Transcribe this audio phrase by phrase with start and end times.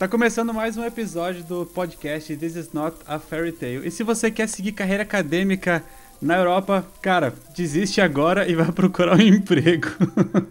[0.00, 3.86] Tá começando mais um episódio do podcast This is Not a Fairy Tale.
[3.86, 5.84] E se você quer seguir carreira acadêmica
[6.22, 9.88] na Europa, cara, desiste agora e vai procurar um emprego.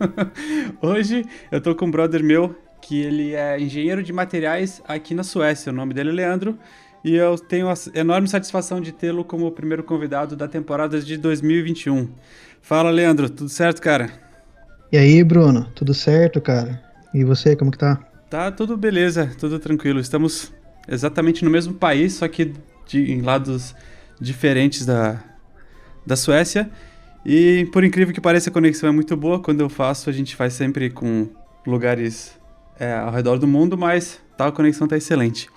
[0.80, 5.24] Hoje eu tô com um brother meu que ele é engenheiro de materiais aqui na
[5.24, 5.72] Suécia.
[5.72, 6.56] O nome dele é Leandro.
[7.04, 12.08] E eu tenho a enorme satisfação de tê-lo como primeiro convidado da temporada de 2021.
[12.62, 14.12] Fala, Leandro, tudo certo, cara?
[14.92, 16.80] E aí, Bruno, tudo certo, cara?
[17.16, 18.09] E você, como que tá?
[18.30, 20.00] Tá tudo beleza, tudo tranquilo.
[20.00, 20.54] Estamos
[20.88, 22.54] exatamente no mesmo país, só que
[22.86, 23.74] de, em lados
[24.22, 25.24] diferentes da,
[26.06, 26.70] da Suécia.
[27.26, 29.40] E por incrível que pareça, a conexão é muito boa.
[29.40, 31.28] Quando eu faço, a gente faz sempre com
[31.66, 32.40] lugares
[32.80, 35.50] é, ao redor do mundo, mas tá, a conexão tá excelente.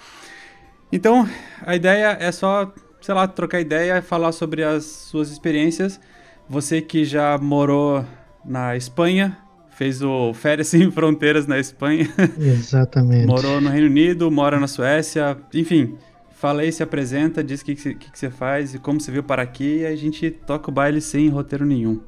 [0.91, 1.29] Então,
[1.61, 6.01] a ideia é só, sei lá, trocar ideia falar sobre as suas experiências.
[6.49, 8.03] Você que já morou
[8.43, 9.37] na Espanha,
[9.83, 12.09] fez o Férias Sem Fronteiras na Espanha.
[12.39, 13.27] Exatamente.
[13.27, 15.97] Morou no Reino Unido, mora na Suécia, enfim.
[16.31, 19.25] Fala aí, se apresenta, diz o que, que, que, você faz e como você veio
[19.25, 22.01] para aqui e a gente toca o baile sem roteiro nenhum.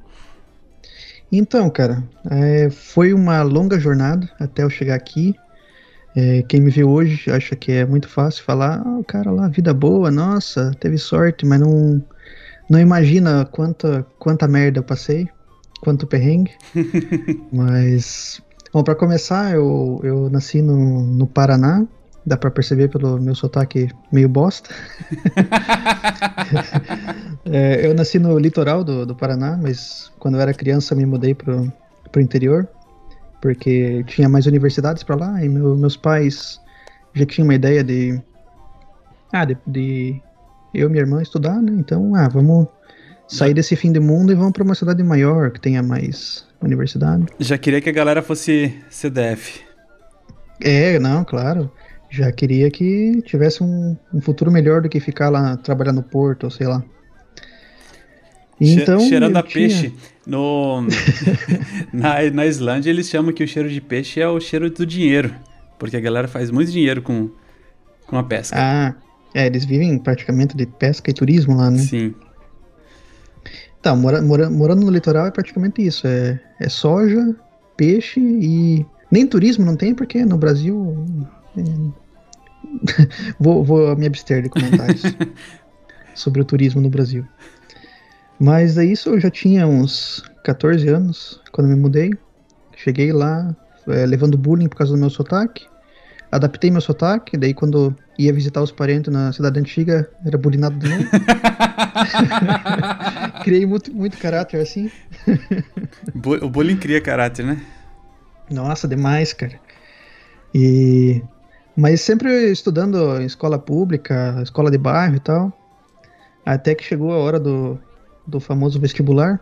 [1.33, 5.35] Então, cara, é, foi uma longa jornada até eu chegar aqui.
[6.15, 9.49] É, quem me vê hoje acha que é muito fácil falar, ah, o cara lá,
[9.49, 12.01] vida boa, nossa, teve sorte, mas não,
[12.71, 15.29] não imagina quanta, quanta merda eu passei
[15.85, 16.53] quanto perrengue.
[17.53, 21.87] Mas, bom, para começar, eu, eu nasci no, no Paraná.
[22.27, 24.71] Dá para perceber pelo meu sotaque meio bosta.
[27.45, 31.35] é, eu nasci no litoral do, do Paraná, mas quando eu era criança me mudei
[31.35, 31.71] pro,
[32.11, 32.67] pro interior,
[33.43, 36.59] porque tinha mais universidades para lá e meu, meus pais
[37.13, 38.19] já tinham uma ideia de,
[39.31, 40.23] ah, de, de
[40.73, 41.73] eu e minha irmã estudar, né?
[41.79, 42.69] Então, ah, vamos
[43.27, 47.27] sair desse fim de mundo e vamos para uma cidade maior, que tenha mais universidade.
[47.39, 49.61] Já queria que a galera fosse CDF.
[50.61, 51.71] É, não, claro.
[52.11, 56.45] Já queria que tivesse um, um futuro melhor do que ficar lá trabalhando no porto,
[56.45, 56.83] ou sei lá.
[58.61, 59.69] Então, Cheirando a tinha...
[59.69, 59.93] peixe.
[60.27, 60.87] No...
[61.93, 65.35] na, na Islândia eles chamam que o cheiro de peixe é o cheiro do dinheiro.
[65.79, 67.31] Porque a galera faz muito dinheiro com,
[68.07, 68.57] com a pesca.
[68.57, 68.95] Ah,
[69.35, 71.79] é, eles vivem praticamente de pesca e turismo lá, né?
[71.79, 72.15] Sim.
[73.85, 76.07] Tá, mora, mora, morando no litoral é praticamente isso.
[76.07, 77.37] É, é soja,
[77.77, 78.87] peixe e.
[79.11, 81.07] Nem turismo não tem, porque no Brasil.
[81.55, 81.63] É...
[83.39, 85.03] vou, vou me abster de comentários
[86.17, 87.27] sobre o turismo no Brasil.
[88.41, 92.11] Mas daí isso eu já tinha uns 14 anos quando me mudei.
[92.75, 93.55] Cheguei lá
[93.87, 95.67] é, levando bullying por causa do meu sotaque.
[96.35, 100.89] Adaptei meu sotaque, daí quando ia visitar os parentes na cidade antiga, era bulinado de
[100.89, 101.05] novo.
[103.45, 104.91] Criei muito, muito caráter assim.
[106.43, 107.63] o bullying cria caráter, né?
[108.51, 109.61] Nossa, demais, cara.
[110.53, 111.23] E
[111.77, 115.57] mas sempre estudando em escola pública, escola de bairro e tal.
[116.45, 117.79] Até que chegou a hora do,
[118.27, 119.39] do famoso vestibular.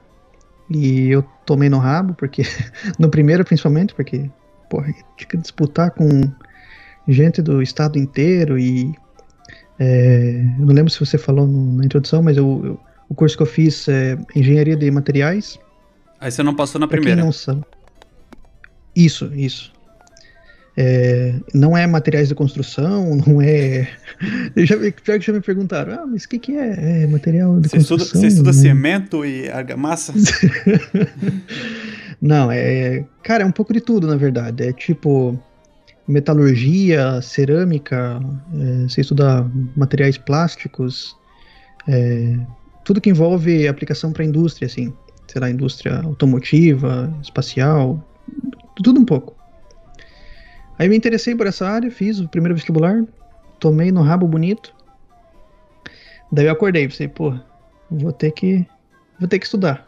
[0.68, 2.42] E eu tomei no rabo, porque.
[2.98, 4.30] no primeiro, principalmente, porque,
[4.68, 6.30] porra, tinha que disputar com
[7.08, 8.94] gente do estado inteiro e
[9.78, 13.36] é, eu não lembro se você falou no, na introdução, mas eu, eu, o curso
[13.36, 15.58] que eu fiz é engenharia de materiais.
[16.20, 17.22] Aí você não passou na primeira?
[17.22, 17.64] não sabe.
[18.94, 19.72] Isso, isso.
[20.76, 23.88] É, não é materiais de construção, não é.
[24.54, 27.02] Eu já, pior que já me perguntaram, ah, mas o que, que é?
[27.02, 28.06] é material de você construção?
[28.06, 28.56] Estuda, você estuda né?
[28.56, 30.14] cimento e argamassa?
[32.22, 33.04] não, é.
[33.22, 34.62] Cara, é um pouco de tudo, na verdade.
[34.62, 35.38] É tipo
[36.06, 38.20] metalurgia, cerâmica,
[38.54, 41.16] é, você estuda materiais plásticos,
[41.88, 42.38] é,
[42.84, 44.92] tudo que envolve aplicação para a indústria, assim,
[45.26, 48.04] será indústria automotiva, espacial,
[48.82, 49.36] tudo um pouco.
[50.78, 53.04] Aí me interessei por essa área, fiz o primeiro vestibular,
[53.60, 54.74] tomei no rabo bonito.
[56.30, 57.34] Daí eu acordei, pensei, pô,
[57.90, 58.66] vou ter que
[59.18, 59.86] vou ter que estudar.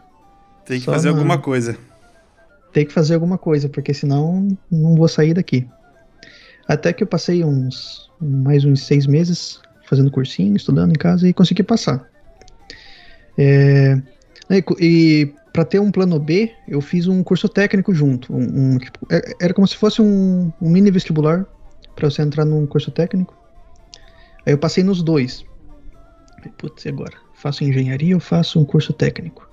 [0.64, 1.16] Tem que Só fazer na...
[1.16, 1.76] alguma coisa.
[2.72, 5.66] Tem que fazer alguma coisa, porque senão não vou sair daqui.
[6.66, 11.32] Até que eu passei uns mais uns seis meses fazendo cursinho, estudando em casa e
[11.32, 12.08] consegui passar.
[13.36, 14.00] É,
[14.80, 18.32] e para ter um plano B, eu fiz um curso técnico junto.
[18.32, 21.46] Um, um, tipo, é, era como se fosse um, um mini vestibular
[21.94, 23.36] para você entrar num curso técnico.
[24.46, 25.44] Aí eu passei nos dois.
[26.58, 27.14] Putz, e agora?
[27.34, 29.48] Faço engenharia ou faço um curso técnico?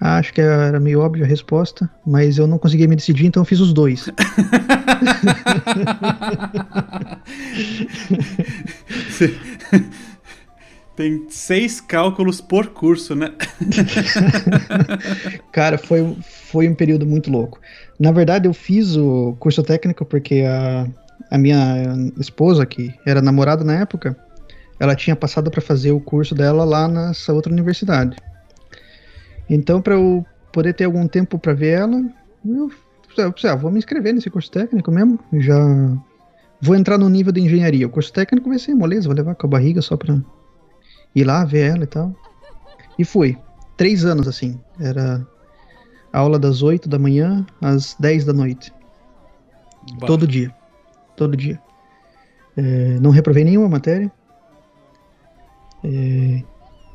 [0.00, 3.44] Acho que era meio óbvia a resposta, mas eu não conseguia me decidir, então eu
[3.44, 4.08] fiz os dois.
[10.94, 13.32] Tem seis cálculos por curso, né?
[15.52, 16.16] Cara, foi,
[16.50, 17.60] foi um período muito louco.
[18.00, 20.88] Na verdade, eu fiz o curso técnico porque a,
[21.30, 21.84] a minha
[22.18, 24.16] esposa, que era namorada na época,
[24.80, 28.16] ela tinha passado para fazer o curso dela lá nessa outra universidade.
[29.48, 32.02] Então, para eu poder ter algum tempo para ver ela,
[32.44, 32.70] eu,
[33.16, 35.18] eu ah, vou me inscrever nesse curso técnico mesmo.
[35.34, 35.58] Já
[36.60, 37.86] vou entrar no nível de engenharia.
[37.86, 40.18] O curso técnico vai ser moleza, vou levar com a barriga só para
[41.14, 42.14] ir lá ver ela e tal.
[42.98, 43.38] E fui.
[43.76, 44.58] Três anos assim.
[44.78, 45.26] Era
[46.12, 48.72] aula das 8 da manhã às 10 da noite.
[49.98, 50.06] Bah.
[50.06, 50.54] Todo dia.
[51.16, 51.60] Todo dia.
[52.56, 54.10] É, não reprovei nenhuma matéria.
[55.84, 56.42] É,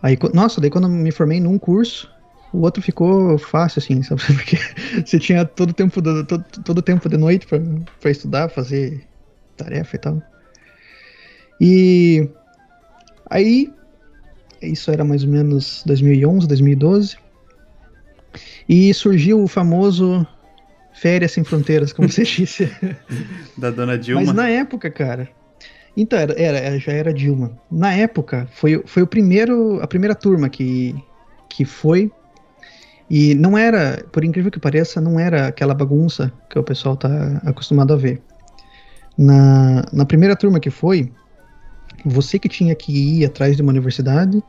[0.01, 2.12] aí, nossa, daí quando eu me formei num curso,
[2.53, 4.21] o outro ficou fácil, assim, sabe?
[4.33, 4.57] Porque
[5.03, 9.03] você tinha todo o tempo, do, todo, todo tempo de noite para estudar, fazer
[9.57, 10.21] tarefa e tal.
[11.59, 12.29] E
[13.29, 13.73] aí,
[14.61, 17.17] isso era mais ou menos 2011, 2012.
[18.69, 20.25] E surgiu o famoso
[20.93, 22.71] Férias Sem Fronteiras, como você disse.
[23.57, 24.23] da dona Dilma.
[24.25, 25.29] Mas na época, cara.
[25.95, 27.51] Então, era, era, já era Dilma.
[27.69, 30.95] Na época, foi, foi o primeiro, a primeira turma que,
[31.49, 32.11] que foi.
[33.15, 37.39] E não era, por incrível que pareça, não era aquela bagunça que o pessoal tá
[37.45, 38.19] acostumado a ver.
[39.15, 41.13] Na, na primeira turma que foi,
[42.03, 44.41] você que tinha que ir atrás de uma universidade,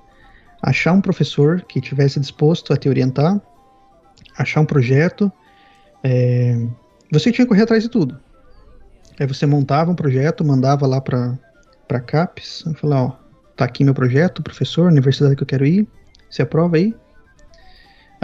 [0.63, 3.39] achar um professor que tivesse disposto a te orientar,
[4.35, 5.31] achar um projeto.
[6.03, 6.67] É,
[7.13, 8.19] você tinha que correr atrás de tudo.
[9.21, 11.39] Aí você montava um projeto, mandava lá para
[11.87, 13.13] para CAPES, falar, ó,
[13.55, 15.87] tá aqui meu projeto, professor, universidade que eu quero ir,
[16.31, 16.95] você aprova aí?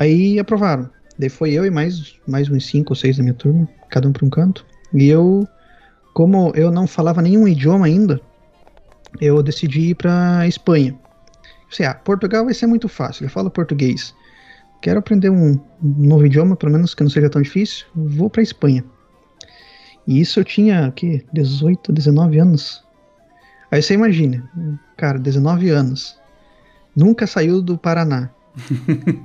[0.00, 0.90] Aí aprovaram.
[1.16, 4.12] Daí foi eu e mais, mais uns cinco ou seis da minha turma, cada um
[4.12, 4.66] para um canto.
[4.92, 5.46] E eu,
[6.12, 8.20] como eu não falava nenhum idioma ainda,
[9.20, 10.98] eu decidi ir para Espanha.
[11.68, 14.12] Pensei, ah, Portugal vai ser muito fácil, eu falo português
[14.80, 18.84] quero aprender um, novo idioma, pelo menos que não seja tão difícil, vou para Espanha.
[20.06, 22.82] E isso eu tinha, que 18, 19 anos.
[23.70, 24.48] Aí você imagina,
[24.96, 26.18] cara, 19 anos,
[26.96, 28.30] nunca saiu do Paraná.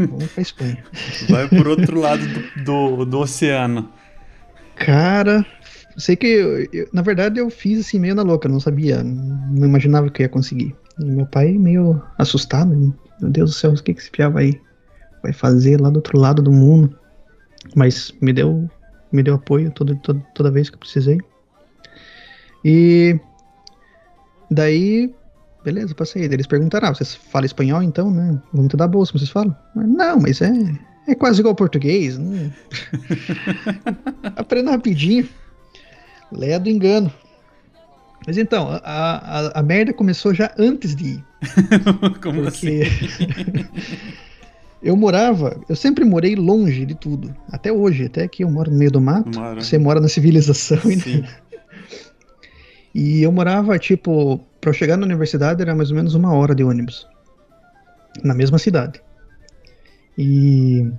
[0.10, 0.84] Vamos pra Espanha.
[1.30, 3.90] Vai por outro lado do, do, do oceano.
[4.76, 5.46] Cara,
[5.98, 9.66] sei que, eu, eu, na verdade, eu fiz assim meio na louca, não sabia, não
[9.66, 10.76] imaginava que eu ia conseguir.
[11.00, 14.60] E meu pai meio assustado, meu Deus do céu, o que que esse piava aí
[15.24, 16.98] vai fazer lá do outro lado do mundo.
[17.76, 18.70] Mas me deu,
[19.12, 21.20] me deu apoio toda, toda, toda vez que eu precisei.
[22.64, 23.20] E
[24.50, 25.14] daí,
[25.66, 26.24] beleza, passei.
[26.24, 28.40] Eles perguntaram: ah, vocês falam espanhol então, né?
[28.70, 29.56] Te dar bolsa, vocês falam?
[29.76, 30.52] Não, mas é,
[31.08, 32.18] é quase igual português.
[32.18, 32.54] Né?
[34.38, 35.28] Aprenda rapidinho.
[36.32, 37.12] Leia do engano.
[38.26, 41.24] Mas então, a, a, a merda começou já antes de ir.
[42.22, 42.48] Como porque...
[42.48, 42.82] assim?
[44.84, 47.36] Eu morava, eu sempre morei longe de tudo.
[47.52, 49.36] Até hoje, até que eu moro no meio do mato.
[49.36, 49.60] Mora.
[49.60, 50.78] Você mora na civilização.
[50.78, 51.24] Sim.
[52.94, 56.64] E eu morava, tipo, para chegar na universidade era mais ou menos uma hora de
[56.64, 57.08] ônibus.
[58.24, 59.00] Na mesma cidade.
[60.18, 60.92] E.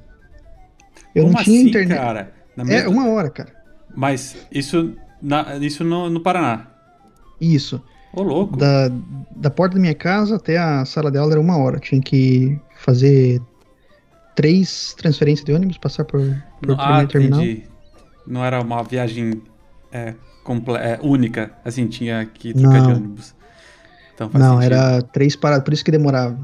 [1.13, 1.99] Eu Como não tinha assim, internet.
[1.99, 2.33] Cara?
[2.57, 2.91] Na é, mesma...
[2.91, 3.53] Uma hora, cara.
[3.93, 6.69] Mas isso, na, isso no, no Paraná.
[7.41, 7.83] Isso.
[8.13, 8.57] Ô, louco.
[8.57, 8.89] Da,
[9.35, 11.81] da porta da minha casa até a sala de aula era uma hora.
[11.81, 13.43] Tinha que fazer
[14.37, 16.21] três transferências de ônibus, passar por,
[16.63, 17.43] por ah, terminal.
[17.43, 17.65] Entendi.
[18.29, 19.43] Não era uma viagem
[19.91, 20.15] é,
[20.79, 22.87] é, única, assim, tinha que trocar Não.
[22.87, 23.36] de ônibus.
[24.17, 24.75] Então Não, sentido.
[24.75, 26.39] era três paradas, por isso que demorava.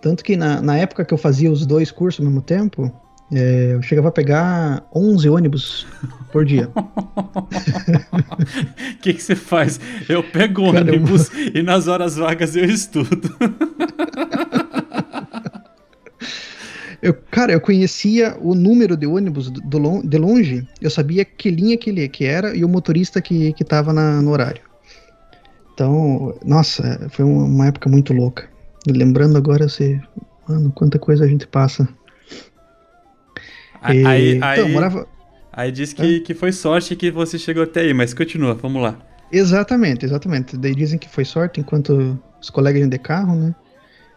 [0.00, 2.90] Tanto que na, na época que eu fazia os dois cursos ao mesmo tempo,
[3.30, 5.86] é, eu chegava a pegar 11 ônibus
[6.32, 6.70] por dia.
[6.74, 6.88] O
[9.02, 9.78] que, que você faz?
[10.08, 13.28] Eu pego ônibus e nas horas vagas eu estudo.
[17.00, 21.48] Eu, cara, eu conhecia o número de ônibus do, do, de longe, eu sabia que
[21.48, 24.62] linha que ele que era e o motorista que, que tava na, no horário.
[25.78, 28.48] Então, nossa, foi uma época muito louca.
[28.84, 30.00] Lembrando agora, você,
[30.48, 31.88] mano, quanta coisa a gente passa.
[33.88, 35.06] E, aí, então, aí, morava...
[35.52, 36.20] aí diz que, é?
[36.20, 38.98] que foi sorte que você chegou até aí, mas continua, vamos lá.
[39.30, 40.56] Exatamente, exatamente.
[40.56, 43.54] Daí dizem que foi sorte enquanto os colegas iam de carro, né?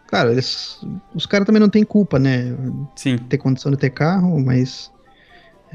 [0.08, 0.80] Claro, eles,
[1.14, 2.58] os caras também não têm culpa, né?
[2.96, 3.20] Sim.
[3.20, 4.92] Ter condição de ter carro, mas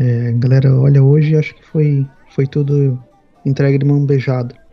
[0.01, 3.01] é, a galera olha hoje e acha que foi, foi tudo
[3.45, 4.66] entregue de mão beijada.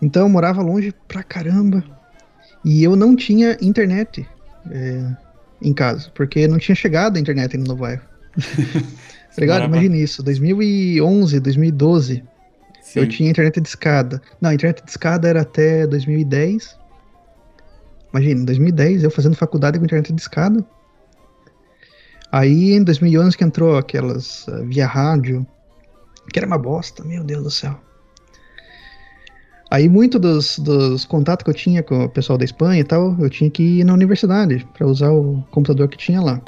[0.00, 1.82] Então eu morava longe pra caramba.
[2.64, 4.26] E eu não tinha internet
[4.70, 5.10] é,
[5.60, 8.02] em casa, porque não tinha chegado a internet no bairro.
[8.36, 9.64] tá ligado?
[9.64, 12.24] Imagina isso, 2011, 2012.
[12.82, 13.00] Sim.
[13.00, 14.20] Eu tinha internet de escada.
[14.40, 16.76] Não, a internet de escada era até 2010.
[18.12, 20.64] Imagina, em 2010 eu fazendo faculdade com internet de escada.
[22.30, 25.46] Aí em 2011 que entrou aquelas uh, via rádio,
[26.32, 27.80] Que era uma bosta, meu Deus do céu.
[29.70, 33.16] Aí, muito dos, dos contatos que eu tinha com o pessoal da Espanha e tal,
[33.18, 36.40] eu tinha que ir na universidade para usar o computador que tinha lá.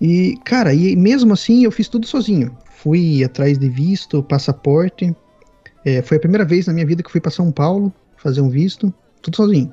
[0.00, 2.56] E, cara, e mesmo assim eu fiz tudo sozinho.
[2.70, 5.14] Fui atrás de visto, passaporte.
[5.84, 8.48] É, foi a primeira vez na minha vida que fui para São Paulo fazer um
[8.48, 9.72] visto, tudo sozinho.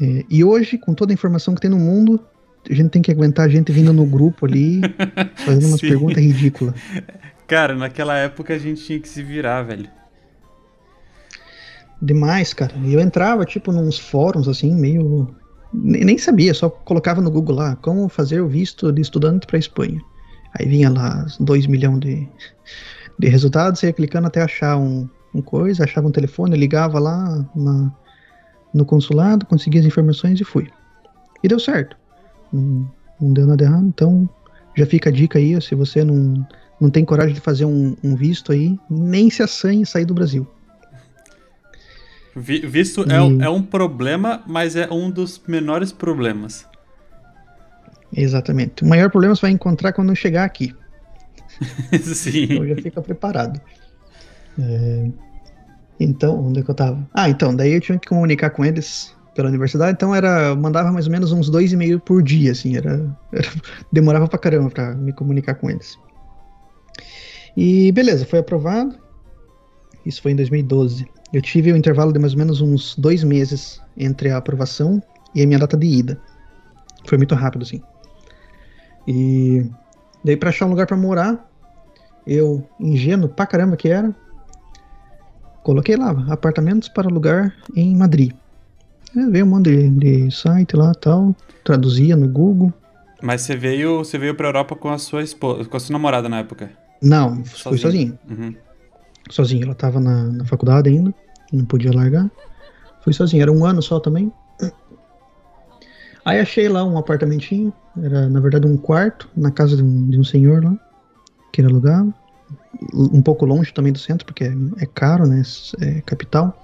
[0.00, 2.18] É, e hoje, com toda a informação que tem no mundo,
[2.68, 4.80] a gente tem que aguentar a gente vindo no grupo ali,
[5.44, 6.74] fazendo umas perguntas ridículas.
[7.46, 9.88] Cara, naquela época a gente tinha que se virar, velho.
[12.00, 12.72] Demais, cara.
[12.84, 15.28] E eu entrava, tipo, nos fóruns, assim, meio.
[15.72, 20.00] Nem sabia, só colocava no Google lá, como fazer o visto de estudante para Espanha.
[20.58, 22.28] Aí vinha lá 2 milhões de,
[23.18, 27.92] de resultados, ia clicando até achar um, um coisa, achava um telefone, ligava lá na,
[28.74, 30.68] no consulado, conseguia as informações e fui.
[31.42, 31.96] E deu certo.
[32.52, 32.90] Não,
[33.20, 34.28] não deu nada errado, então
[34.76, 36.44] já fica a dica aí, se você não,
[36.80, 40.46] não tem coragem de fazer um, um visto aí, nem se assanhe sair do Brasil.
[42.40, 43.12] Visto e...
[43.12, 46.66] é, é um problema, mas é um dos menores problemas.
[48.12, 48.82] Exatamente.
[48.82, 50.74] O maior problema você vai encontrar quando chegar aqui.
[52.02, 52.44] Sim.
[52.50, 53.60] Então já fica preparado.
[54.58, 55.10] É...
[55.98, 57.06] Então, onde é que eu tava?
[57.12, 61.06] Ah, então, daí eu tinha que comunicar com eles pela universidade, então era, mandava mais
[61.06, 63.48] ou menos uns dois e meio por dia, assim, era, era
[63.92, 65.96] demorava pra caramba pra me comunicar com eles.
[67.56, 68.96] E beleza, foi aprovado.
[70.04, 71.06] Isso foi em 2012.
[71.32, 75.02] Eu tive um intervalo de mais ou menos uns dois meses entre a aprovação
[75.34, 76.20] e a minha data de ida.
[77.06, 77.80] Foi muito rápido, assim.
[79.06, 79.64] E
[80.24, 81.48] daí para achar um lugar para morar,
[82.26, 84.14] eu, ingênuo pra caramba que era,
[85.62, 88.32] coloquei lá, apartamentos para alugar em Madrid.
[89.16, 91.34] É, veio um monte de, de site lá tal,
[91.64, 92.72] traduzia no Google.
[93.22, 96.28] Mas você veio, você veio pra Europa com a sua esposa, com a sua namorada
[96.28, 96.70] na época?
[97.00, 97.44] Não, sozinho.
[97.44, 98.18] fui sozinho.
[98.28, 98.54] Uhum
[99.28, 99.64] sozinho.
[99.64, 101.14] Ela tava na, na faculdade ainda,
[101.52, 102.30] não podia largar.
[103.02, 104.32] Fui sozinho, era um ano só também.
[106.24, 107.72] Aí achei lá um apartamentinho,
[108.02, 110.76] era na verdade um quarto, na casa de um, de um senhor lá,
[111.52, 112.12] que ele alugava.
[112.94, 115.42] Um pouco longe também do centro, porque é, é caro, né?
[115.80, 116.62] É capital.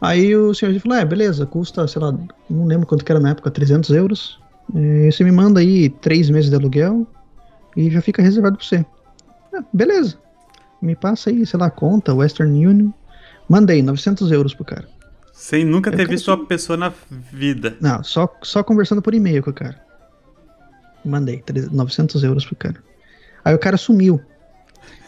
[0.00, 2.12] Aí o senhor falou: É, beleza, custa, sei lá,
[2.48, 4.40] não lembro quanto que era na época, 300 euros.
[4.74, 7.06] É, você me manda aí três meses de aluguel
[7.76, 8.86] e já fica reservado pra você.
[9.52, 10.23] É, beleza
[10.80, 12.90] me passa aí, sei lá, conta, Western Union.
[13.48, 14.88] Mandei 900 euros pro cara.
[15.32, 17.76] Sem nunca ter visto a pessoa na vida.
[17.80, 19.80] Não, só, só conversando por e-mail com o cara.
[21.04, 22.76] Mandei 900 euros pro cara.
[23.44, 24.20] Aí o cara sumiu.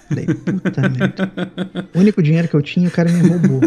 [0.08, 1.32] Falei, puta merda.
[1.94, 3.61] O único dinheiro que eu tinha, o cara me roubou.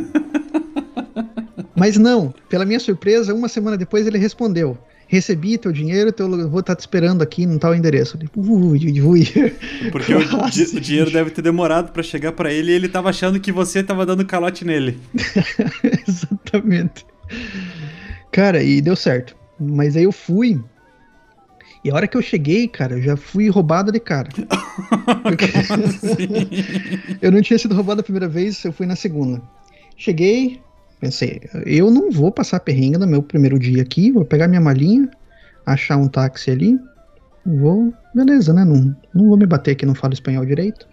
[1.75, 4.77] Mas não, pela minha surpresa, uma semana depois ele respondeu
[5.09, 8.17] recebi teu dinheiro, teu, vou estar tá te esperando aqui no tal endereço.
[8.37, 9.27] Ui, ui, ui.
[9.91, 13.39] Porque o, o, dinheiro deve ter demorado para chegar para ele e ele tava achando
[13.39, 14.99] que você tava dando calote nele.
[16.07, 17.05] Exatamente.
[18.31, 19.35] Cara, e deu certo.
[19.59, 20.61] Mas aí eu fui.
[21.83, 24.29] E a hora que eu cheguei, cara, eu já fui roubado de cara.
[25.23, 25.45] Porque...
[25.45, 27.17] assim?
[27.19, 29.41] eu não tinha sido roubado a primeira vez, eu fui na segunda.
[29.97, 30.61] Cheguei,
[30.99, 35.09] Pensei, eu não vou passar perrengue no meu primeiro dia aqui, vou pegar minha malinha,
[35.65, 36.77] achar um táxi ali,
[37.45, 38.65] vou, beleza, né?
[38.65, 40.87] Não, não vou me bater aqui, não falo espanhol direito.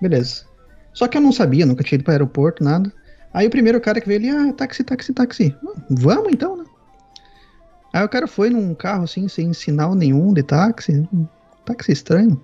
[0.00, 0.44] Beleza.
[0.92, 2.92] Só que eu não sabia, nunca tinha ido para aeroporto, nada.
[3.32, 5.56] Aí o primeiro cara que veio ali, ah, táxi, táxi, táxi.
[5.88, 6.64] Vamos então, né?
[7.92, 11.08] Aí o cara foi num carro assim, sem sinal nenhum de táxi.
[11.64, 12.40] Táxi estranho.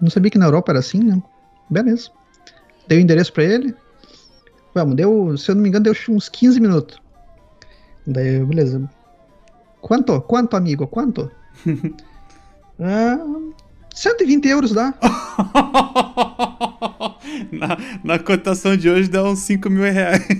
[0.00, 1.22] Não sabia que na Europa era assim, né?
[1.68, 2.10] Beleza.
[2.88, 3.74] Dei o endereço para ele,
[4.74, 7.00] Vamos, deu, se eu não me engano, deu uns 15 minutos.
[8.06, 8.88] Daí, beleza.
[9.80, 10.20] Quanto?
[10.22, 10.86] Quanto, amigo?
[10.86, 11.30] Quanto?
[12.80, 13.18] ah,
[13.94, 14.94] 120 euros dá.
[17.52, 20.26] na, na cotação de hoje dá uns 5 mil reais.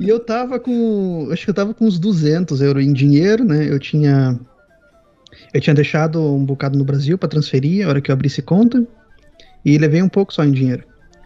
[0.00, 1.28] e eu tava com.
[1.30, 3.68] Acho que eu tava com uns 200 euros em dinheiro, né?
[3.68, 4.38] Eu tinha.
[5.52, 8.86] Eu tinha deixado um bocado no Brasil para transferir a hora que eu abrisse conta.
[9.64, 10.84] E levei um pouco só em dinheiro.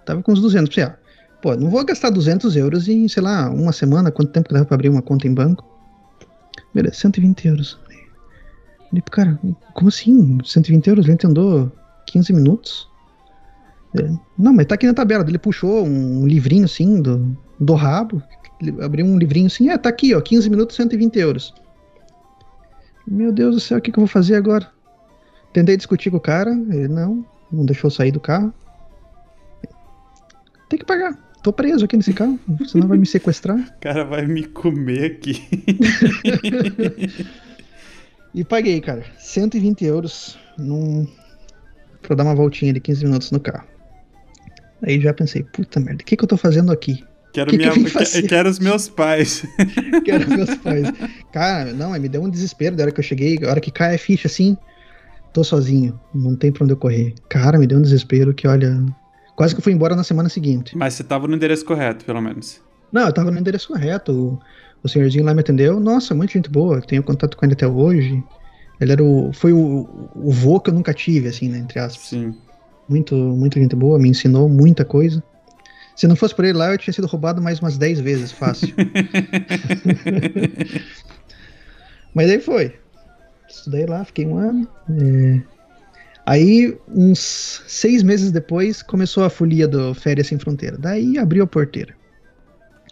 [0.08, 0.70] Tava com uns 200.
[0.70, 0.96] Pensei, ah,
[1.42, 4.64] pô, não vou gastar 200 euros em, sei lá, uma semana, quanto tempo que dava
[4.64, 5.62] pra abrir uma conta em banco.
[6.74, 7.78] Beleza, 120 euros.
[8.88, 9.38] Falei, cara,
[9.74, 10.38] como assim?
[10.42, 11.06] 120 euros?
[11.06, 11.70] Ele andou
[12.06, 12.88] 15 minutos?
[13.98, 15.22] É, não, mas tá aqui na tabela.
[15.28, 18.22] Ele puxou um livrinho assim do, do rabo.
[18.58, 21.54] Ele abriu um livrinho assim, é, tá aqui, ó, 15 minutos, 120 euros.
[23.06, 24.66] Meu Deus do céu, o que, que eu vou fazer agora?
[25.52, 28.54] Tentei discutir com o cara, ele não, não deixou sair do carro.
[30.68, 31.16] Tem que pagar.
[31.42, 33.56] Tô preso aqui nesse carro, senão vai me sequestrar.
[33.56, 35.42] O cara vai me comer aqui.
[38.34, 39.04] e paguei, cara.
[39.18, 41.06] 120 euros num,
[42.02, 43.66] pra dar uma voltinha de 15 minutos no carro.
[44.82, 47.04] Aí já pensei, puta merda, o que, que eu tô fazendo aqui?
[47.32, 49.44] Quero, Que minha, que quero os meus pais.
[50.04, 50.90] Quero meus pais.
[51.30, 53.94] Cara, não, me deu um desespero da hora que eu cheguei, a hora que cai
[53.94, 54.56] a ficha assim,
[55.32, 57.14] tô sozinho, não tem pra onde eu correr.
[57.28, 58.82] Cara, me deu um desespero que, olha,
[59.38, 60.76] quase que eu fui embora na semana seguinte.
[60.76, 62.60] Mas você tava no endereço correto, pelo menos.
[62.90, 64.36] Não, eu tava no endereço correto, o,
[64.82, 68.20] o senhorzinho lá me atendeu, nossa, muita gente boa, tenho contato com ele até hoje.
[68.80, 72.08] Ele era o, foi o, o vô que eu nunca tive, assim, né, entre aspas.
[72.08, 72.34] Sim.
[72.88, 75.22] Muito, muita gente boa, me ensinou muita coisa.
[75.94, 78.74] Se não fosse por ele lá, eu tinha sido roubado mais umas 10 vezes, fácil.
[82.12, 82.74] Mas aí foi.
[83.48, 84.66] Estudei lá, fiquei um ano.
[84.90, 85.57] é.
[86.28, 90.76] Aí, uns seis meses depois, começou a folia do Férias Sem Fronteira.
[90.76, 91.96] Daí abriu a porteira.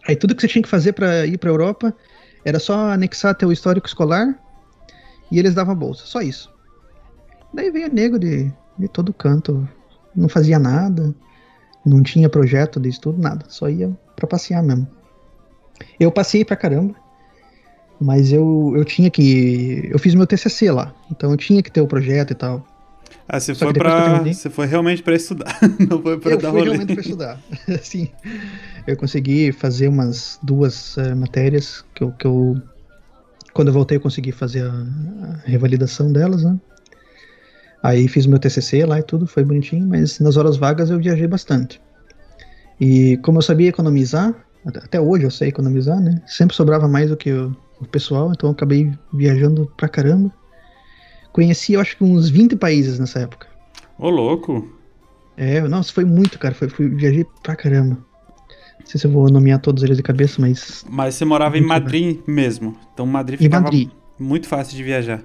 [0.08, 1.94] Aí tudo que você tinha que fazer para ir para Europa
[2.46, 4.34] era só anexar teu histórico escolar
[5.30, 6.06] e eles davam bolsa.
[6.06, 6.50] Só isso.
[7.52, 9.68] Daí veio nego de, de todo canto.
[10.14, 11.14] Não fazia nada.
[11.84, 13.44] Não tinha projeto de estudo, nada.
[13.50, 14.88] Só ia pra passear mesmo.
[16.00, 16.94] Eu passei pra caramba.
[18.00, 19.90] Mas eu, eu tinha que.
[19.92, 20.94] Eu fiz meu TCC lá.
[21.10, 22.66] Então eu tinha que ter o projeto e tal.
[23.28, 25.58] Ah, você Só foi eu terminei- Você foi realmente pra estudar.
[25.88, 26.64] Não foi eu dar fui rolê.
[26.70, 27.40] realmente pra estudar.
[27.82, 28.08] Sim.
[28.86, 32.54] Eu consegui fazer umas duas eh, matérias que eu, que eu.
[33.52, 36.56] Quando eu voltei, eu consegui fazer a, a revalidação delas, né?
[37.82, 41.26] Aí fiz meu TCC lá e tudo, foi bonitinho, mas nas horas vagas eu viajei
[41.26, 41.80] bastante.
[42.80, 46.20] E como eu sabia economizar, até- até hoje eu sei economizar, né?
[46.26, 50.32] Sempre sobrava mais do que o, o pessoal, então eu acabei viajando pra caramba.
[51.36, 53.46] Conheci, eu acho que uns 20 países nessa época.
[53.98, 54.66] Ô, louco.
[55.36, 56.54] É, nossa, foi muito, cara.
[56.54, 57.98] Foi, fui, viajei pra caramba.
[58.80, 60.82] Não sei se eu vou nomear todos eles de cabeça, mas.
[60.88, 62.74] Mas você morava em Madrid mesmo.
[62.94, 63.90] Então Madrid ficava Madrid.
[64.18, 65.22] muito fácil de viajar.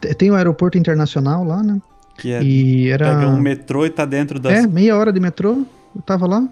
[0.00, 1.80] te- Tem o aeroporto internacional lá, né?
[2.18, 2.42] Que é.
[2.42, 3.14] E era.
[3.14, 4.64] Pega um metrô e tá dentro das.
[4.64, 6.48] É, meia hora de metrô, eu tava lá.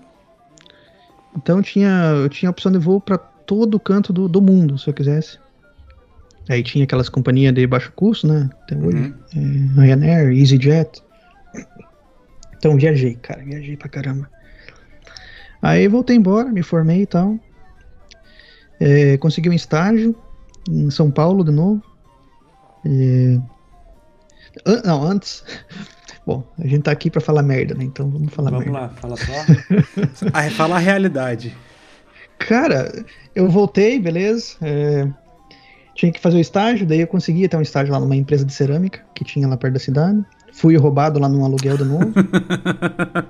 [1.37, 1.89] Então tinha,
[2.23, 5.41] eu tinha opção de voo pra todo canto do, do mundo, se eu quisesse.
[6.49, 8.49] Aí tinha aquelas companhias de baixo custo, né?
[8.65, 8.97] Até hoje.
[8.97, 9.15] Uhum.
[9.77, 11.03] É, Ryanair, EasyJet.
[12.57, 14.29] Então viajei, cara, viajei pra caramba.
[15.61, 17.39] Aí voltei embora, me formei e tal.
[18.81, 20.15] É, consegui um estágio
[20.71, 21.83] em São Paulo de novo.
[22.85, 23.39] É,
[24.67, 25.45] an- não, antes.
[26.25, 27.85] Bom, a gente tá aqui pra falar merda, né?
[27.85, 28.81] Então vamos falar Vamos merda.
[28.81, 29.45] lá, fala só.
[30.33, 31.55] Ah, fala a realidade.
[32.39, 32.91] Cara,
[33.35, 34.57] eu voltei, beleza.
[34.63, 35.09] é,
[35.99, 38.53] tinha que fazer o estágio, daí eu consegui até um estágio lá numa empresa de
[38.53, 40.25] cerâmica que tinha lá perto da cidade.
[40.53, 42.13] Fui roubado lá num aluguel de novo.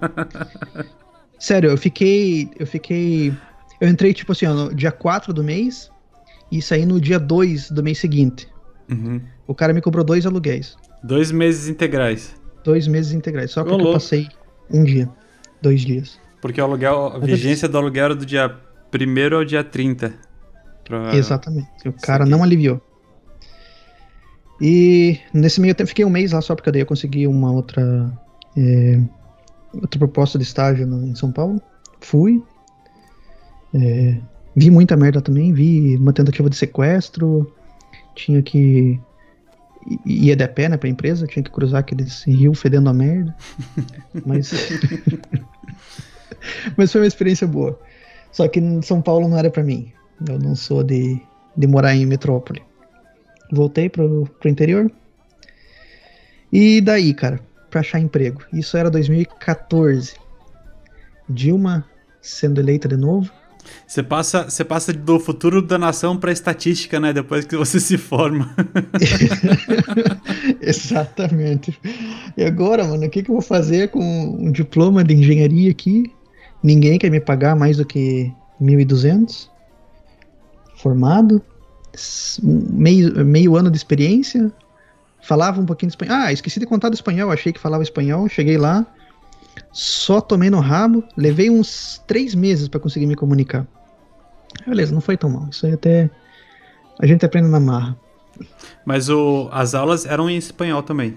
[1.41, 2.51] Sério, eu fiquei.
[2.59, 3.33] Eu fiquei.
[3.81, 5.91] Eu entrei, tipo assim, ó, no dia 4 do mês
[6.53, 8.47] e saí no dia 2 do mês seguinte.
[8.91, 9.23] Uhum.
[9.47, 10.77] O cara me cobrou dois aluguéis.
[11.03, 12.37] Dois meses integrais.
[12.63, 13.51] Dois meses integrais.
[13.51, 14.29] Só porque eu passei
[14.71, 15.09] um dia.
[15.63, 16.21] Dois dias.
[16.43, 18.55] Porque o aluguel, a vigência do aluguel era do dia
[18.93, 20.28] 1 ao dia 30.
[20.89, 21.15] Pra...
[21.15, 21.69] Exatamente.
[21.87, 22.31] O cara Saquei.
[22.33, 22.81] não aliviou.
[24.61, 28.11] E nesse meio tempo, fiquei um mês lá só porque daí eu consegui uma outra,
[28.57, 29.01] é,
[29.73, 31.61] outra proposta de estágio no- em São Paulo.
[32.01, 32.43] Fui.
[33.75, 34.17] É,
[34.57, 35.53] vi muita merda também.
[35.53, 37.53] Vi uma tentativa de sequestro.
[38.17, 38.99] Tinha que.
[40.05, 41.27] Ia de pé, né, pra empresa.
[41.27, 43.37] Tinha que cruzar aqueles rios fedendo a merda.
[44.27, 44.51] Mas.
[46.77, 47.79] Mas foi uma experiência boa.
[48.33, 49.93] Só que em São Paulo não era pra mim.
[50.27, 51.21] Eu não sou de,
[51.57, 52.63] de morar em metrópole.
[53.53, 54.91] Voltei pro, pro interior.
[56.53, 58.43] E daí, cara, pra achar emprego.
[58.53, 60.15] Isso era 2014.
[61.29, 61.85] Dilma
[62.21, 63.31] sendo eleita de novo.
[63.87, 67.13] Você passa, você passa do futuro da nação pra estatística, né?
[67.13, 68.55] Depois que você se forma.
[70.61, 71.79] Exatamente.
[72.37, 76.11] E agora, mano, o que, que eu vou fazer com um diploma de engenharia aqui?
[76.63, 79.49] Ninguém quer me pagar mais do que 1.200.
[80.81, 81.43] Formado.
[82.43, 84.53] Meio, meio ano de experiência.
[85.23, 86.17] Falava um pouquinho de espanhol.
[86.17, 87.31] Ah, esqueci de contar do espanhol.
[87.31, 88.29] Achei que falava espanhol.
[88.29, 88.87] Cheguei lá.
[89.73, 91.05] Só tomei no rabo.
[91.17, 93.67] Levei uns três meses para conseguir me comunicar.
[94.67, 95.49] Beleza, não foi tão mal.
[95.51, 96.11] Isso aí até.
[97.01, 97.97] A gente aprende na marra.
[98.85, 101.17] Mas o, as aulas eram em espanhol também.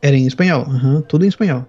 [0.00, 1.66] Era em espanhol, aham, tudo em espanhol.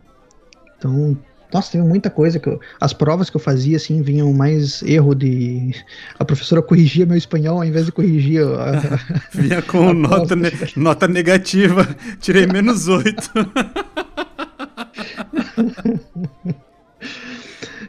[0.77, 1.17] Então,
[1.53, 5.13] nossa, teve muita coisa que eu, as provas que eu fazia assim vinham mais erro
[5.13, 5.71] de
[6.17, 8.99] a professora corrigia meu espanhol ao invés de corrigir a-
[9.33, 11.87] Vinha com A nota, ne- nota negativa.
[12.19, 13.31] Tirei menos oito.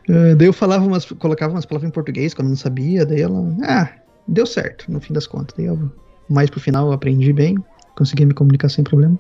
[0.09, 3.21] Eh, daí eu falava umas, colocava umas palavras em português quando eu não sabia, daí
[3.23, 3.89] ela, ah,
[4.29, 5.55] deu certo no fim das contas.
[5.57, 5.91] Daí eu,
[6.29, 7.57] mais pro final eu aprendi bem,
[7.97, 9.19] consegui me comunicar sem problema.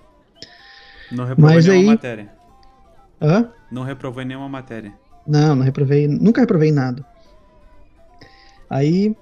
[1.11, 2.29] Não Mas aí- matéria.
[3.25, 3.49] Hã?
[3.71, 4.93] Não reprovou em nenhuma matéria.
[5.27, 7.03] Não, não reprovei, nunca reprovei nada.
[8.69, 9.17] Aí,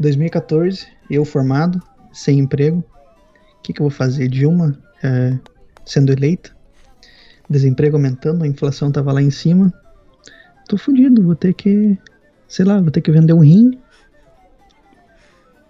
[0.00, 2.82] 2014, eu formado, sem emprego.
[3.58, 4.28] O que, que eu vou fazer?
[4.28, 5.38] Dilma é,
[5.84, 6.56] sendo eleita,
[7.48, 9.70] desemprego aumentando, a inflação tava lá em cima.
[10.66, 11.98] Tô fudido, vou ter que,
[12.48, 13.78] sei lá, vou ter que vender um rim.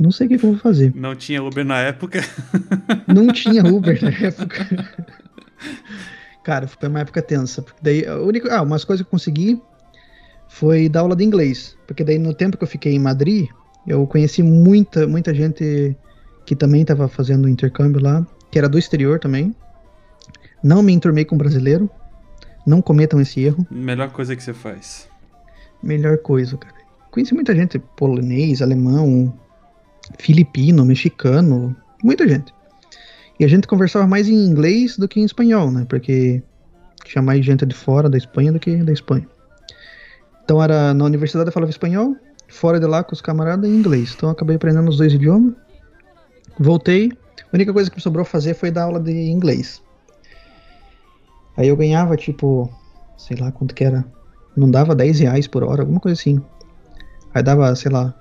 [0.01, 0.93] Não sei o que, que eu vou fazer.
[0.95, 2.21] Não tinha Uber na época.
[3.09, 4.69] Não tinha Uber na época.
[6.45, 7.63] Cara, foi uma época tensa.
[7.63, 9.61] Porque daí, a única, ah, umas coisas que eu consegui
[10.47, 11.77] foi dar aula de inglês.
[11.87, 13.49] Porque daí, no tempo que eu fiquei em Madrid,
[13.87, 15.97] eu conheci muita, muita gente
[16.45, 19.57] que também estava fazendo intercâmbio lá, que era do exterior também.
[20.63, 21.91] Não me enturmei com brasileiro.
[22.67, 23.67] Não cometam esse erro.
[23.71, 25.09] Melhor coisa que você faz.
[25.83, 26.75] Melhor coisa, cara.
[27.11, 29.33] Conheci muita gente, polonês, alemão,
[30.19, 32.54] filipino, mexicano, muita gente.
[33.39, 35.85] E a gente conversava mais em inglês do que em espanhol, né?
[35.89, 36.43] Porque
[37.05, 39.27] tinha mais gente de fora da Espanha do que da Espanha.
[40.45, 42.17] Então era na universidade eu falava espanhol,
[42.49, 44.15] fora de lá com os camaradas em inglês.
[44.17, 45.55] Então eu acabei aprendendo os dois idiomas.
[46.59, 47.11] Voltei.
[47.41, 49.83] A única coisa que me sobrou fazer foi dar aula de inglês.
[51.57, 52.71] Aí eu ganhava tipo,
[53.17, 54.05] sei lá quanto que era.
[54.57, 56.41] Não dava 10 reais por hora, alguma coisa assim.
[57.33, 58.15] Aí dava, sei lá,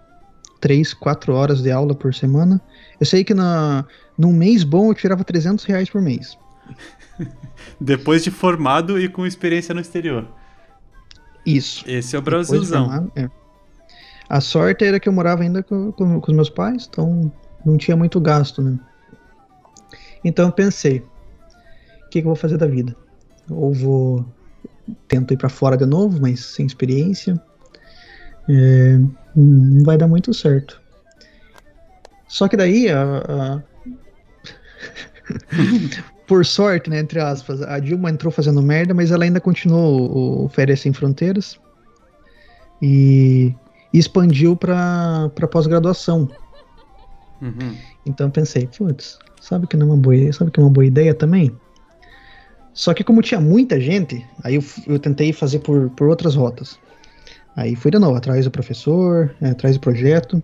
[0.61, 2.59] 3, 4 horas de aula por semana.
[2.99, 3.85] Eu sei que na,
[4.17, 6.37] num mês bom eu tirava 300 reais por mês.
[7.79, 10.27] Depois de formado e com experiência no exterior.
[11.45, 11.83] Isso.
[11.87, 12.85] Esse é o Brasilzão.
[12.85, 13.29] formado, é.
[14.29, 17.31] A sorte era que eu morava ainda com, com- com os meus pais, então
[17.65, 18.79] não tinha muito gasto, né?
[20.23, 22.95] Então eu pensei, o que, que eu vou fazer da vida?
[23.49, 24.25] Ou vou
[25.07, 27.39] tento ir pra fora de novo, mas sem experiência.
[28.49, 28.97] É,
[29.35, 30.81] não vai dar muito certo.
[32.27, 33.61] Só que daí, a-
[36.27, 40.45] por sorte, né, entre aspas, a Dilma entrou fazendo merda, mas ela ainda continuou o,
[40.45, 41.59] o Férias Sem Fronteiras
[42.81, 43.53] e,
[43.91, 46.29] e expandiu para pós-graduação.
[47.41, 47.75] Uhum.
[48.05, 51.13] Então pensei, putz, sabe que não é uma boa, sabe que é uma boa ideia
[51.13, 51.51] também?
[52.73, 56.79] Só que como tinha muita gente, aí eu, eu tentei fazer por, por outras rotas.
[57.55, 60.41] Aí fui de novo, atrás do professor, é, atrás do projeto.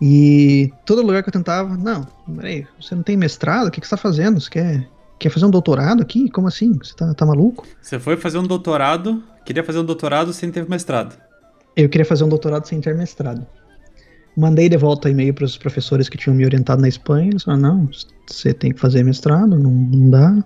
[0.00, 2.06] E todo lugar que eu tentava, não,
[2.36, 3.66] peraí, você não tem mestrado?
[3.66, 4.40] O que, que você tá fazendo?
[4.40, 6.30] Você quer, quer fazer um doutorado aqui?
[6.30, 6.72] Como assim?
[6.74, 7.66] Você tá, tá maluco?
[7.82, 11.18] Você foi fazer um doutorado, queria fazer um doutorado sem ter mestrado.
[11.76, 13.44] Eu queria fazer um doutorado sem ter mestrado.
[14.36, 17.30] Mandei de volta e-mail para os professores que tinham me orientado na Espanha.
[17.30, 17.90] Eles falaram: não,
[18.26, 20.44] você tem que fazer mestrado, não, não dá.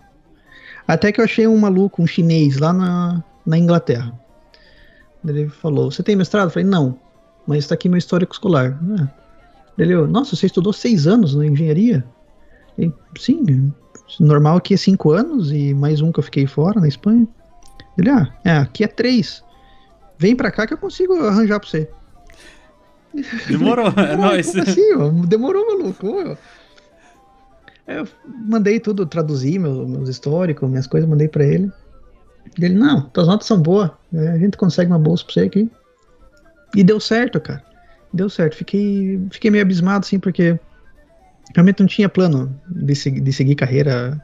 [0.88, 4.18] Até que eu achei um maluco, um chinês, lá na, na Inglaterra.
[5.26, 6.46] Ele falou: Você tem mestrado?
[6.46, 6.98] Eu falei: Não,
[7.46, 8.78] mas está aqui meu histórico escolar.
[8.98, 9.21] Ah.
[9.78, 12.04] Ele Nossa, você estudou seis anos na engenharia?
[13.18, 13.72] Sim,
[14.20, 17.26] normal aqui é cinco anos e mais um que eu fiquei fora na Espanha.
[17.98, 19.44] Ele: Ah, é, aqui é três.
[20.18, 21.90] Vem pra cá que eu consigo arranjar pra você.
[23.48, 24.54] Demorou, é nóis.
[24.56, 25.08] Assim, ó?
[25.26, 26.36] Demorou, maluco.
[27.86, 28.06] Eu
[28.46, 31.70] mandei tudo, traduzi meu- meus históricos, minhas coisas, mandei pra ele.
[32.58, 33.90] Ele, não, tuas notas são boas.
[34.14, 35.70] é, A gente consegue uma bolsa pra você aqui.
[36.74, 37.62] E deu certo, cara.
[38.12, 38.56] Deu certo.
[38.56, 40.58] Fiquei, fiquei meio abismado, assim, porque
[41.54, 44.20] realmente não tinha plano de, segui- de seguir carreira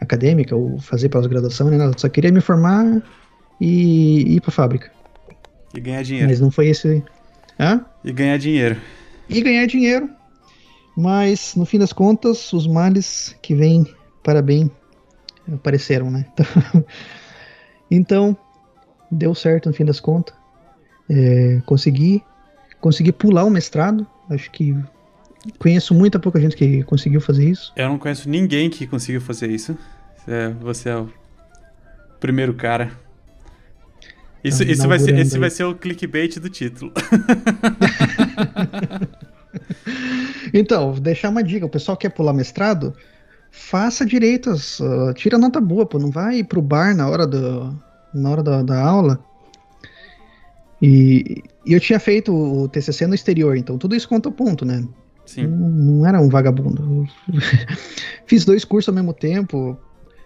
[0.00, 1.96] acadêmica ou fazer pós-graduação, nada.
[1.98, 3.02] Só queria me formar
[3.60, 4.90] e ir pra fábrica.
[5.72, 6.28] E ganhar dinheiro.
[6.28, 7.04] Mas não foi esse.
[7.58, 7.84] Hã?
[8.04, 8.76] E ganhar dinheiro.
[9.28, 10.10] e ganhar dinheiro.
[10.96, 14.70] Mas, no fim das contas, os males que vêm para bem
[15.52, 16.26] apareceram, né?
[17.90, 18.36] Então,
[19.10, 20.34] deu certo no fim das contas.
[21.08, 22.24] É, consegui,
[22.86, 24.06] consegui pular o mestrado.
[24.30, 24.72] Acho que
[25.58, 27.72] conheço muita pouca gente que conseguiu fazer isso.
[27.74, 29.76] Eu não conheço ninguém que conseguiu fazer isso.
[30.28, 31.08] É, você é o
[32.20, 32.92] primeiro cara.
[34.44, 35.40] Isso, isso vai ser, esse aí.
[35.40, 36.92] vai ser o clickbait do título.
[40.54, 42.94] Então, vou deixar uma dica: o pessoal quer pular mestrado,
[43.50, 47.76] faça direitas, ah, tira nota boa, pô, não vai pro bar na hora, do,
[48.14, 49.18] na hora da, da aula.
[50.80, 54.86] E, e eu tinha feito o TCC no exterior, então tudo isso conta ponto, né?
[55.24, 55.46] Sim.
[55.46, 57.06] Não, não era um vagabundo.
[58.26, 59.76] Fiz dois cursos ao mesmo tempo.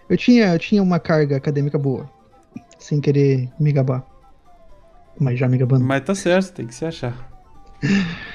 [0.09, 2.09] Eu tinha, eu tinha uma carga acadêmica boa,
[2.77, 4.05] sem querer me gabar.
[5.19, 5.85] Mas já me gabando.
[5.85, 7.29] Mas tá certo, tem que se achar.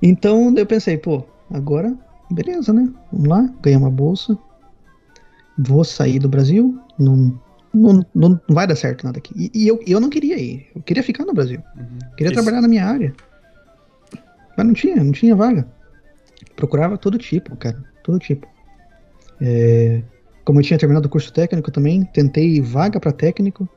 [0.00, 1.92] Então eu pensei, pô, agora,
[2.30, 2.88] beleza, né?
[3.12, 4.38] Vamos lá, ganhar uma bolsa.
[5.58, 6.78] Vou sair do Brasil.
[6.96, 7.36] Não,
[7.74, 9.32] não, não vai dar certo nada aqui.
[9.36, 10.66] E, e eu, eu não queria ir.
[10.74, 11.62] Eu queria ficar no Brasil.
[11.76, 11.98] Uhum.
[12.16, 13.14] Queria Isso- trabalhar na minha área.
[14.56, 15.66] Mas não tinha, não tinha vaga.
[16.56, 17.76] Procurava todo tipo, cara.
[18.02, 18.46] Todo tipo.
[19.40, 20.02] É,
[20.44, 23.68] como eu tinha terminado o curso técnico também, tentei vaga para técnico.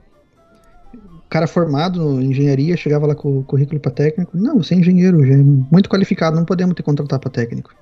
[1.30, 4.36] Cara formado em engenharia chegava lá com o currículo para técnico.
[4.38, 7.74] Não, você é engenheiro, já é muito qualificado, não podemos te contratar para técnico.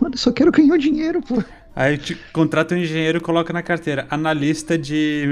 [0.00, 1.42] Mano, eu só quero ganhar dinheiro, pô.
[1.74, 5.26] Aí te contrata um engenheiro e coloca na carteira analista de,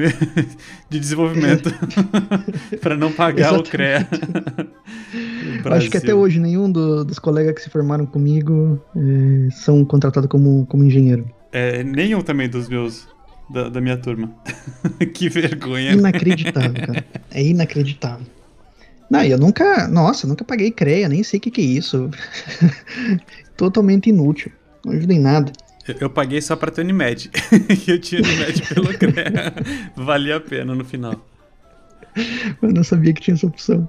[0.88, 1.70] de desenvolvimento
[2.81, 4.07] para não pagar o CREA.
[5.72, 10.29] Acho que até hoje nenhum do, dos colegas que se formaram comigo é, são contratados
[10.29, 11.29] como, como engenheiro.
[11.53, 13.09] É, nenhum também dos meus
[13.51, 14.33] da, da minha turma.
[15.14, 15.92] que vergonha.
[15.92, 17.05] Inacreditável, cara.
[17.33, 18.27] É inacreditável.
[19.11, 19.88] Não, eu nunca.
[19.88, 22.11] Nossa, nunca paguei CREA, nem sei o que, que é isso.
[23.57, 24.53] Totalmente inútil.
[24.85, 25.53] Não ajuda em nada.
[26.01, 27.31] Eu, paguei só pra ter Unimed.
[27.87, 29.55] eu tinha Unimed pelo CREA.
[29.96, 31.14] Valia a pena no final.
[32.62, 33.88] Eu não sabia que tinha essa opção.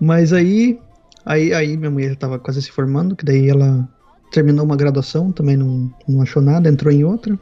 [0.00, 0.78] Mas aí.
[1.26, 3.86] Aí, aí minha mulher já tava quase se formando, que daí ela
[4.32, 7.38] terminou uma graduação, também não, não achou nada, entrou em outra.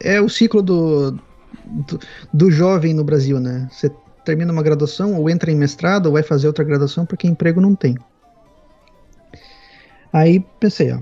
[0.00, 1.12] É, é o ciclo do,
[1.66, 2.00] do,
[2.32, 3.68] do, jovem no Brasil, né?
[3.70, 3.90] Você
[4.24, 7.74] termina uma graduação, ou entra em mestrado, ou vai fazer outra graduação, porque emprego não
[7.74, 7.94] tem.
[10.12, 11.00] Aí pensei, ó,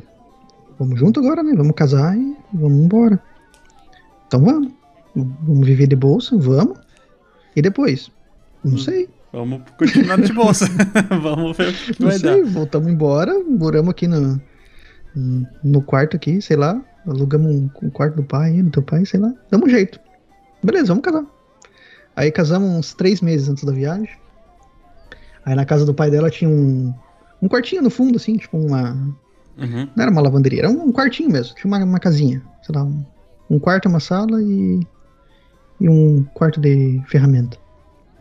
[0.82, 1.54] vamos junto agora, né?
[1.54, 3.22] Vamos casar e vamos embora.
[4.26, 4.72] Então vamos.
[5.14, 6.78] Vamos viver de bolsa, vamos.
[7.54, 8.10] E depois?
[8.64, 9.08] Não hum, sei.
[9.32, 10.66] Vamos continuar de bolsa.
[11.22, 12.50] vamos ver o que não vai sei, dar.
[12.50, 14.40] Voltamos embora, moramos aqui no,
[15.62, 16.82] no quarto aqui, sei lá.
[17.06, 19.32] Alugamos um, um quarto do pai, do teu pai, sei lá.
[19.50, 20.00] Damos um jeito.
[20.62, 21.26] Beleza, vamos casar.
[22.16, 24.08] Aí casamos uns três meses antes da viagem.
[25.44, 26.94] Aí na casa do pai dela tinha um,
[27.40, 28.96] um quartinho no fundo, assim, tipo uma.
[29.56, 29.88] Uhum.
[29.94, 31.54] Não era uma lavanderia, era um, um quartinho mesmo.
[31.54, 32.42] Tinha uma, uma casinha.
[32.62, 33.04] Sei lá, um,
[33.50, 34.80] um quarto, uma sala e.
[35.80, 37.58] E um quarto de ferramenta.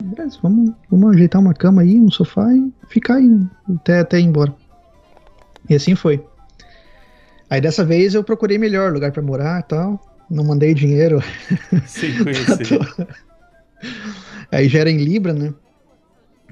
[0.02, 3.39] Beleza, vamos, vamos ajeitar uma cama aí, um sofá e ficar aí
[3.76, 4.54] até, até ir embora.
[5.70, 6.26] E assim foi.
[7.50, 10.00] Aí dessa vez eu procurei melhor lugar para morar e tal.
[10.30, 11.22] Não mandei dinheiro.
[11.86, 12.80] Sim, conheci.
[14.52, 15.54] Aí já era em Libra, né?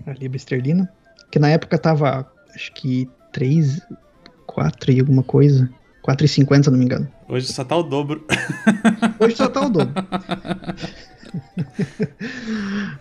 [0.05, 0.91] A Libra esterlina.
[1.31, 3.81] Que na época tava, acho que 3,
[4.59, 5.69] 4 e alguma coisa.
[6.05, 7.07] 4,50, se não me engano.
[7.29, 8.25] Hoje só tá o dobro.
[9.19, 9.93] Hoje só tá o dobro.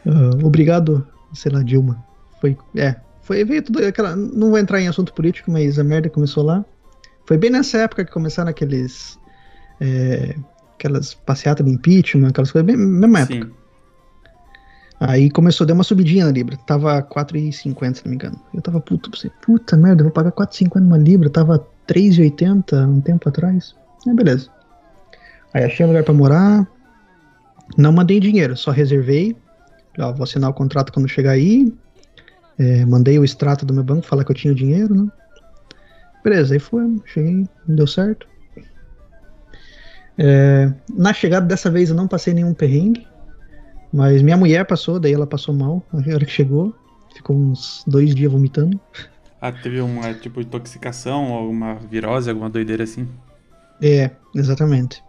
[0.07, 2.05] uh, obrigado, sei lá, Dilma.
[2.41, 6.09] Foi, é, foi, veio tudo aquela, não vou entrar em assunto político, mas a merda
[6.09, 6.65] começou lá.
[7.27, 9.19] Foi bem nessa época que começaram aqueles.
[9.81, 10.37] É,
[10.75, 13.51] aquelas passeatas de impeachment, aquelas coisas, bem mesma época.
[15.01, 16.57] Aí começou, deu uma subidinha na Libra.
[16.67, 18.41] Tava 4,50, se não me engano.
[18.53, 21.31] Eu tava puto, pensei, puta merda, vou pagar 4,50 numa Libra.
[21.31, 23.75] Tava 3,80 um tempo atrás.
[24.07, 24.49] É, beleza.
[25.55, 26.67] Aí achei um lugar pra morar.
[27.77, 29.37] Não mandei dinheiro, só reservei.
[29.99, 31.73] Ó, vou assinar o contrato quando chegar aí.
[32.59, 35.09] É, mandei o extrato do meu banco, falar que eu tinha dinheiro, né?
[36.25, 38.27] Beleza, aí foi, cheguei, deu certo.
[40.19, 43.07] É, na chegada dessa vez eu não passei nenhum perrengue,
[43.93, 46.75] mas minha mulher passou, daí ela passou mal na hora que chegou,
[47.15, 48.79] ficou uns dois dias vomitando.
[49.41, 53.09] Ah, teve uma tipo intoxicação, alguma virose, alguma doideira assim?
[53.81, 55.03] É, exatamente.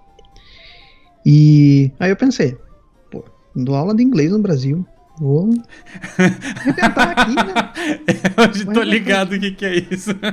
[1.26, 2.58] E aí eu pensei,
[3.12, 4.86] pô, dou aula de inglês no Brasil,
[5.20, 5.50] Vou
[6.18, 7.44] arrebentar aqui, né?
[8.50, 10.12] Hoje tô ligado o que, que é isso.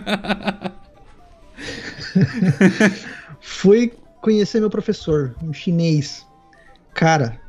[3.40, 6.24] Fui conhecer meu professor, um chinês.
[6.94, 7.44] Cara.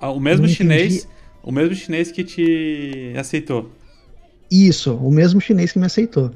[0.00, 1.04] Ah, o mesmo chinês.
[1.04, 1.18] Entendi.
[1.42, 3.70] O mesmo chinês que te aceitou.
[4.50, 6.30] Isso, o mesmo chinês que me aceitou.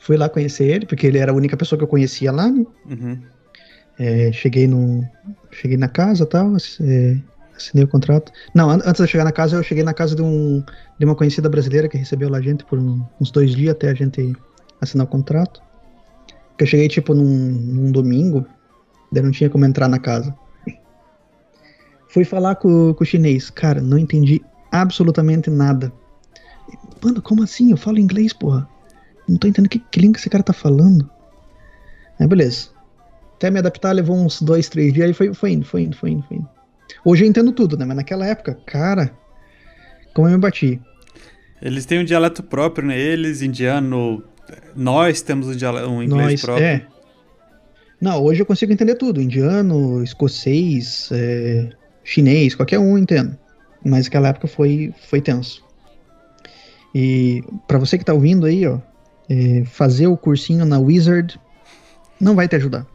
[0.00, 2.64] Fui lá conhecer ele, porque ele era a única pessoa que eu conhecia lá, né?
[2.88, 3.18] Uhum.
[3.98, 5.02] É, cheguei no.
[5.50, 6.56] Cheguei na casa e tal.
[6.80, 7.16] É,
[7.56, 8.32] assinei o contrato.
[8.54, 10.62] Não, an antes de chegar na casa, eu cheguei na casa de, um,
[10.98, 13.90] de uma conhecida brasileira que recebeu lá a gente por um, uns dois dias até
[13.90, 14.34] a gente
[14.80, 15.62] assinar o contrato.
[16.58, 18.46] Que eu cheguei, tipo, num, num domingo,
[19.10, 20.34] daí não tinha como entrar na casa.
[22.14, 23.50] Fui falar com, com o chinês.
[23.50, 25.92] Cara, não entendi absolutamente nada.
[27.02, 27.72] Mano, como assim?
[27.72, 28.68] Eu falo inglês, porra.
[29.28, 31.10] Não tô entendendo que, que língua esse cara tá falando.
[32.20, 32.68] Aí, beleza.
[33.34, 35.08] Até me adaptar levou uns dois, três dias.
[35.08, 36.48] Aí foi, foi indo, foi indo, foi indo, foi indo.
[37.04, 37.84] Hoje eu entendo tudo, né?
[37.84, 39.10] Mas naquela época, cara,
[40.14, 40.80] como eu me bati.
[41.60, 42.96] Eles têm um dialeto próprio, né?
[42.96, 44.22] Eles, indiano,
[44.76, 46.64] nós temos um, dialeto, um inglês nós, próprio.
[46.64, 46.86] É.
[48.00, 49.20] Não, hoje eu consigo entender tudo.
[49.20, 51.70] Indiano, escocês, é,
[52.04, 53.36] chinês, qualquer um entendo.
[53.84, 55.64] Mas naquela época foi, foi tenso.
[56.94, 58.78] E para você que tá ouvindo aí, ó,
[59.28, 61.40] é, fazer o cursinho na Wizard
[62.20, 62.86] não vai te ajudar.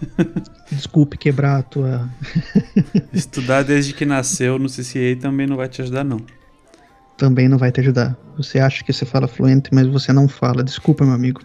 [0.70, 2.10] Desculpe quebrar a tua.
[3.12, 6.20] Estudar desde que nasceu no CCA também não vai te ajudar, não.
[7.16, 8.16] Também não vai te ajudar.
[8.36, 10.62] Você acha que você fala fluente, mas você não fala.
[10.62, 11.40] Desculpa, meu amigo.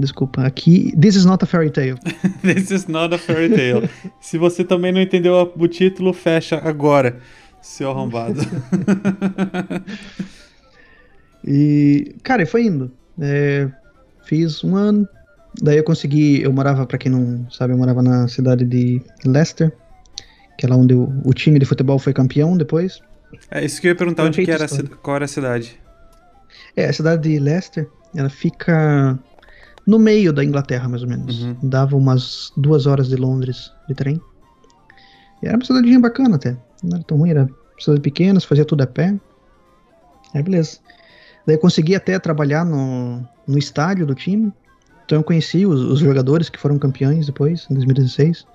[0.00, 0.94] Desculpa, aqui.
[0.98, 1.98] This is not a fairy tale.
[2.40, 3.90] This is not a fairy tale.
[4.18, 7.20] Se você também não entendeu o título, fecha agora,
[7.60, 8.40] seu arrombado.
[11.46, 12.90] e, cara, foi indo.
[13.20, 13.68] É,
[14.24, 15.06] fiz um ano.
[15.60, 16.40] Daí eu consegui.
[16.40, 19.70] Eu morava, para quem não sabe, eu morava na cidade de Leicester,
[20.56, 23.02] que é lá onde o, o time de futebol foi campeão depois.
[23.50, 24.66] É isso que eu ia perguntar, onde que era,
[25.02, 25.78] qual era a cidade?
[26.74, 29.18] É, a cidade de Leicester, ela fica
[29.86, 31.42] no meio da Inglaterra, mais ou menos.
[31.42, 31.56] Uhum.
[31.62, 34.20] Dava umas duas horas de Londres de trem.
[35.42, 36.56] E era uma cidadinha bacana até.
[36.82, 39.18] Não era tão ruim, era cidade pequena, fazia tudo a pé.
[40.34, 40.78] Aí beleza.
[41.46, 44.52] Daí eu consegui até trabalhar no, no estádio do time.
[45.04, 48.46] Então eu conheci os, os jogadores que foram campeões depois, em 2016.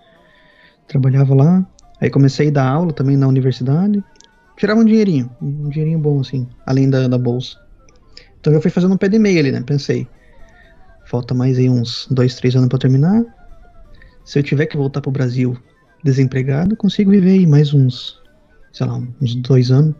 [0.88, 1.66] Trabalhava lá.
[2.00, 4.04] Aí comecei a dar aula também na universidade.
[4.56, 7.58] Tirava um dinheirinho, um dinheirinho bom assim, além da, da bolsa.
[8.40, 9.62] Então eu fui fazendo um pé de meia ali, né?
[9.62, 10.08] Pensei,
[11.06, 13.24] falta mais aí uns dois, três anos para terminar.
[14.24, 15.58] Se eu tiver que voltar pro Brasil
[16.04, 18.20] desempregado, consigo viver aí mais uns,
[18.74, 19.96] sei lá, uns dois anos.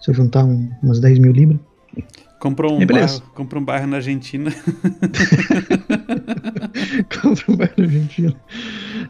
[0.00, 1.58] Se eu juntar um, umas 10 mil libras.
[2.38, 4.52] Comprou um, bairro, comprou um bairro na Argentina.
[7.20, 8.36] comprou um bairro na Argentina.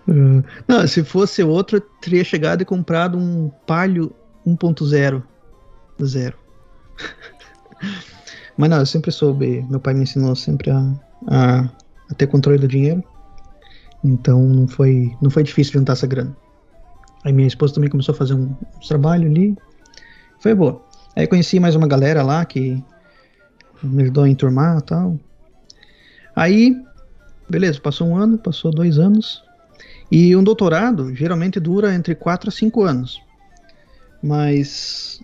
[0.09, 4.15] Uh, não, se fosse outro, eu teria chegado e comprado um Palio
[4.47, 5.23] 1.0.
[6.03, 6.39] Zero.
[8.57, 9.67] Mas não, eu sempre soube.
[9.69, 10.95] Meu pai me ensinou sempre a,
[11.27, 11.69] a,
[12.11, 13.03] a ter controle do dinheiro.
[14.05, 16.37] Então não foi, não foi difícil juntar essa grana.
[17.25, 19.57] Aí minha esposa também começou a fazer um, um trabalho ali.
[20.41, 20.83] Foi boa.
[21.17, 22.83] Aí conheci mais uma galera lá que
[23.83, 25.19] me ajudou a enturmar e tal.
[26.35, 26.77] Aí,
[27.49, 29.43] beleza, passou um ano, passou dois anos.
[30.11, 33.21] E um doutorado geralmente dura entre 4 a 5 anos.
[34.23, 35.21] Mas,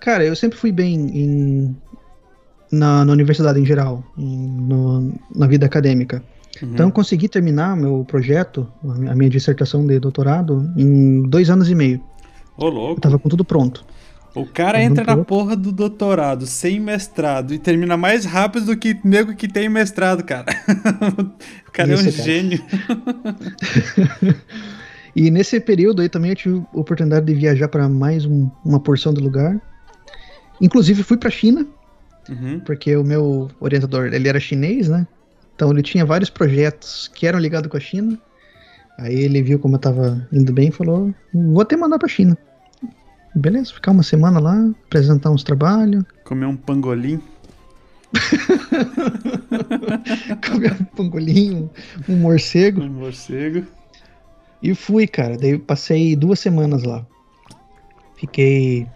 [0.00, 1.76] cara, eu sempre fui bem em,
[2.70, 6.22] na, na universidade em geral, em, no, na vida acadêmica.
[6.62, 6.70] Uhum.
[6.72, 8.66] Então, eu consegui terminar meu projeto,
[9.08, 12.00] a minha dissertação de doutorado, em dois anos e meio.
[12.56, 12.98] Ô, louco.
[12.98, 13.84] Eu tava com tudo pronto.
[14.34, 18.98] O cara entra na porra do doutorado sem mestrado e termina mais rápido do que
[19.04, 20.46] nego que tem mestrado, cara.
[21.68, 22.24] o cara Isso, é um cara.
[22.24, 22.64] gênio.
[25.14, 28.80] e nesse período aí também eu tive a oportunidade de viajar para mais um, uma
[28.80, 29.60] porção do lugar.
[30.60, 31.64] Inclusive fui para China,
[32.28, 32.60] uhum.
[32.60, 35.06] porque o meu orientador ele era chinês, né?
[35.54, 38.18] Então ele tinha vários projetos que eram ligados com a China.
[38.98, 42.36] Aí ele viu como eu tava indo bem e falou: Vou até mandar pra China.
[43.34, 46.04] Beleza, ficar uma semana lá, apresentar uns trabalhos.
[46.24, 47.20] Comer um pangolim.
[50.48, 51.68] Comer um pangolim,
[52.08, 52.82] um, morcego.
[52.82, 53.66] Um morcego.
[54.62, 55.36] E fui, cara.
[55.36, 57.04] Daí passei duas semanas lá.
[58.16, 58.86] Fiquei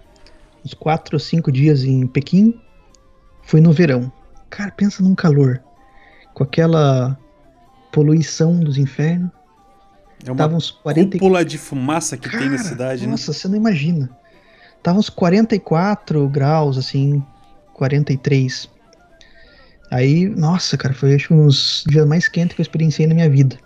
[0.65, 2.55] uns quatro ou cinco dias em Pequim.
[3.49, 4.13] Fui no verão.
[4.51, 5.63] Cara, pensa num calor.
[6.35, 7.19] Com aquela
[7.91, 9.31] poluição dos infernos.
[10.23, 11.13] É uma Tava uns 40...
[11.13, 13.11] cúpula de fumaça que Cara, tem na cidade, nossa, né?
[13.13, 14.11] Nossa, você não imagina.
[14.83, 17.25] Tava uns 44 graus, assim,
[17.73, 18.69] 43.
[19.91, 23.57] Aí, nossa, cara, foi acho uns dias mais quentes que eu experienciei na minha vida.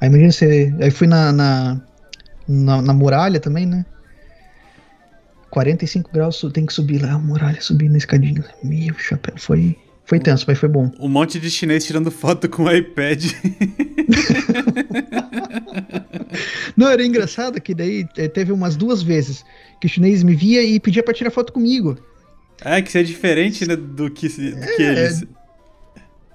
[0.00, 0.72] Aí imagina você.
[0.80, 1.80] Aí fui na, na,
[2.46, 3.84] na, na muralha também, né?
[5.54, 8.44] 45 graus, tem que subir lá, a muralha, subir na escadinha.
[8.64, 10.90] Meu chapéu, foi, foi tenso, mas foi bom.
[10.98, 13.24] Um monte de chinês tirando foto com o iPad.
[16.76, 19.44] Não, era engraçado que daí eh, teve umas duas vezes
[19.80, 21.96] que o chinês me via e pedia pra tirar foto comigo.
[22.64, 25.24] É, que isso é diferente né, do que, do é, que eles.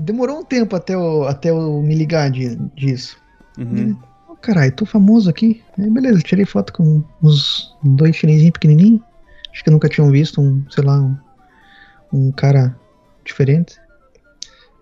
[0.01, 3.17] Demorou um tempo até eu, até eu me ligar de, disso.
[3.57, 3.97] Uhum.
[4.29, 5.61] oh, caralho, tô famoso aqui.
[5.77, 9.08] Aí, beleza, tirei foto com uns dois chinesinhos pequenininhos.
[9.51, 11.17] Acho que nunca tinham visto um, sei lá, um,
[12.13, 12.75] um cara
[13.25, 13.79] diferente.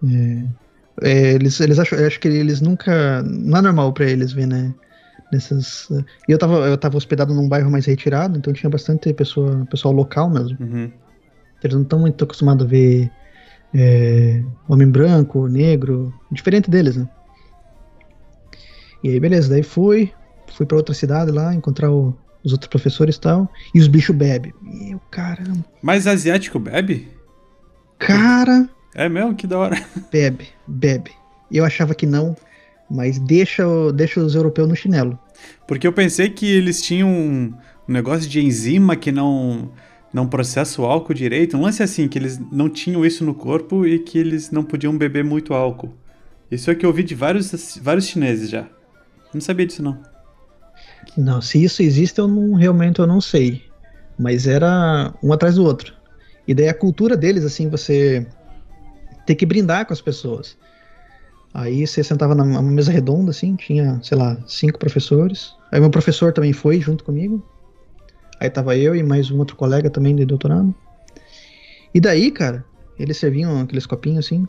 [0.04, 3.24] É, é, eles, eles acham, acho que eles nunca.
[3.24, 4.74] Não é normal pra eles ver, né?
[5.32, 5.90] nessas.
[6.28, 9.94] E eu tava, eu tava hospedado num bairro mais retirado, então tinha bastante pessoa, pessoal
[9.94, 10.58] local mesmo.
[10.60, 10.92] Uhum.
[11.64, 13.12] Eles não estão muito acostumados a ver
[13.74, 17.08] é, homem branco, negro, diferente deles, né?
[19.04, 20.12] E aí, beleza, daí fui,
[20.48, 24.16] fui para outra cidade lá, encontrar o, os outros professores e tal, e os bichos
[24.16, 24.54] bebem.
[24.62, 25.66] Meu caramba.
[25.82, 27.08] Mas asiático bebe?
[28.00, 28.70] Cara.
[28.96, 29.36] É mesmo?
[29.36, 29.84] Que da hora.
[30.12, 31.12] Bebe, bebe.
[31.52, 32.36] Eu achava que não,
[32.90, 33.64] mas deixa,
[33.94, 35.18] deixa os europeus no chinelo.
[35.68, 37.54] Porque eu pensei que eles tinham um,
[37.88, 39.72] negócio de enzima que não
[40.14, 41.56] não processa o álcool direito.
[41.58, 44.98] Um lance assim, que eles não tinham isso no corpo e que eles não podiam
[44.98, 45.94] beber muito álcool.
[46.50, 48.68] Isso é o que eu ouvi de vários, vários chineses já.
[49.34, 50.02] Não sabia disso, não.
[51.16, 53.64] Não, se isso existe, eu não, realmente eu não sei.
[54.18, 55.94] Mas era um atrás do outro.
[56.48, 58.26] E daí a cultura deles, assim, você
[59.26, 60.58] ter que brindar com as pessoas.
[61.54, 65.54] Aí você sentava numa mesa redonda, assim, tinha, sei lá, cinco professores.
[65.72, 67.44] Aí meu professor também foi junto comigo.
[68.40, 70.74] Aí tava eu e mais um outro colega também de doutorado.
[71.94, 72.64] E daí, cara,
[73.00, 74.48] eles serviam aqueles copinhos assim.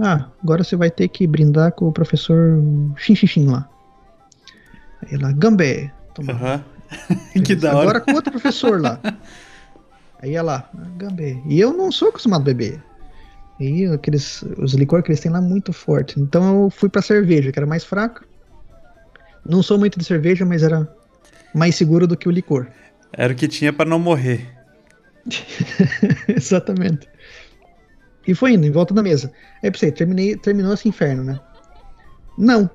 [0.00, 2.62] Ah, agora você vai ter que brindar com o professor
[2.96, 3.68] Xinxixin lá.
[5.02, 5.92] Aí lá, Gambé.
[6.22, 7.42] Uhum.
[7.44, 7.80] que da hora.
[7.80, 8.98] Agora com outro professor lá.
[10.20, 11.40] Aí ia lá, Gambé.
[11.46, 12.82] E eu não sou acostumado a beber.
[13.60, 16.20] E aqueles, os licores que eles têm lá muito forte.
[16.20, 18.24] Então eu fui pra cerveja, que era mais fraca.
[19.44, 20.88] Não sou muito de cerveja, mas era
[21.54, 22.68] mais seguro do que o licor.
[23.12, 24.46] Era o que tinha para não morrer.
[26.28, 27.08] Exatamente.
[28.26, 29.32] E foi indo, em volta da mesa.
[29.62, 31.40] Aí pensei, terminei, terminou esse inferno, né?
[32.36, 32.70] Não.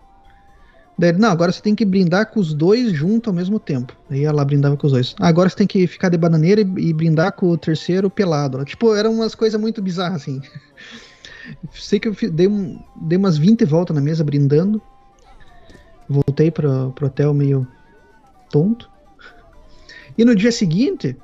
[0.98, 3.96] Daí, não, agora você tem que brindar com os dois junto ao mesmo tempo.
[4.10, 5.16] Aí ela brindava com os dois.
[5.20, 8.64] agora você tem que ficar de bananeira e, e brindar com o terceiro pelado.
[8.64, 10.42] Tipo, eram umas coisas muito bizarras, assim.
[11.74, 14.82] Sei que eu dei, um, dei umas 20 voltas na mesa brindando.
[16.08, 17.68] Voltei pro, pro hotel meio
[18.52, 18.90] tonto.
[20.18, 21.18] E no dia seguinte,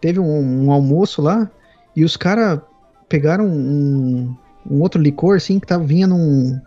[0.00, 1.50] teve um, um almoço lá
[1.96, 2.60] e os caras
[3.08, 4.34] pegaram um,
[4.70, 6.60] um, outro licor, assim, que tava, vinha num,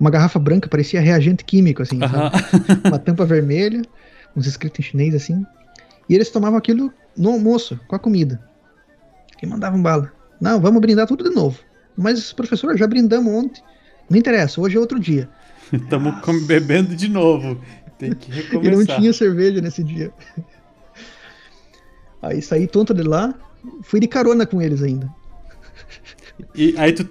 [0.00, 1.98] uma garrafa branca, parecia reagente químico, assim,
[2.84, 3.82] uma tampa vermelha,
[4.34, 5.44] uns escritos em chinês, assim.
[6.08, 8.42] E eles tomavam aquilo no almoço, com a comida.
[9.42, 10.10] E mandavam bala.
[10.40, 11.60] Não, vamos brindar tudo de novo.
[11.96, 13.62] Mas, professor, já brindamos ontem.
[14.08, 15.28] Não interessa, hoje é outro dia.
[15.70, 17.60] Estamos bebendo de novo.
[17.98, 18.64] Tem que recomeçar.
[18.72, 20.10] E não tinha cerveja nesse dia.
[22.22, 23.34] Aí saí tonto de lá,
[23.82, 25.08] fui de carona com eles ainda.
[26.54, 27.06] E aí tu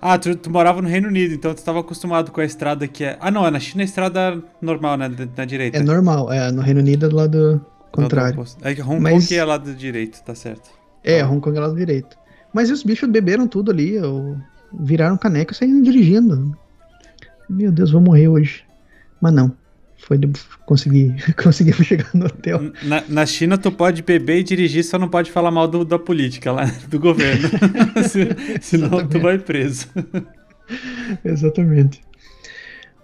[0.00, 3.04] ah, tu, tu, morava no Reino Unido, então tu estava acostumado com a estrada que
[3.04, 3.16] é.
[3.20, 5.10] Ah, não, é na China a estrada normal, né?
[5.36, 5.78] Na direita.
[5.78, 6.50] É normal, é.
[6.50, 8.36] No Reino Unido é do lado contrário.
[8.36, 9.26] Do é que Hong Mas...
[9.26, 10.70] Kong é lado direito, tá certo.
[11.02, 11.28] É, ah.
[11.28, 12.16] Hong Kong é lado direito.
[12.52, 14.36] Mas os bichos beberam tudo ali, eu...
[14.72, 16.56] viraram caneca e saíram dirigindo.
[17.48, 18.64] Meu Deus, vou morrer hoje.
[19.20, 19.52] Mas não.
[20.06, 20.20] Foi
[20.66, 22.72] consegui, consegui chegar no hotel.
[22.82, 25.98] Na, na, China tu pode beber e dirigir, só não pode falar mal do, da
[25.98, 27.48] política lá, do governo.
[28.06, 28.28] Se,
[28.60, 29.88] senão tu vai preso.
[31.24, 32.02] Exatamente.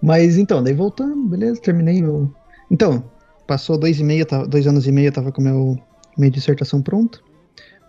[0.01, 2.31] Mas então, daí voltando, beleza, terminei o.
[2.69, 3.03] Então,
[3.47, 5.79] passou dois e meio, dois anos e meio, eu tava com meu,
[6.17, 7.19] minha dissertação pronta.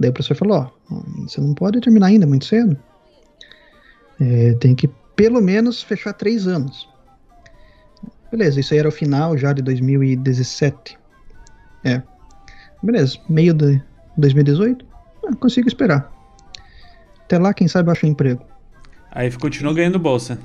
[0.01, 0.57] Daí o professor falou,
[0.91, 2.77] ó, você não pode terminar ainda, muito cedo.
[4.19, 6.89] É, tem que pelo menos fechar três anos.
[8.33, 10.99] Beleza, isso aí era o final já de 2017.
[11.85, 12.03] É.
[12.83, 13.78] Beleza, meio de
[14.16, 14.87] 2018.
[15.26, 16.11] Ah, consigo esperar.
[17.24, 18.43] Até lá, quem sabe eu acho um emprego.
[19.11, 20.39] Aí continuou ganhando bolsa.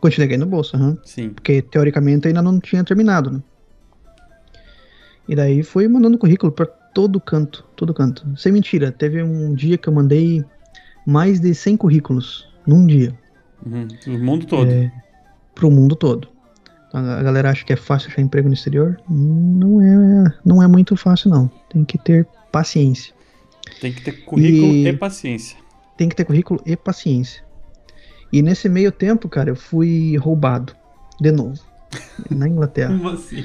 [0.00, 0.88] Continuei ganhando bolsa, aham.
[0.88, 0.98] Uhum.
[1.04, 1.28] Sim.
[1.30, 3.42] Porque teoricamente ainda não tinha terminado, né?
[5.28, 8.26] E daí fui mandando currículo para todo canto, todo canto.
[8.36, 10.44] Sem mentira, teve um dia que eu mandei
[11.06, 13.16] mais de 100 currículos num dia.
[13.64, 13.86] Uhum.
[14.08, 14.68] O mundo todo.
[14.68, 14.90] É,
[15.54, 16.28] pro mundo todo.
[16.92, 18.98] A galera acha que é fácil achar emprego no exterior.
[19.08, 21.50] Não é, não é muito fácil, não.
[21.68, 23.12] Tem que ter paciência.
[23.80, 25.58] Tem que ter currículo e, e paciência.
[25.96, 27.42] Tem que ter currículo e paciência.
[28.32, 30.74] E nesse meio tempo, cara, eu fui roubado.
[31.20, 31.60] De novo.
[32.30, 32.96] Na Inglaterra.
[32.96, 33.44] Como assim?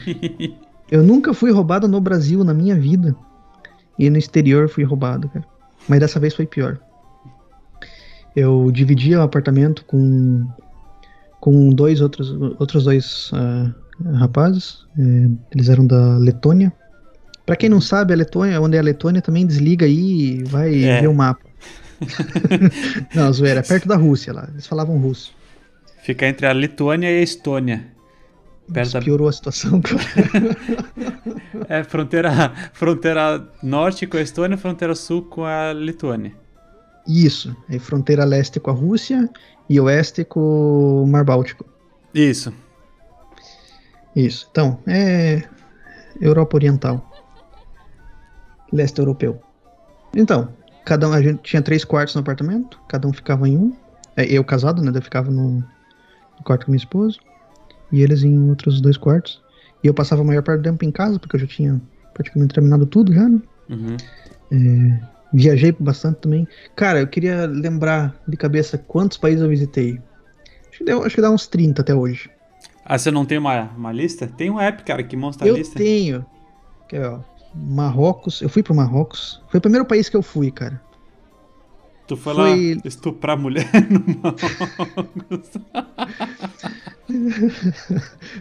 [0.90, 3.16] Eu nunca fui roubado no Brasil na minha vida.
[3.98, 5.46] E no exterior fui roubado, cara.
[5.88, 6.80] Mas dessa vez foi pior.
[8.36, 10.48] Eu dividia o apartamento com
[11.44, 14.86] com dois outros, outros dois uh, rapazes.
[14.98, 15.02] É,
[15.54, 16.72] eles eram da Letônia.
[17.46, 20.82] Para quem não sabe, a Letônia, onde é a Letônia, também desliga aí e vai
[20.86, 21.02] é.
[21.02, 21.44] ver o mapa.
[23.14, 24.48] não, zoeira, é perto da Rússia lá.
[24.54, 25.36] Eles falavam russo.
[26.02, 27.88] Fica entre a Letônia e a Estônia.
[28.72, 29.02] Perto da...
[29.02, 30.02] Piorou a situação, cara.
[31.68, 36.32] é, fronteira, fronteira norte com a Estônia, fronteira sul com a Letônia.
[37.06, 39.30] Isso, é fronteira leste com a Rússia
[39.74, 41.66] e oeste com o Mar Báltico.
[42.14, 42.54] Isso.
[44.16, 44.48] Isso.
[44.52, 45.42] Então, é
[46.22, 47.04] Europa Oriental.
[48.72, 49.42] Leste europeu.
[50.16, 50.50] Então,
[50.86, 53.74] cada um, a gente tinha três quartos no apartamento, cada um ficava em um.
[54.16, 54.92] É, eu casado, né?
[54.94, 57.18] Eu ficava no, no quarto com minha esposa.
[57.92, 59.42] E eles em outros dois quartos.
[59.84, 61.82] E eu passava a maior parte do tempo em casa, porque eu já tinha
[62.14, 63.42] praticamente terminado tudo já, né?
[63.70, 63.98] Uhum.
[64.52, 66.48] É, Viajei bastante também.
[66.76, 70.00] Cara, eu queria lembrar de cabeça quantos países eu visitei.
[70.70, 72.30] Acho que, deu, acho que dá uns 30 até hoje.
[72.86, 74.28] Ah, você não tem uma, uma lista?
[74.28, 75.80] Tem um app, cara, que mostra eu a lista.
[75.80, 76.26] Eu tenho.
[76.88, 77.20] Que é, ó,
[77.56, 78.42] Marrocos.
[78.42, 79.42] Eu fui pro Marrocos.
[79.50, 80.82] Foi o primeiro país que eu fui, cara.
[82.14, 82.76] Tu foi, foi...
[82.76, 84.04] lá estuprar mulher no.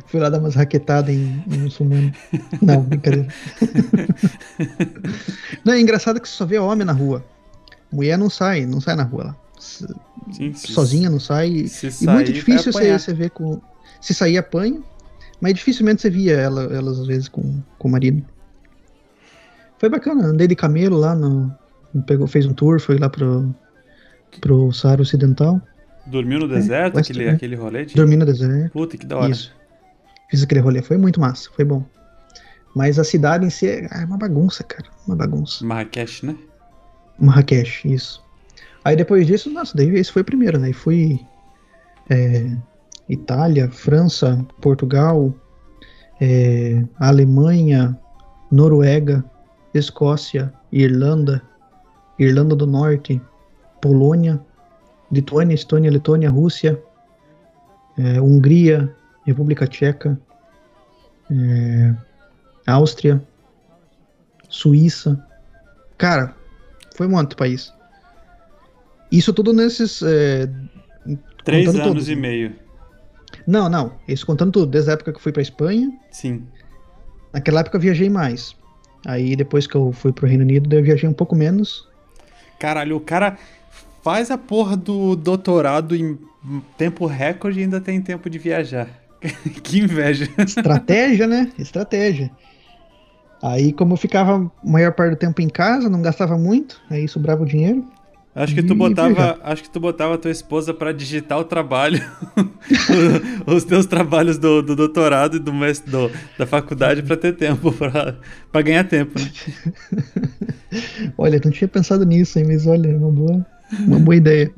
[0.06, 2.12] Fui lá dar umas raquetadas em, em muçulmano.
[2.60, 3.28] Não, brincadeira.
[5.64, 7.24] não, é engraçado que você só vê homem na rua.
[7.90, 9.36] Mulher não sai, não sai na rua lá.
[9.58, 11.66] Sim, sozinha não sai.
[11.66, 13.60] Se e sair, muito difícil você, você ver com.
[14.00, 14.82] Se sair, apanha.
[15.40, 18.22] Mas dificilmente você via ela, elas às vezes com, com o marido.
[19.78, 21.50] Foi bacana, andei de camelo lá no.
[22.06, 23.54] Pegou, fez um tour, foi lá pro,
[24.40, 25.60] pro Saara Ocidental.
[26.06, 27.30] Dormiu no deserto, West- aquele, é.
[27.30, 27.84] aquele rolê?
[27.84, 28.72] de- Dormi no deserto.
[28.72, 29.30] Puta, que da hora.
[29.30, 29.54] Isso.
[30.30, 31.84] Fiz aquele rolê, foi muito massa, foi bom.
[32.74, 34.88] Mas a cidade em si é é uma bagunça, cara.
[35.06, 35.64] Uma bagunça.
[35.64, 36.34] Marrakech, né?
[37.18, 38.22] Marrakech, isso.
[38.84, 40.70] Aí depois disso, nossa, daí esse foi o primeiro, né?
[40.70, 41.20] E fui
[42.10, 42.50] é,
[43.08, 45.32] Itália, França, Portugal,
[46.20, 47.96] é, Alemanha,
[48.50, 49.24] Noruega,
[49.74, 51.42] Escócia, Irlanda,
[52.18, 53.20] Irlanda do Norte,
[53.82, 54.40] Polônia,
[55.10, 56.80] Lituânia, Estônia, Letônia, Rússia,
[57.98, 58.94] é, Hungria,
[59.26, 60.18] República Tcheca,
[61.30, 61.94] é,
[62.66, 63.22] Áustria,
[64.48, 65.22] Suíça.
[65.98, 66.34] Cara,
[66.96, 67.72] foi um monte de país.
[69.10, 70.00] Isso tudo nesses.
[70.02, 70.48] é,
[71.44, 72.54] Três anos todos, e meio.
[73.46, 73.92] Não, não.
[74.06, 74.66] Isso contando tudo.
[74.66, 75.90] Desde a época que eu fui pra Espanha.
[76.10, 76.46] Sim.
[77.32, 78.54] Naquela época eu viajei mais.
[79.04, 81.88] Aí depois que eu fui pro Reino Unido, daí eu viajei um pouco menos.
[82.58, 83.36] Caralho, o cara
[84.02, 86.18] faz a porra do doutorado em
[86.76, 88.88] tempo recorde e ainda tem tempo de viajar.
[89.62, 90.28] que inveja.
[90.38, 91.52] Estratégia, né?
[91.58, 92.30] Estratégia.
[93.42, 97.08] Aí, como eu ficava a maior parte do tempo em casa, não gastava muito, aí
[97.08, 97.84] sobrava o dinheiro.
[98.34, 102.00] Acho que tu botava, acho que tu botava a tua esposa pra digitar o trabalho,
[103.46, 107.70] os teus trabalhos do, do doutorado e do, mes- do- da faculdade pra ter tempo,
[107.72, 108.16] pra,
[108.50, 109.30] pra ganhar tempo, né?
[111.18, 113.46] Olha, não tinha pensado nisso, hein, mas olha, é uma boa,
[113.80, 114.52] uma boa ideia.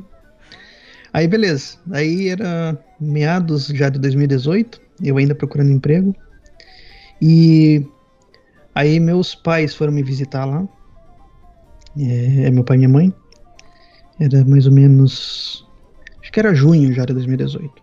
[1.12, 1.78] Aí, beleza.
[1.90, 6.14] Aí era meados já de 2018, eu ainda procurando emprego.
[7.20, 7.86] E
[8.74, 10.66] aí meus pais foram me visitar lá.
[11.98, 13.14] É, é meu pai e minha mãe.
[14.18, 15.66] Era mais ou menos.
[16.20, 17.82] Acho que era junho já de 2018.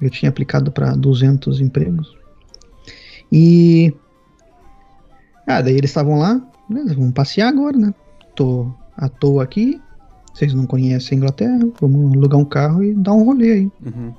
[0.00, 2.16] Eu tinha aplicado para 200 empregos.
[3.32, 3.92] E.
[5.46, 6.40] Ah, daí eles estavam lá.
[6.68, 7.94] Beleza, vamos passear agora, né?
[8.34, 9.80] Tô à toa aqui.
[10.38, 11.58] Vocês não conhecem a Inglaterra.
[11.80, 13.72] Vamos alugar um carro e dar um rolê aí.
[13.84, 14.14] Uhum.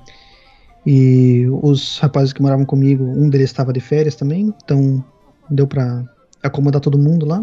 [0.86, 5.02] E os rapazes que moravam comigo, um deles estava de férias também, então
[5.48, 6.04] deu pra
[6.42, 7.42] acomodar todo mundo lá.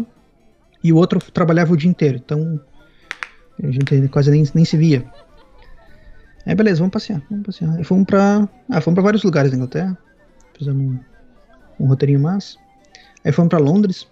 [0.82, 2.60] E o outro trabalhava o dia inteiro, então
[3.60, 5.04] a gente quase nem, nem se via.
[6.46, 7.74] Aí beleza, vamos passear, vamos passear.
[7.76, 8.48] Aí fomos pra.
[8.70, 9.98] Ah, fomos pra vários lugares da Inglaterra.
[10.56, 10.98] Fizemos um,
[11.80, 12.56] um roteirinho massa.
[13.24, 14.06] Aí fomos pra Londres.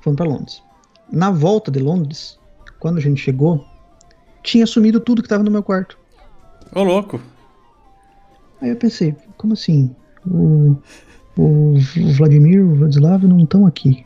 [0.00, 0.62] Fomos pra Londres.
[1.10, 2.38] Na volta de Londres,
[2.82, 3.64] quando a gente chegou,
[4.42, 5.96] tinha sumido tudo que tava no meu quarto.
[6.74, 7.20] Ô, louco.
[8.60, 9.94] Aí eu pensei, como assim?
[10.26, 10.76] O,
[11.38, 11.74] o
[12.16, 14.04] Vladimir o Vladislav não estão aqui.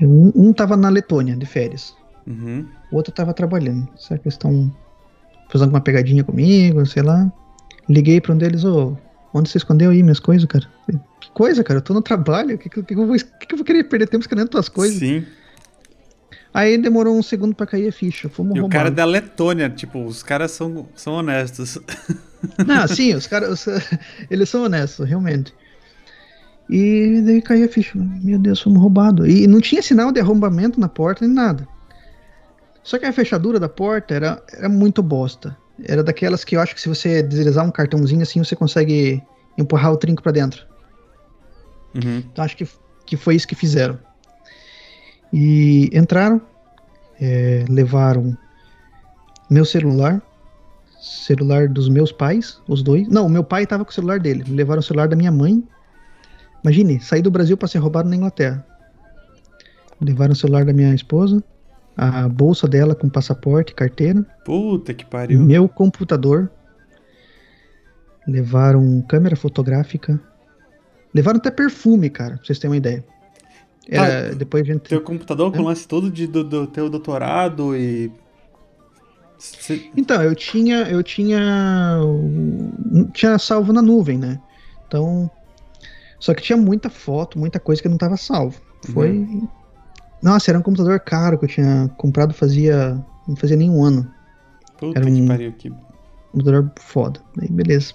[0.00, 1.96] Um, um tava na Letônia, de férias.
[2.28, 2.64] Uhum.
[2.92, 3.88] O outro tava trabalhando.
[3.96, 4.72] Será que eles estão
[5.50, 7.28] fazendo uma pegadinha comigo, sei lá?
[7.88, 8.96] Liguei pra um deles, ô,
[9.34, 10.70] onde você escondeu aí minhas coisas, cara?
[11.20, 11.78] Que coisa, cara?
[11.78, 13.82] Eu tô no trabalho, o que, que, que eu vou, que, que eu vou querer
[13.82, 15.00] perder tempo escondendo tuas coisas?
[15.00, 15.26] Sim.
[16.52, 18.28] Aí demorou um segundo pra cair a ficha.
[18.28, 18.76] Fomos E o roubar.
[18.78, 21.78] cara da Letônia, tipo, os caras são, são honestos.
[22.66, 23.66] Não, sim, os caras.
[24.30, 25.54] eles são honestos, realmente.
[26.70, 27.92] E daí caiu a ficha.
[27.96, 29.28] Meu Deus, fomos roubados.
[29.28, 31.66] E não tinha sinal de arrombamento na porta nem nada.
[32.82, 35.56] Só que a fechadura da porta era, era muito bosta.
[35.84, 39.22] Era daquelas que eu acho que se você deslizar um cartãozinho assim, você consegue
[39.56, 40.66] empurrar o trinco pra dentro.
[41.94, 42.18] Uhum.
[42.32, 42.66] Então acho que,
[43.06, 43.98] que foi isso que fizeram.
[45.32, 46.40] E entraram,
[47.20, 48.36] é, levaram
[49.50, 50.22] meu celular,
[51.00, 53.08] celular dos meus pais, os dois.
[53.08, 54.44] Não, meu pai tava com o celular dele.
[54.48, 55.62] Levaram o celular da minha mãe.
[56.62, 58.64] Imagine, sair do Brasil para ser roubado na Inglaterra.
[60.00, 61.42] Levaram o celular da minha esposa,
[61.96, 65.40] a bolsa dela com passaporte, carteira, Puta que pariu.
[65.40, 66.50] meu computador.
[68.26, 70.20] Levaram câmera fotográfica.
[71.14, 73.04] Levaram até perfume, cara, pra vocês terem uma ideia.
[73.88, 74.82] Era, depois a gente.
[74.82, 78.12] Teu computador com o lance todo de, do, do teu doutorado e.
[79.96, 80.82] Então, eu tinha.
[80.82, 81.98] Eu tinha.
[83.14, 84.38] Tinha salvo na nuvem, né?
[84.86, 85.30] Então.
[86.20, 88.60] Só que tinha muita foto, muita coisa que não tava salvo.
[88.92, 89.26] Foi.
[90.20, 93.02] Nossa, era um computador caro que eu tinha comprado fazia.
[93.26, 94.10] Não fazia nem um ano.
[94.76, 95.52] Puta Era que um- pariu.
[95.52, 95.72] Que...
[96.32, 97.20] computador foda.
[97.40, 97.94] Aí, beleza.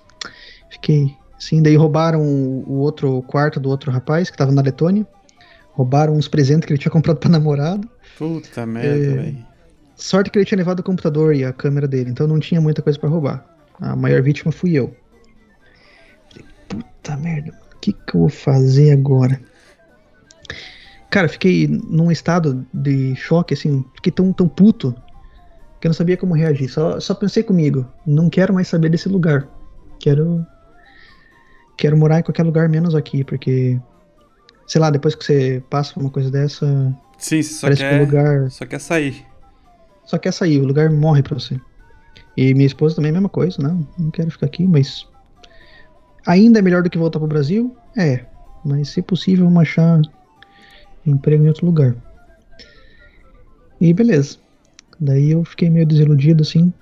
[0.71, 1.15] Fiquei.
[1.37, 5.05] Assim, daí roubaram o, o outro quarto do outro rapaz que tava na Letônia.
[5.73, 7.87] Roubaram uns presentes que ele tinha comprado pra namorada.
[8.17, 9.15] Puta merda, É.
[9.15, 9.45] velho.
[9.95, 12.81] Sorte que ele tinha levado o computador e a câmera dele, então não tinha muita
[12.81, 13.45] coisa pra roubar.
[13.79, 14.95] A maior vítima fui eu.
[16.31, 19.39] Falei, Puta merda, o que, que eu vou fazer agora?
[21.09, 24.95] Cara, fiquei num estado de choque, assim, fiquei tão, tão puto
[25.79, 26.69] que eu não sabia como reagir.
[26.69, 29.47] Só, só pensei comigo, não quero mais saber desse lugar.
[29.99, 30.45] Quero
[31.77, 33.79] quero morar em qualquer lugar menos aqui, porque
[34.65, 36.65] sei lá, depois que você passa por uma coisa dessa,
[37.17, 39.25] Sim, você só quer, que o lugar só quer sair.
[40.05, 41.59] Só quer sair, o lugar morre pra você.
[42.35, 45.07] E minha esposa também é a mesma coisa, não, não quero ficar aqui, mas
[46.25, 47.75] ainda é melhor do que voltar pro Brasil?
[47.97, 48.25] É,
[48.65, 50.01] mas se possível, vamos achar
[51.05, 51.95] emprego em outro lugar.
[53.79, 54.37] E beleza.
[54.99, 56.73] Daí eu fiquei meio desiludido assim.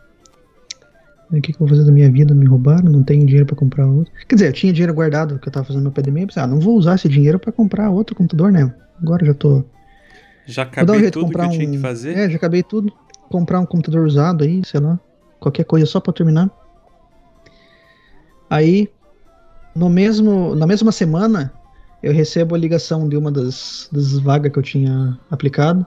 [1.32, 2.34] O que, que, eu vou fazer da minha vida?
[2.36, 4.12] Me roubaram, não tenho dinheiro para comprar outro.
[4.28, 6.22] Quer dizer, eu tinha dinheiro guardado que eu tava fazendo meu PDM.
[6.22, 8.74] Eu pensei, ah, não vou usar esse dinheiro para comprar outro computador, né?
[9.02, 9.64] Agora já tô.
[10.46, 12.18] Já acabei um jeito, tudo que eu tinha que fazer?
[12.18, 12.92] É, já acabei tudo.
[13.30, 15.00] Comprar um computador usado aí, sei lá.
[15.40, 16.50] Qualquer coisa só para terminar.
[18.50, 18.90] Aí,
[19.74, 21.54] no mesmo, na mesma semana,
[22.04, 25.86] eu recebo a ligação de uma das, das vagas que eu tinha aplicado.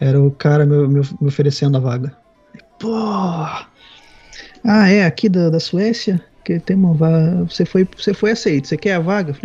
[0.00, 2.16] Era o cara me, me, me oferecendo a vaga.
[2.78, 2.90] Pô!
[4.64, 6.20] Ah, é, aqui da, da Suécia?
[6.44, 7.44] Que tem uma vaga.
[7.44, 9.36] Você foi, você foi aceito, você quer a vaga?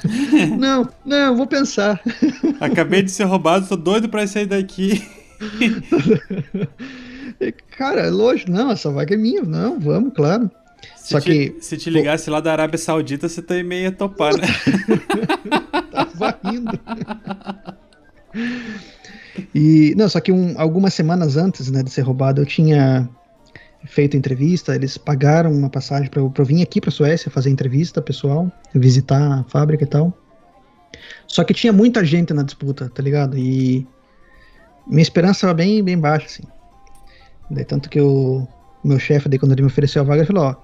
[0.58, 2.00] não, não, vou pensar.
[2.60, 5.06] Acabei de ser roubado, tô doido pra sair daqui.
[7.76, 9.42] Cara, lógico, não, essa vaga é minha.
[9.42, 10.50] Não, vamos, claro.
[10.96, 11.56] Se Só te, que.
[11.60, 12.32] Se te ligasse pô...
[12.32, 14.46] lá da Arábia Saudita, você também ia topar, né?
[15.92, 16.80] Tava indo.
[19.54, 23.08] E, não, só que um, algumas semanas antes né, de ser roubado, eu tinha
[23.84, 28.50] feito entrevista, eles pagaram uma passagem para eu, vir aqui para Suécia fazer entrevista pessoal,
[28.74, 30.12] visitar a fábrica e tal.
[31.26, 33.36] Só que tinha muita gente na disputa, tá ligado?
[33.36, 33.86] E
[34.86, 36.44] minha esperança estava bem, bem baixa, assim.
[37.50, 38.46] Daí, tanto que o
[38.82, 40.54] meu chefe, quando ele me ofereceu a vaga, ele falou: Ó,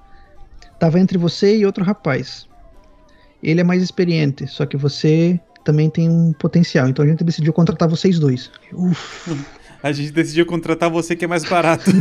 [0.78, 2.48] tava entre você e outro rapaz.
[3.42, 6.88] Ele é mais experiente, só que você também tem um potencial.
[6.88, 8.50] Então a gente decidiu contratar vocês dois.
[8.72, 9.30] Uf.
[9.84, 11.84] A gente decidiu contratar você que é mais barato.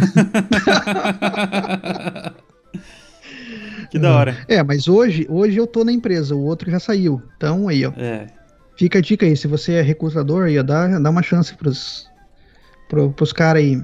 [3.91, 4.37] que da hora.
[4.47, 7.21] É, mas hoje, hoje eu tô na empresa, o outro já saiu.
[7.35, 7.91] Então aí, ó.
[7.97, 8.27] É.
[8.77, 12.09] Fica a dica aí, se você é recrutador, aí, dá, dá uma chance pros,
[12.87, 13.83] pro, pros caras aí.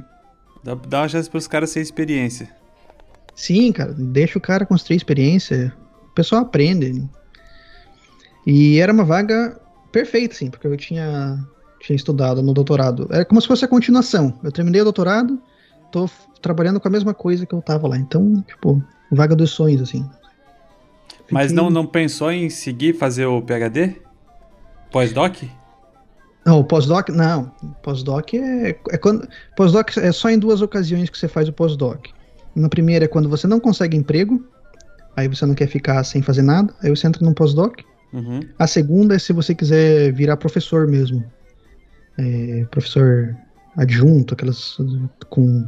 [0.64, 2.50] Dá, dá uma chance pros caras sem experiência.
[3.36, 5.74] Sim, cara, deixa o cara construir experiência.
[6.10, 7.06] O pessoal aprende.
[8.48, 9.60] E era uma vaga
[9.92, 11.46] perfeita, sim, porque eu tinha
[11.80, 13.08] tinha estudado no doutorado.
[13.12, 14.38] Era como se fosse a continuação.
[14.44, 15.40] Eu terminei o doutorado,
[15.92, 16.10] tô
[16.42, 17.98] trabalhando com a mesma coisa que eu tava lá.
[17.98, 20.08] Então, tipo, vaga dos sonhos, assim.
[21.10, 21.32] Fiquei...
[21.32, 23.96] Mas não, não pensou em seguir, fazer o PHD?
[24.92, 25.44] Pós-doc?
[26.46, 27.52] Não, o pós-doc, não.
[27.84, 29.28] Pós-doc é, é quando.
[29.56, 32.08] Pós-doc é só em duas ocasiões que você faz o pós-doc.
[32.56, 34.44] Na primeira é quando você não consegue emprego,
[35.16, 37.82] aí você não quer ficar sem fazer nada, aí você entra num pós-doc.
[38.12, 38.40] Uhum.
[38.58, 41.24] A segunda é se você quiser virar professor mesmo
[42.20, 43.36] é, professor
[43.78, 44.78] adjunto, aquelas
[45.30, 45.66] com.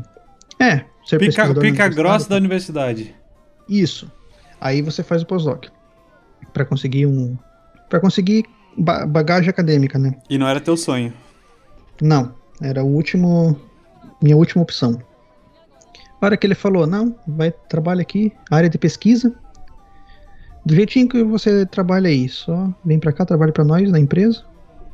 [0.59, 3.15] É, ser Pica, pica grossa da universidade.
[3.67, 4.11] Isso.
[4.59, 5.67] Aí você faz o pós-doc.
[6.53, 7.37] para conseguir um.
[7.89, 8.43] para conseguir
[8.77, 10.15] ba bagagem acadêmica, né?
[10.29, 11.13] E não era teu sonho?
[12.01, 12.33] Não.
[12.61, 13.59] Era o último.
[14.21, 15.01] Minha última opção.
[16.21, 19.33] A hora que ele falou, não, vai trabalhar aqui, área de pesquisa.
[20.63, 24.43] Do jeitinho que você trabalha aí, só vem para cá, trabalha para nós na empresa.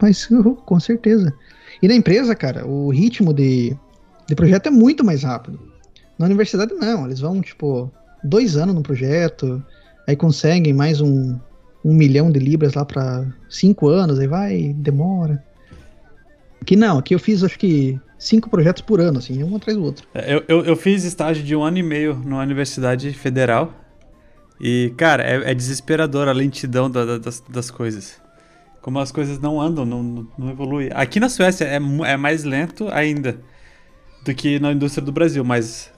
[0.01, 0.27] Mas
[0.65, 1.33] com certeza.
[1.81, 3.75] E na empresa, cara, o ritmo de,
[4.27, 5.59] de projeto é muito mais rápido.
[6.17, 7.05] Na universidade, não.
[7.05, 7.91] Eles vão, tipo,
[8.23, 9.63] dois anos no projeto,
[10.07, 11.37] aí conseguem mais um,
[11.83, 15.43] um milhão de libras lá para cinco anos, aí vai, demora.
[16.61, 19.83] Aqui não, aqui eu fiz acho que cinco projetos por ano, assim, um atrás do
[19.83, 20.07] outro.
[20.13, 23.73] É, eu, eu, eu fiz estágio de um ano e meio numa universidade federal.
[24.59, 28.19] E, cara, é, é desesperador a lentidão da, da, das, das coisas
[28.88, 30.89] como as coisas não andam, não, não evoluem.
[30.93, 33.38] Aqui na Suécia é, é mais lento ainda
[34.23, 35.91] do que na indústria do Brasil, mas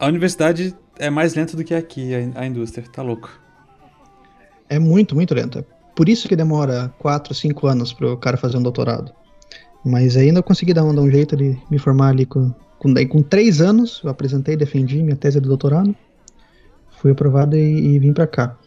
[0.00, 3.30] a universidade é mais lenta do que aqui, a, a indústria, tá louco.
[4.68, 5.64] É muito, muito lenta.
[5.94, 9.12] Por isso que demora 4, 5 anos para o cara fazer um doutorado.
[9.84, 12.92] Mas ainda eu consegui dar um, dar um jeito de me formar ali com, com,
[13.10, 15.94] com 3 anos, eu apresentei, defendi minha tese de doutorado,
[16.98, 18.58] fui aprovado e, e vim para cá.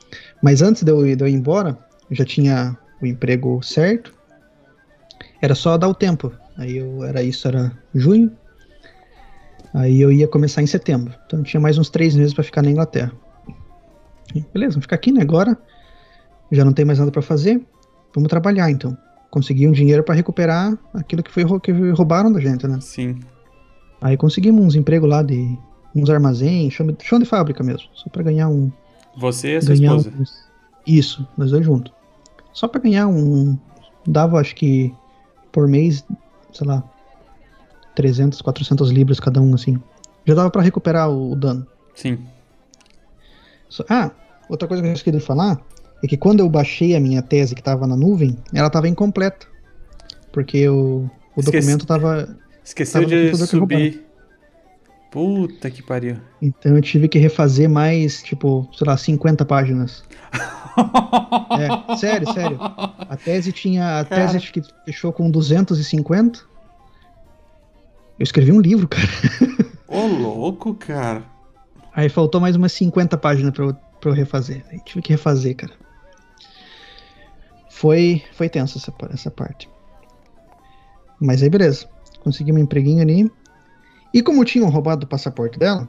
[0.42, 1.78] Mas antes de eu, de eu ir embora,
[2.10, 4.14] eu já tinha o emprego certo.
[5.42, 6.32] Era só dar o tempo.
[6.58, 8.32] Aí eu era isso, era junho.
[9.74, 11.14] Aí eu ia começar em setembro.
[11.26, 13.12] Então tinha mais uns três meses para ficar na Inglaterra.
[14.34, 15.22] E, beleza, vamos ficar aqui, né?
[15.22, 15.58] Agora
[16.52, 17.62] já não tem mais nada para fazer.
[18.14, 18.98] Vamos trabalhar então.
[19.30, 22.80] Conseguir um dinheiro para recuperar aquilo que foi que roubaram da gente, né?
[22.82, 23.20] Sim.
[24.02, 25.58] Aí conseguimos uns empregos lá de
[25.96, 28.72] uns armazéns, chão de, chão de fábrica mesmo, só para ganhar um.
[29.18, 30.14] Você e a sua esposa.
[30.18, 30.48] Uns,
[30.86, 31.92] isso, nós dois juntos.
[32.58, 33.56] Só para ganhar um.
[34.08, 34.92] Dava, acho que,
[35.52, 36.04] por mês,
[36.52, 36.84] sei lá,
[37.96, 39.80] 300, 400 libras cada um, assim.
[40.26, 41.68] Já dava para recuperar o, o, dano.
[41.94, 42.18] Sim.
[43.88, 44.10] Ah,
[44.50, 45.62] outra coisa que eu esqueci de falar
[46.04, 49.46] é que quando eu baixei a minha tese que estava na nuvem, ela estava incompleta.
[50.32, 51.58] Porque o, o Esqueci...
[51.58, 52.38] documento estava.
[52.66, 54.07] Esqueceu tava de subir.
[55.18, 56.18] Puta que pariu.
[56.40, 60.04] Então eu tive que refazer mais, tipo, sei lá, 50 páginas.
[61.90, 62.60] é, sério, sério.
[62.62, 64.02] A tese tinha.
[64.02, 64.22] A cara.
[64.22, 66.40] tese acho que fechou com 250.
[68.20, 69.08] Eu escrevi um livro, cara.
[69.90, 71.24] Ô, louco, cara.
[71.96, 74.64] Aí faltou mais umas 50 páginas pra eu, pra eu refazer.
[74.70, 75.74] Aí tive que refazer, cara.
[77.72, 79.68] Foi, foi tenso essa, essa parte.
[81.20, 81.88] Mas aí, beleza.
[82.20, 83.32] Consegui um empreguinho ali.
[84.18, 85.88] E como tinham roubado o passaporte dela,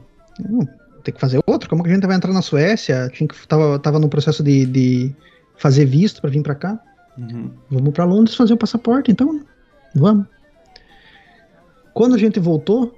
[1.02, 1.66] tem que fazer outro.
[1.66, 3.08] Como que a gente vai entrar na Suécia?
[3.10, 5.16] Tinha que, tava, tava no processo de, de
[5.56, 6.78] fazer visto para vir para cá.
[7.16, 7.50] Uhum.
[7.70, 9.40] Vamos para Londres fazer o passaporte, então
[9.94, 10.26] vamos.
[11.94, 12.94] Quando a gente voltou,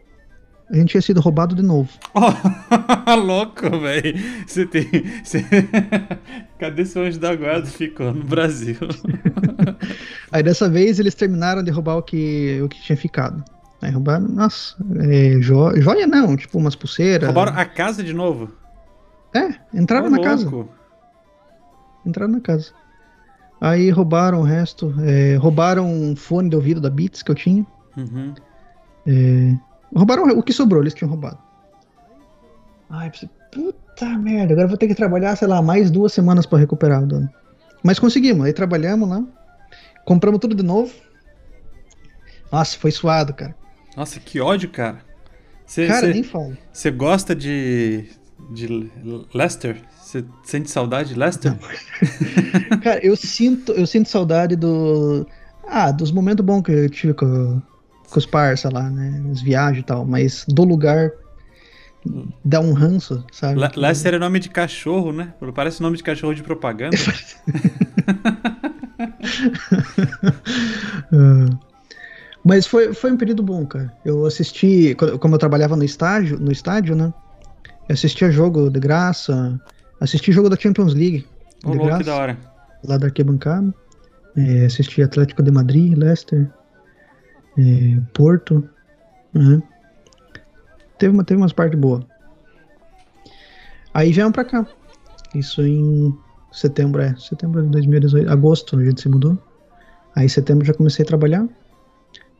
[0.68, 1.88] a gente tinha sido roubado de novo.
[2.12, 4.18] Oh, louco, velho.
[4.48, 4.84] Você tem.
[5.22, 5.44] Cê...
[6.58, 7.66] Cadê seu anjo da guarda?
[7.66, 8.78] Ficou no Brasil.
[10.32, 13.44] Aí dessa vez eles terminaram de roubar o que, o que tinha ficado.
[13.82, 17.26] Aí roubaram, nossa, é, jo, joia não, tipo umas pulseiras.
[17.26, 18.52] Roubaram a casa de novo?
[19.34, 20.30] É, entraram oh, na louco.
[20.30, 20.68] casa.
[22.04, 22.72] Entraram na casa.
[23.60, 24.94] Aí roubaram o resto.
[25.02, 27.66] É, roubaram um fone de ouvido da Beats que eu tinha.
[27.96, 28.34] Uhum.
[29.06, 29.54] É,
[29.94, 31.38] roubaram o que sobrou, eles tinham roubado.
[32.90, 33.10] Ai,
[33.52, 37.06] puta merda, agora vou ter que trabalhar, sei lá, mais duas semanas para recuperar o
[37.06, 37.30] dano.
[37.82, 39.24] Mas conseguimos, aí trabalhamos lá.
[40.04, 40.92] Compramos tudo de novo.
[42.50, 43.54] Nossa, foi suado, cara.
[43.96, 45.00] Nossa, que ódio, cara.
[45.66, 46.56] Cê, cara, cê, nem falo.
[46.72, 48.06] Você gosta de,
[48.50, 48.90] de
[49.32, 49.76] Lester?
[50.00, 51.54] Você sente saudade de Lester?
[52.82, 55.26] cara, eu sinto, eu sinto saudade do.
[55.66, 57.62] Ah, dos momentos bons que eu tive com,
[58.10, 59.22] com os parça lá, né?
[59.30, 61.12] As viagens e tal, mas do lugar
[62.44, 63.60] dá um ranço, sabe?
[63.60, 65.34] Le Lester é nome de cachorro, né?
[65.54, 66.96] Parece nome de cachorro de propaganda.
[71.12, 71.58] uh.
[72.44, 73.92] Mas foi, foi um período bom, cara.
[74.04, 77.12] Eu assisti, como eu trabalhava no estádio, no estádio, né?
[77.88, 79.60] Eu assistia jogo de graça,
[80.00, 81.26] assisti jogo da Champions League.
[81.64, 82.38] Oh, de graça, que da hora.
[82.84, 83.74] Lá da arquibancada.
[84.36, 86.50] É, assisti Atlético de Madrid, Leicester,
[87.58, 88.66] é, Porto.
[89.34, 89.62] Né?
[90.98, 92.04] Teve, uma, teve umas partes boas.
[93.92, 94.66] Aí viemos pra cá.
[95.34, 96.16] Isso em
[96.52, 97.14] setembro, é.
[97.16, 98.30] Setembro de 2018.
[98.30, 99.36] Agosto a gente se mudou.
[100.14, 101.46] Aí em setembro já comecei a trabalhar.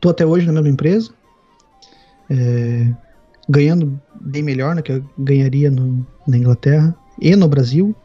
[0.01, 1.11] Tô até hoje na mesma empresa,
[2.29, 2.87] é,
[3.47, 7.95] ganhando bem melhor né, que eu ganharia no, na Inglaterra e no Brasil.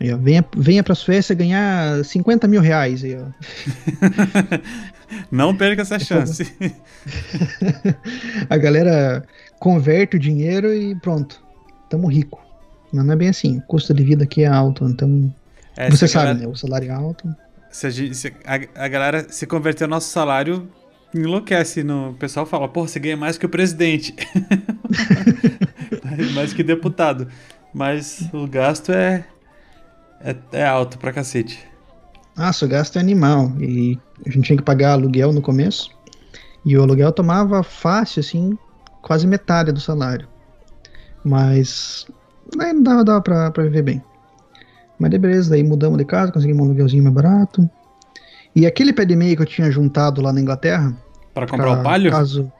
[0.00, 3.04] Aí, ó, venha, venha pra Suécia ganhar 50 mil reais.
[3.04, 3.26] Aí, ó.
[5.30, 6.52] Não perca essa chance.
[8.50, 9.24] A galera
[9.58, 11.42] converte o dinheiro e pronto,
[11.88, 12.40] tamo rico.
[12.92, 13.58] Mas não é bem assim.
[13.58, 15.34] O custo de vida aqui é alto, então.
[15.76, 16.46] É, você sabe, galera, né?
[16.46, 17.34] O salário é alto.
[17.70, 20.68] Se a, gente, se a, a galera se converter o nosso salário,
[21.14, 21.82] enlouquece.
[21.82, 22.10] No...
[22.10, 24.14] O pessoal fala, pô, você ganha mais que o presidente.
[26.34, 27.28] mais que deputado.
[27.72, 29.24] Mas o gasto é,
[30.20, 31.66] é, é alto pra cacete.
[32.36, 33.52] Nossa, o gasto é animal.
[33.60, 35.90] E a gente tinha que pagar aluguel no começo.
[36.64, 38.58] E o aluguel tomava fácil, assim,
[39.02, 40.28] quase metade do salário.
[41.24, 42.06] Mas
[42.58, 44.02] aí dava, dava pra, pra viver bem.
[44.98, 47.68] Mas beleza, daí mudamos de casa, conseguimos um aluguelzinho mais barato.
[48.58, 50.92] E aquele pé de meia que eu tinha juntado lá na Inglaterra.
[51.32, 52.10] Para comprar pra, o palho?
[52.10, 52.52] Caso,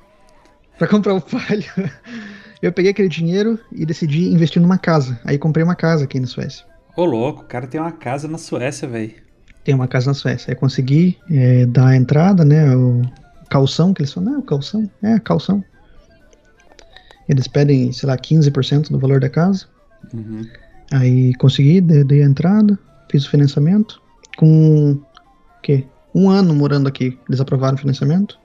[0.79, 1.65] para comprar o palho.
[2.63, 5.19] Eu peguei aquele dinheiro e decidi investir numa casa.
[5.25, 6.65] Aí comprei uma casa aqui na Suécia.
[6.97, 9.13] Ô, louco, o cara tem uma casa na Suécia, velho.
[9.65, 10.53] Tem uma casa na Suécia.
[10.53, 12.77] Aí consegui é, dar a entrada, né?
[12.77, 13.03] O
[13.51, 14.89] calção, que eles falam, não, calção.
[15.03, 15.65] É, calção.
[17.29, 19.67] Eles pedem, sei lá, 15% do valor da casa.
[20.15, 20.47] Uhum.
[20.93, 22.79] Aí consegui, dei, dei a entrada,
[23.11, 24.01] fiz o financiamento.
[24.37, 25.01] Com
[25.69, 25.85] quê?
[26.14, 28.39] Um ano morando aqui, eles aprovaram o financiamento.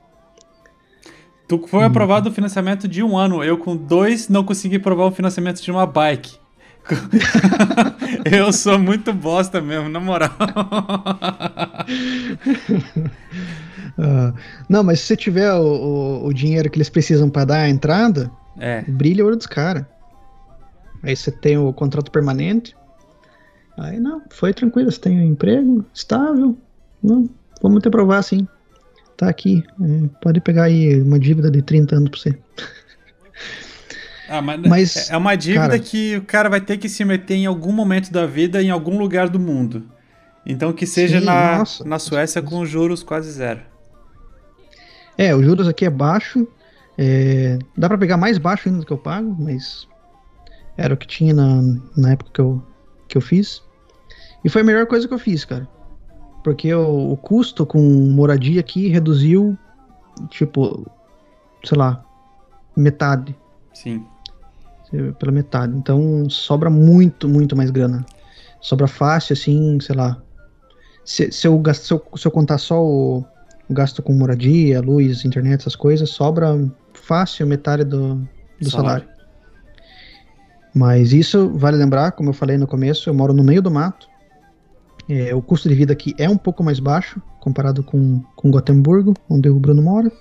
[1.47, 1.85] Tu foi hum.
[1.85, 3.43] aprovado o financiamento de um ano.
[3.43, 6.37] Eu, com dois, não consegui aprovar o financiamento de uma bike.
[8.29, 10.31] eu sou muito bosta mesmo, na moral.
[13.97, 14.33] uh,
[14.67, 17.69] não, mas se você tiver o, o, o dinheiro que eles precisam para dar a
[17.69, 18.81] entrada, é.
[18.81, 19.85] brilha o olho dos caras.
[21.01, 22.75] Aí você tem o contrato permanente.
[23.77, 26.57] Aí não, foi tranquilo, você tem um emprego estável,
[27.03, 27.29] não,
[27.61, 28.47] vamos te provar sim.
[29.17, 29.63] Tá aqui.
[29.81, 32.37] É, pode pegar aí uma dívida de 30 anos pra você.
[34.27, 37.35] Ah, mas, mas, é uma dívida cara, que o cara vai ter que se meter
[37.35, 39.83] em algum momento da vida, em algum lugar do mundo.
[40.45, 43.61] Então que seja sim, na, nossa, na Suécia com juros quase zero.
[45.17, 46.47] É, os juros aqui é baixo
[46.97, 49.87] É, dá para pegar mais baixo ainda do que eu pago, mas
[50.77, 51.61] era o que tinha na,
[51.95, 52.63] na época que eu,
[53.07, 53.61] que eu fiz.
[54.43, 55.67] E foi a melhor coisa que eu fiz, cara.
[56.43, 59.57] Porque o, o custo com moradia aqui reduziu,
[60.29, 60.85] tipo,
[61.63, 62.03] sei lá,
[62.75, 63.35] metade.
[63.73, 64.05] Sim.
[65.17, 65.75] Pela metade.
[65.75, 68.05] Então sobra muito, muito mais grana.
[68.61, 70.21] Sobra fácil, assim, sei lá.
[71.03, 73.25] Se, se, eu, gasto, se, eu, se eu contar só o,
[73.69, 76.47] o gasto com moradia, luz, internet, essas coisas, sobra
[76.93, 78.15] fácil metade do,
[78.61, 79.05] do salário.
[79.05, 79.13] salário.
[80.73, 84.07] Mas isso vale lembrar, como eu falei no começo, eu moro no meio do mato.
[85.09, 89.13] É, o custo de vida aqui é um pouco mais baixo comparado com, com Gotemburgo,
[89.29, 90.11] onde o Bruno mora.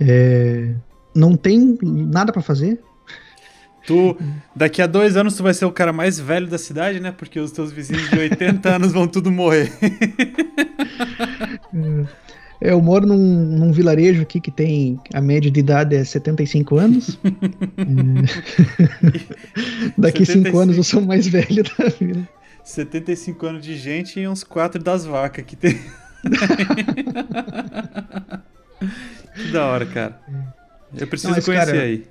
[0.00, 0.74] É,
[1.14, 2.80] não tem nada para fazer.
[3.86, 4.16] Tu,
[4.56, 7.12] daqui a dois anos, tu vai ser o cara mais velho da cidade, né?
[7.12, 9.70] Porque os teus vizinhos de 80 anos vão tudo morrer.
[12.60, 16.78] É, eu moro num, num, vilarejo aqui que tem a média de idade é 75
[16.78, 17.18] anos.
[17.76, 17.84] é.
[19.98, 20.32] Daqui 75.
[20.32, 22.26] cinco anos eu sou mais velho da vida.
[22.64, 25.78] 75 anos de gente e uns quatro das vacas que tem.
[29.34, 30.18] que da hora, cara.
[30.96, 32.06] Eu preciso Não, conhecer cara, aí.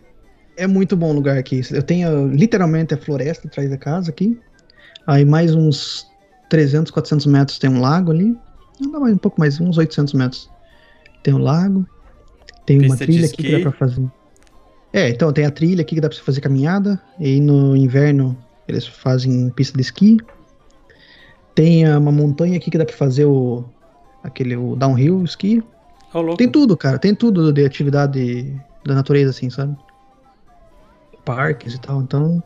[0.55, 1.61] É muito bom o lugar aqui.
[1.71, 4.39] Eu tenho literalmente a floresta atrás da casa aqui.
[5.07, 6.05] Aí mais uns
[6.49, 8.37] 300, 400 metros tem um lago ali.
[8.79, 10.49] Não, mais um pouco mais, uns 800 metros.
[11.23, 11.87] Tem um lago.
[12.65, 14.05] Tem Pista uma trilha aqui que dá pra fazer.
[14.93, 17.01] É, então tem a trilha aqui que dá pra fazer caminhada.
[17.19, 18.37] E no inverno
[18.67, 20.17] eles fazem pista de esqui.
[21.55, 23.63] Tem uma montanha aqui que dá pra fazer o.
[24.23, 25.63] aquele o downhill, esqui.
[26.13, 26.99] Oh, tem tudo, cara.
[26.99, 29.75] Tem tudo de atividade da natureza, assim, sabe?
[31.25, 32.01] Parques e tal.
[32.01, 32.43] Então,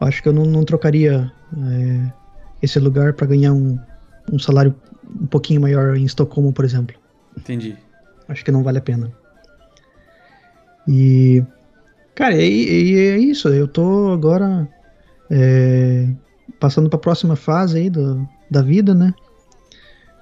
[0.00, 2.12] acho que eu não, não trocaria é,
[2.62, 3.78] esse lugar para ganhar um,
[4.32, 4.74] um salário
[5.20, 6.96] um pouquinho maior em Estocolmo, por exemplo.
[7.36, 7.76] Entendi.
[8.28, 9.12] Acho que não vale a pena.
[10.86, 11.42] E.
[12.14, 13.48] Cara, e, é isso.
[13.48, 14.68] Eu tô agora.
[15.30, 16.08] É,
[16.58, 19.14] passando para a próxima fase aí do, da vida, né?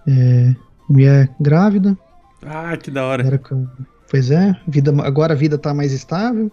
[0.06, 0.54] É,
[0.88, 1.96] mulher grávida.
[2.44, 3.38] Ah, que da hora.
[3.38, 3.66] Com,
[4.10, 6.50] pois é, vida, agora a vida tá mais estável.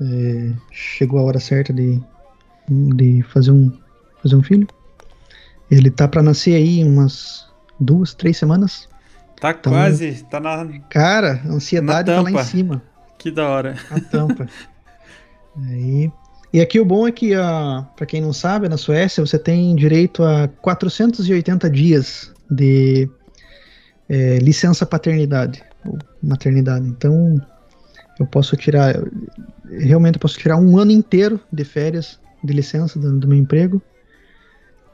[0.00, 2.00] É, chegou a hora certa de,
[2.68, 3.72] de fazer, um,
[4.22, 4.66] fazer um filho.
[5.70, 7.48] Ele tá para nascer aí umas
[7.78, 8.88] duas, três semanas.
[9.40, 10.66] Tá então, quase, tá na.
[10.90, 12.82] Cara, a ansiedade tá lá em cima.
[13.18, 13.76] Que da hora.
[13.90, 14.46] A tampa.
[15.68, 16.10] aí
[16.52, 19.74] e aqui o bom é que, uh, para quem não sabe, na Suécia você tem
[19.76, 23.08] direito a 480 dias de
[24.08, 26.86] é, licença paternidade ou maternidade.
[26.88, 27.40] Então,
[28.18, 29.00] eu posso tirar,
[29.70, 33.80] realmente eu posso tirar um ano inteiro de férias de licença do, do meu emprego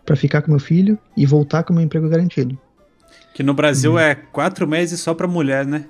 [0.04, 2.58] para ficar com meu filho e voltar com meu emprego garantido.
[3.32, 3.98] Que no Brasil hum.
[3.98, 5.86] é quatro meses só para mulher, né?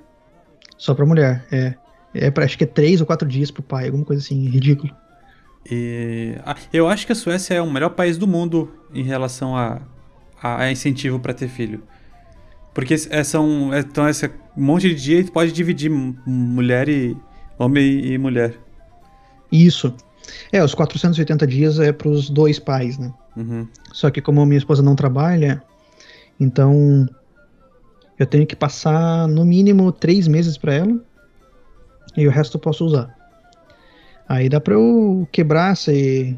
[0.78, 1.74] Só para mulher, é.
[2.14, 4.94] É, acho que é três ou quatro dias pro pai, alguma coisa assim, ridículo.
[5.70, 9.56] E, ah, eu acho que a Suécia é o melhor país do mundo em relação
[9.56, 9.80] a,
[10.40, 11.82] a, a incentivo para ter filho.
[12.72, 17.16] Porque é, são, é, então esse monte de dia pode dividir mulher e
[17.58, 18.54] homem e mulher.
[19.50, 19.94] Isso.
[20.52, 23.12] É, os 480 dias é para os dois pais, né?
[23.36, 23.66] Uhum.
[23.92, 25.62] Só que como minha esposa não trabalha,
[26.38, 27.08] então
[28.18, 31.00] eu tenho que passar no mínimo três meses para ela
[32.16, 33.15] e o resto eu posso usar.
[34.28, 36.36] Aí dá pra eu quebrar esse,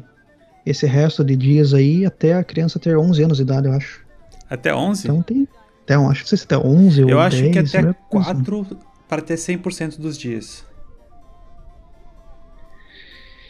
[0.65, 4.05] esse resto de dias aí até a criança ter 11 anos de idade, eu acho.
[4.49, 5.07] Até 11?
[5.07, 5.47] Então tem.
[5.83, 8.67] Até, acho que se até 11 ou Eu acho 10, que até 4
[9.07, 10.63] para ter 100% dos dias.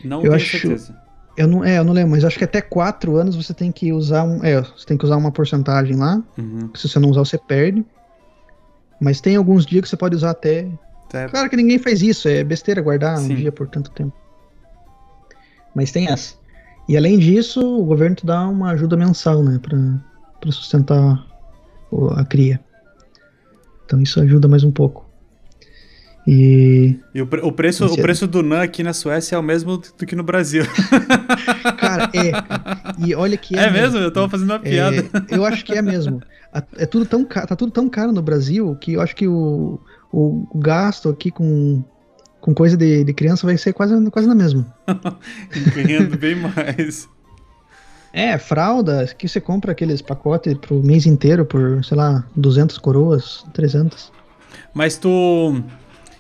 [0.04, 0.96] Não eu tenho acho, certeza.
[1.36, 3.92] Eu não, é, eu não lembro, mas acho que até 4 anos você tem que
[3.92, 4.44] usar um.
[4.44, 6.24] É, você tem que usar uma porcentagem lá.
[6.38, 6.70] Uhum.
[6.76, 7.86] Se você não usar, você perde.
[9.02, 10.68] Mas tem alguns dias que você pode usar até.
[11.08, 11.28] até...
[11.28, 13.34] Claro que ninguém faz isso, é besteira guardar Sim.
[13.34, 14.14] um dia por tanto tempo.
[15.76, 16.36] Mas tem essa.
[16.88, 21.24] E além disso, o governo te dá uma ajuda mensal, né, para sustentar
[22.16, 22.60] a cria.
[23.86, 25.10] Então isso ajuda mais um pouco.
[26.28, 29.78] E, e o, o, preço, o preço do NAN aqui na Suécia é o mesmo
[29.78, 30.64] do que no Brasil.
[31.80, 33.04] Cara, é.
[33.04, 33.64] E olha que é.
[33.64, 33.94] É mesmo?
[33.94, 34.00] mesmo?
[34.00, 34.98] Eu tava fazendo uma piada.
[34.98, 36.22] É, eu acho que é mesmo.
[36.78, 39.80] É tudo tão caro, tá tudo tão caro no Brasil que eu acho que o,
[40.12, 41.84] o gasto aqui com
[42.42, 44.66] com coisa de, de criança vai ser quase, quase na mesma.
[45.76, 47.08] Ganhando bem mais.
[48.12, 53.46] É, fralda, que você compra aqueles pacotes pro mês inteiro por, sei lá, 200 coroas,
[53.54, 54.12] 300.
[54.74, 55.62] Mas tu,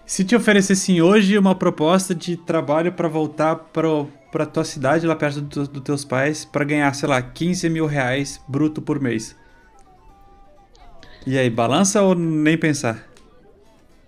[0.05, 5.15] se te oferecessem hoje uma proposta de trabalho para voltar pro, pra tua cidade, lá
[5.15, 9.36] perto dos do teus pais, para ganhar, sei lá, 15 mil reais bruto por mês.
[11.26, 13.09] E aí, balança ou nem pensar?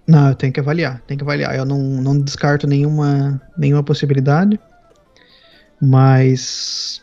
[0.07, 1.55] Não, eu tenho que avaliar, tenho que avaliar.
[1.55, 4.59] Eu não, não descarto nenhuma, nenhuma possibilidade.
[5.81, 7.01] Mas,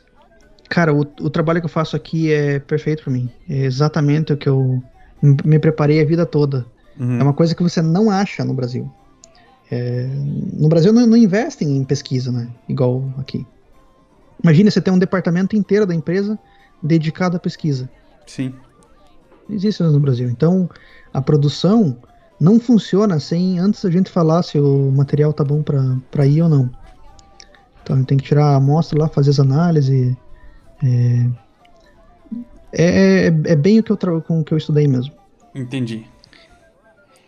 [0.69, 3.31] cara, o, o trabalho que eu faço aqui é perfeito para mim.
[3.49, 4.83] É exatamente o que eu
[5.23, 6.67] me preparei a vida toda.
[6.99, 7.19] Uhum.
[7.19, 8.91] É uma coisa que você não acha no Brasil.
[9.71, 10.09] É,
[10.53, 12.49] no Brasil não, não investem em pesquisa, né?
[12.69, 13.47] Igual aqui.
[14.43, 16.39] Imagina você ter um departamento inteiro da empresa
[16.83, 17.89] dedicado à pesquisa.
[18.27, 18.55] Sim.
[19.49, 20.29] Não existe isso no Brasil.
[20.31, 20.69] Então,
[21.13, 21.97] a produção
[22.41, 26.49] não funciona sem antes a gente falar se o material tá bom para ir ou
[26.49, 26.71] não.
[27.83, 30.15] Então, a gente tem que tirar a amostra lá, fazer as análises.
[30.83, 31.27] É,
[32.73, 35.13] é, é, é bem o que eu, com o que eu estudei mesmo.
[35.55, 36.07] Entendi.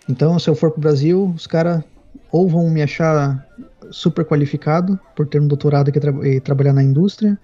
[0.09, 1.83] Então, se eu for pro Brasil, os caras
[2.31, 3.47] ou vão me achar
[3.91, 7.39] super qualificado por ter um doutorado e, tra e trabalhar na indústria,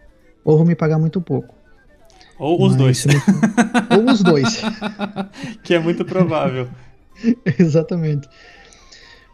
[0.44, 1.54] ou vão me pagar muito pouco.
[2.38, 3.06] Ou os Mas, dois.
[3.96, 4.62] ou os dois.
[5.64, 6.68] que é muito provável.
[7.58, 8.28] Exatamente.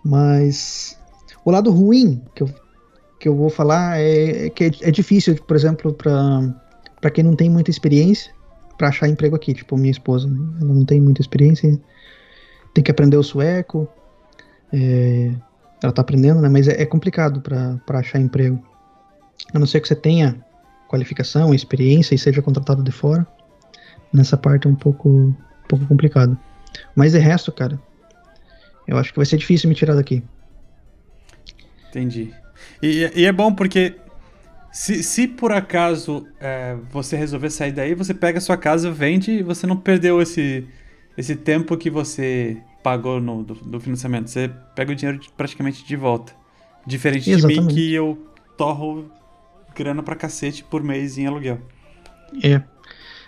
[0.04, 0.98] Mas
[1.44, 2.50] o lado ruim que eu,
[3.18, 7.36] que eu vou falar é, é que é, é difícil, por exemplo, para quem não
[7.36, 8.32] tem muita experiência,
[8.76, 9.54] para achar emprego aqui.
[9.54, 10.28] Tipo, minha esposa,
[10.60, 11.80] ela não tem muita experiência,
[12.74, 13.88] tem que aprender o sueco.
[14.72, 15.32] É,
[15.82, 16.48] ela tá aprendendo, né?
[16.48, 18.60] Mas é, é complicado para achar emprego.
[19.52, 20.42] A não ser que você tenha
[20.88, 23.26] qualificação, experiência e seja contratado de fora.
[24.12, 25.34] Nessa parte é um pouco, um
[25.68, 26.38] pouco complicado.
[26.94, 27.80] Mas de resto, cara,
[28.86, 30.22] eu acho que vai ser difícil me tirar daqui.
[31.88, 32.32] Entendi.
[32.82, 33.96] E, e é bom porque
[34.72, 39.30] se, se por acaso é, você resolver sair daí, você pega a sua casa, vende
[39.30, 40.66] e você não perdeu esse,
[41.16, 44.28] esse tempo que você pagou no, do, do financiamento.
[44.28, 46.32] Você pega o dinheiro praticamente de volta.
[46.86, 47.60] Diferente Exatamente.
[47.60, 49.10] de mim que eu torro
[49.74, 51.60] grana pra cacete por mês em aluguel.
[52.42, 52.62] É.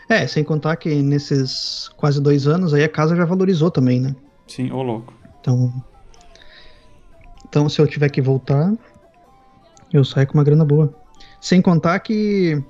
[0.08, 4.14] É, sem contar que nesses quase dois anos aí a casa já valorizou também, né?
[4.46, 5.12] Sim, ô louco.
[5.40, 5.72] Então.
[7.48, 8.72] Então se eu tiver que voltar,
[9.92, 10.92] eu saio com uma grana boa.
[11.40, 12.62] Sem contar que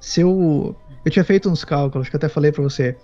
[0.00, 0.74] se eu.
[1.04, 2.96] Eu tinha feito uns cálculos, que eu até falei pra você.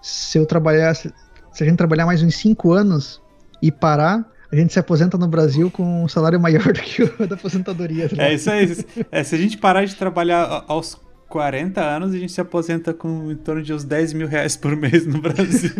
[0.00, 1.12] Se eu trabalhasse.
[1.52, 3.20] Se a gente trabalhar mais uns 5 anos
[3.60, 7.08] e parar, a gente se aposenta no Brasil com um salário maior do que o
[7.26, 8.08] da aposentadoria.
[8.08, 8.74] Tá é isso aí.
[9.10, 10.98] É, se a gente parar de trabalhar aos
[11.32, 14.76] 40 anos, a gente se aposenta com em torno de uns 10 mil reais por
[14.76, 15.70] mês no Brasil.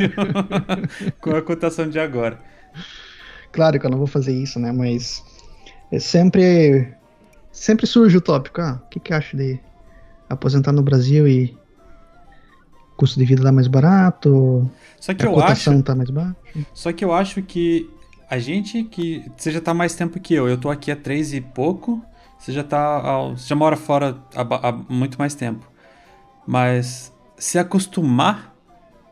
[1.20, 2.40] com a cotação de agora.
[3.52, 4.72] Claro que eu não vou fazer isso, né?
[4.72, 5.22] Mas
[5.92, 6.88] é sempre,
[7.50, 8.62] sempre surge o tópico.
[8.62, 9.60] Ah, o que, que acha de
[10.26, 11.54] aposentar no Brasil e
[12.96, 14.66] custo de vida lá mais barato?
[14.98, 16.34] Só que a eu cotação acho, tá mais baixa.
[16.72, 17.90] Só que eu acho que
[18.30, 19.30] a gente que.
[19.36, 20.48] Você já tá mais tempo que eu.
[20.48, 22.02] Eu tô aqui há três e pouco.
[22.42, 23.28] Você já tá.
[23.28, 25.70] Você já mora fora há, há muito mais tempo.
[26.44, 28.52] Mas se acostumar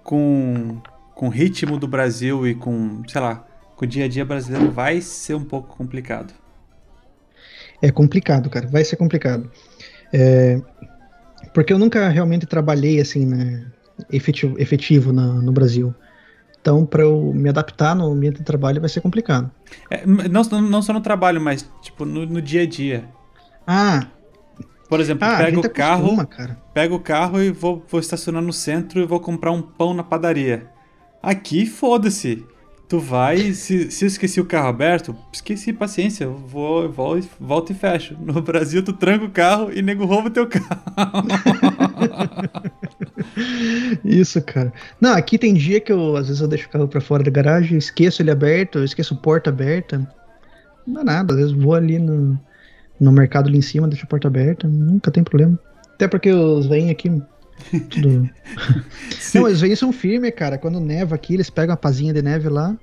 [0.02, 0.80] com,
[1.14, 4.72] com o ritmo do Brasil e com, sei lá, com o dia a dia brasileiro
[4.72, 6.34] vai ser um pouco complicado.
[7.80, 8.66] É complicado, cara.
[8.66, 9.48] Vai ser complicado.
[10.12, 10.60] É,
[11.54, 13.64] porque eu nunca realmente trabalhei assim, né,
[14.10, 15.94] efetivo, efetivo no, no Brasil.
[16.60, 19.48] Então, para eu me adaptar no ambiente de trabalho vai ser complicado.
[19.88, 23.08] É, não, não só no trabalho, mas tipo no, no dia a dia.
[23.72, 24.08] Ah.
[24.88, 26.58] Por exemplo, ah, pega o carro, cara.
[26.74, 30.02] pega o carro e vou, vou estacionar no centro e vou comprar um pão na
[30.02, 30.66] padaria.
[31.22, 32.44] Aqui, foda-se.
[32.88, 37.70] Tu vai, se, se eu esqueci o carro aberto, esqueci, paciência, eu vou, vou, volto
[37.70, 38.16] e fecho.
[38.18, 40.82] No Brasil, tu tranca o carro e nego rouba o teu carro.
[44.04, 44.72] Isso, cara.
[45.00, 47.30] Não, aqui tem dia que eu, às vezes, eu deixo o carro pra fora da
[47.30, 50.12] garagem, esqueço ele aberto, eu esqueço porta aberta.
[50.84, 52.36] Não dá nada, às vezes vou ali no,
[53.00, 55.58] no mercado ali em cima, deixo a porta aberta, nunca tem problema.
[55.94, 57.10] Até porque os vêm aqui
[57.88, 58.28] tudo.
[59.34, 60.58] Não, eles vêm são firmes, cara.
[60.58, 62.76] Quando neva aqui, eles pegam a pazinha de neve lá.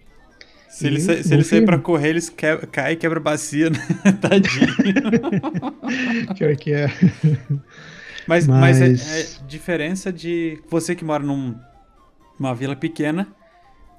[0.70, 3.70] Se eles sa se ele sair pra correr, eles que caem e quebra a bacia,
[3.70, 3.80] né?
[4.22, 4.68] Tadinho.
[6.38, 6.88] Pior que é.
[8.28, 8.80] Mas, mas...
[8.80, 11.56] mas é, é, diferença de você que mora num,
[12.40, 13.28] numa vila pequena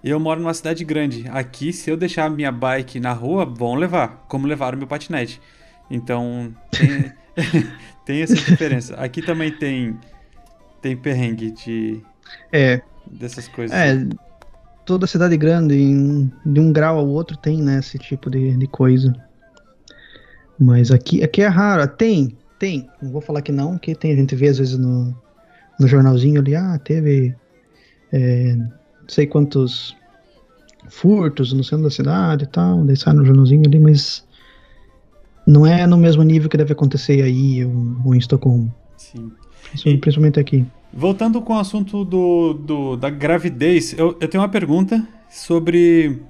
[0.04, 1.24] e eu moro numa cidade grande.
[1.30, 5.40] Aqui, se eu deixar a minha bike na rua, vão levar, como levaram meu patinete.
[5.90, 7.12] Então, tem,
[8.04, 8.94] tem essa diferença.
[8.96, 9.98] Aqui também tem,
[10.82, 12.02] tem perrengue de,
[12.52, 13.76] é, dessas coisas.
[13.76, 14.06] É,
[14.84, 18.66] toda cidade grande, em, de um grau ao outro, tem né, esse tipo de, de
[18.66, 19.14] coisa.
[20.58, 21.86] Mas aqui, aqui é raro.
[21.86, 25.14] Tem, tem, não vou falar que não, que tem, a gente vê às vezes no,
[25.78, 27.34] no jornalzinho ali, ah, teve
[28.12, 28.72] é, não
[29.06, 29.96] sei quantos
[30.88, 34.26] furtos no centro da cidade e tal, daí sai no jornalzinho ali, mas
[35.48, 38.72] não é no mesmo nível que deve acontecer aí ou, ou em Estocolmo.
[38.98, 39.32] Sim.
[39.86, 40.66] E, principalmente aqui.
[40.92, 46.20] Voltando com o assunto do, do da gravidez, eu, eu tenho uma pergunta sobre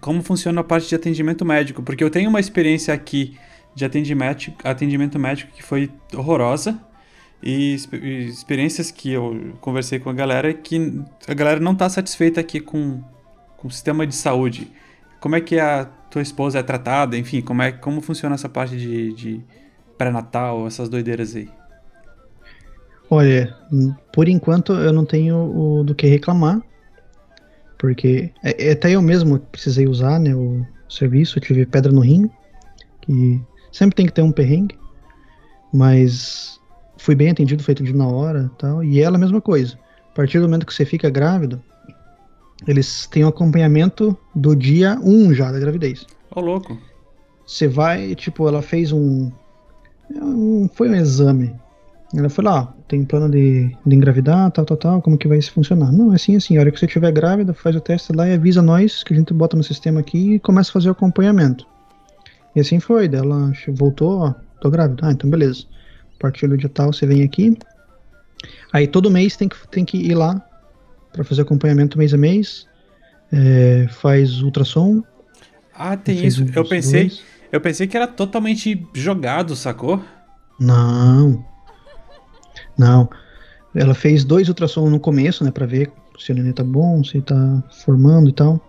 [0.00, 3.36] como funciona a parte de atendimento médico, porque eu tenho uma experiência aqui
[3.74, 6.78] de atendimento, atendimento médico que foi horrorosa
[7.42, 12.60] e experiências que eu conversei com a galera que a galera não está satisfeita aqui
[12.60, 13.02] com,
[13.56, 14.70] com o sistema de saúde.
[15.20, 17.16] Como é que a tua esposa é tratada?
[17.16, 19.40] Enfim, como é como funciona essa parte de, de
[19.96, 21.48] pré-natal, essas doideiras aí?
[23.10, 23.56] Olha,
[24.12, 26.60] por enquanto eu não tenho do que reclamar,
[27.78, 32.28] porque é, é, até eu mesmo precisei usar né, o serviço, tive pedra no rim,
[33.00, 33.40] que
[33.72, 34.78] sempre tem que ter um perrengue,
[35.72, 36.60] mas
[36.98, 39.78] fui bem atendido, foi atendido na hora tal, e ela a mesma coisa.
[40.10, 41.62] A partir do momento que você fica grávido,
[42.66, 46.06] eles têm um acompanhamento do dia 1 já da gravidez.
[46.30, 46.78] Ô, oh, louco.
[47.46, 49.30] Você vai, tipo, ela fez um,
[50.10, 50.68] um.
[50.74, 51.54] Foi um exame
[52.16, 55.50] ela falou, ó, tem plano de, de engravidar, tal, tal, tal, como que vai se
[55.50, 55.92] funcionar?
[55.92, 58.32] Não, é assim, assim, a hora que você estiver grávida, faz o teste lá e
[58.32, 61.66] avisa nós, que a gente bota no sistema aqui e começa a fazer o acompanhamento.
[62.56, 65.64] E assim foi, ela voltou, ó, tô grávida, ah, então beleza.
[66.16, 67.58] A partir do dia tal, você vem aqui.
[68.72, 70.42] Aí todo mês tem que, tem que ir lá
[71.18, 72.64] para fazer acompanhamento mês a mês,
[73.32, 75.02] é, faz ultrassom.
[75.74, 76.46] Ah, tem isso.
[76.54, 77.10] Eu pensei,
[77.50, 80.00] eu pensei que era totalmente jogado, sacou?
[80.60, 81.44] Não.
[82.78, 83.10] Não.
[83.74, 85.90] Ela fez dois ultrassons no começo, né, para ver
[86.20, 88.60] se o neném tá bom, se tá formando e tal.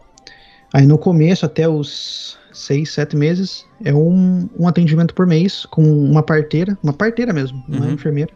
[0.73, 5.83] Aí no começo, até os seis, sete meses, é um, um atendimento por mês com
[5.83, 7.77] uma parteira, uma parteira mesmo, uhum.
[7.77, 8.33] uma enfermeira.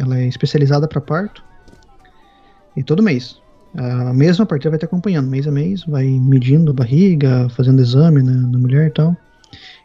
[0.00, 1.44] Ela é especializada para parto.
[2.76, 3.41] E todo mês.
[3.74, 8.22] A mesma parteira vai te acompanhando, mês a mês, vai medindo a barriga, fazendo exame
[8.22, 9.16] né, na mulher e tal.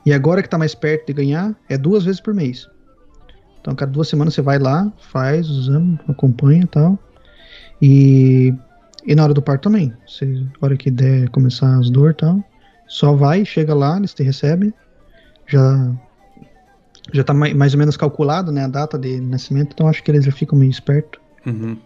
[0.06, 2.68] E agora que tá mais perto de ganhar, é duas vezes por mês.
[3.62, 7.00] Então, cada duas semanas você vai lá, faz o exame, acompanha e tal.
[7.82, 8.54] E,
[9.06, 9.94] e na hora do parto também.
[10.22, 12.44] Na hora que der começar as dores e tal,
[12.88, 14.74] só vai, chega lá, eles te recebem.
[15.48, 15.94] Já
[17.14, 20.12] já tá mais, mais ou menos calculado, né, a data de nascimento, então acho que
[20.12, 21.22] eles já ficam meio espertos.
[21.46, 21.78] Uhum.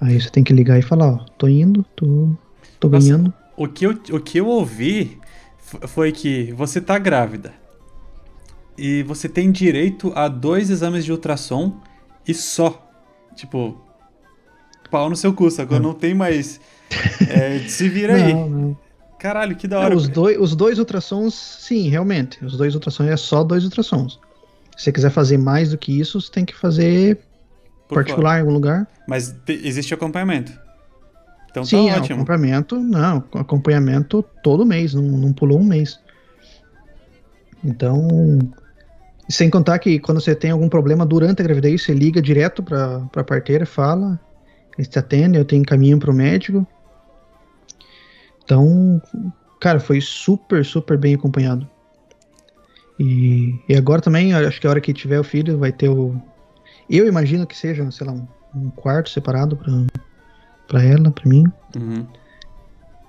[0.00, 2.30] Aí você tem que ligar e falar, ó, tô indo, tô,
[2.78, 3.34] tô Nossa, ganhando.
[3.56, 5.18] O que, eu, o que eu ouvi
[5.88, 7.52] foi que você tá grávida
[8.78, 11.78] e você tem direito a dois exames de ultrassom
[12.26, 12.90] e só.
[13.36, 13.78] Tipo,
[14.90, 15.78] pau no seu cu, sacou?
[15.78, 16.58] Não, não tem mais.
[17.28, 18.32] É, se vira aí.
[18.32, 18.78] Não, não.
[19.18, 19.90] Caralho, que da hora.
[19.90, 22.42] Não, os, dois, os dois ultrassons, sim, realmente.
[22.42, 24.18] Os dois ultrassons é só dois ultrassons.
[24.78, 27.18] Se você quiser fazer mais do que isso, você tem que fazer
[27.90, 28.86] Por particular em algum lugar.
[29.06, 30.52] Mas existe acompanhamento.
[31.50, 32.16] Então sim, tá é, ótimo.
[32.16, 35.98] acompanhamento, não, acompanhamento todo mês, não, não pulou um mês.
[37.62, 38.38] Então,
[39.28, 43.06] sem contar que quando você tem algum problema durante a gravidez, você liga direto para
[43.16, 44.18] a parteira, fala,
[44.78, 46.66] eles te atendem, eu tenho caminho para o médico.
[48.44, 49.00] Então,
[49.60, 51.68] cara, foi super, super bem acompanhado.
[52.98, 56.20] E, e agora também, acho que a hora que tiver o filho, vai ter o.
[56.90, 59.56] Eu imagino que seja, sei lá, um, um quarto separado
[60.66, 61.44] para ela, para mim.
[61.76, 62.04] Uhum.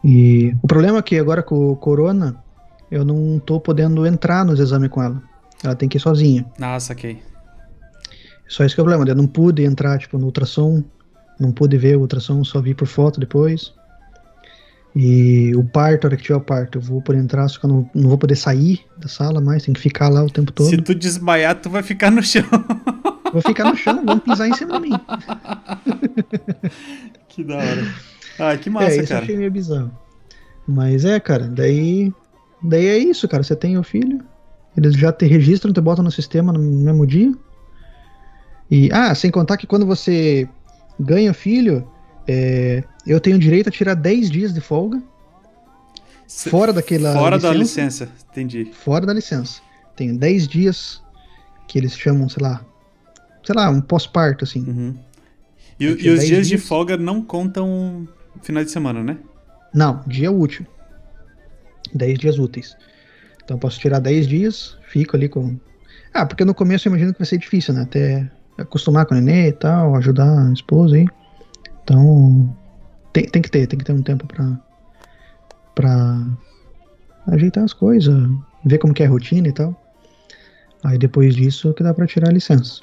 [0.04, 2.36] E o problema é que agora com o Corona,
[2.92, 5.22] eu não tô podendo entrar nos exames com ela.
[5.64, 6.46] Ela tem que ir sozinha.
[6.60, 7.22] Ah, saquei.
[8.48, 9.10] Só esse que é o problema.
[9.10, 10.84] Eu não pude entrar, tipo, no ultrassom.
[11.40, 13.74] Não pude ver o ultrassom, só vi por foto depois.
[14.96, 17.66] E o parto, a hora que tiver o parto, eu vou poder entrar, só que
[17.66, 20.52] eu não, não vou poder sair da sala mais, tem que ficar lá o tempo
[20.52, 20.70] todo.
[20.70, 22.44] Se tu desmaiar, tu vai ficar no chão.
[23.32, 25.00] Vou ficar no chão, vão pisar em cima de mim.
[27.30, 27.94] que da hora.
[28.40, 29.20] Ah, que massa, é, isso cara.
[29.20, 29.92] Eu achei meio bizarro.
[30.68, 32.14] Mas é, cara, daí.
[32.62, 33.44] Daí é isso, cara.
[33.44, 34.24] Você tem o filho,
[34.78, 37.34] eles já te registram, te botam no sistema no mesmo dia.
[38.70, 40.48] E, ah, sem contar que quando você
[41.00, 41.88] ganha filho,
[42.28, 45.02] é, eu tenho direito a tirar 10 dias de folga.
[46.28, 47.14] Fora daquela.
[47.14, 48.72] Fora licença, da licença, entendi.
[48.74, 49.62] Fora da licença.
[49.96, 51.04] Tenho 10 dias
[51.68, 52.64] que eles chamam, sei lá.
[53.44, 54.64] Sei lá, um pós-parto, assim.
[54.68, 54.96] Uhum.
[55.80, 58.08] E, e os dias, dias de folga não contam
[58.42, 59.18] final de semana, né?
[59.74, 60.66] Não, dia útil.
[61.94, 62.76] 10 dias úteis.
[63.44, 65.58] Então posso tirar 10 dias, fico ali com.
[66.14, 67.82] Ah, porque no começo eu imagino que vai ser difícil, né?
[67.82, 71.08] Até acostumar com o nenê e tal, ajudar a esposa aí.
[71.84, 72.56] Então,
[73.12, 74.60] tem, tem que ter, tem que ter um tempo pra,
[75.74, 76.28] pra
[77.28, 78.30] ajeitar as coisas,
[78.64, 79.76] ver como que é a rotina e tal.
[80.84, 82.82] Aí depois disso que dá pra tirar a licença.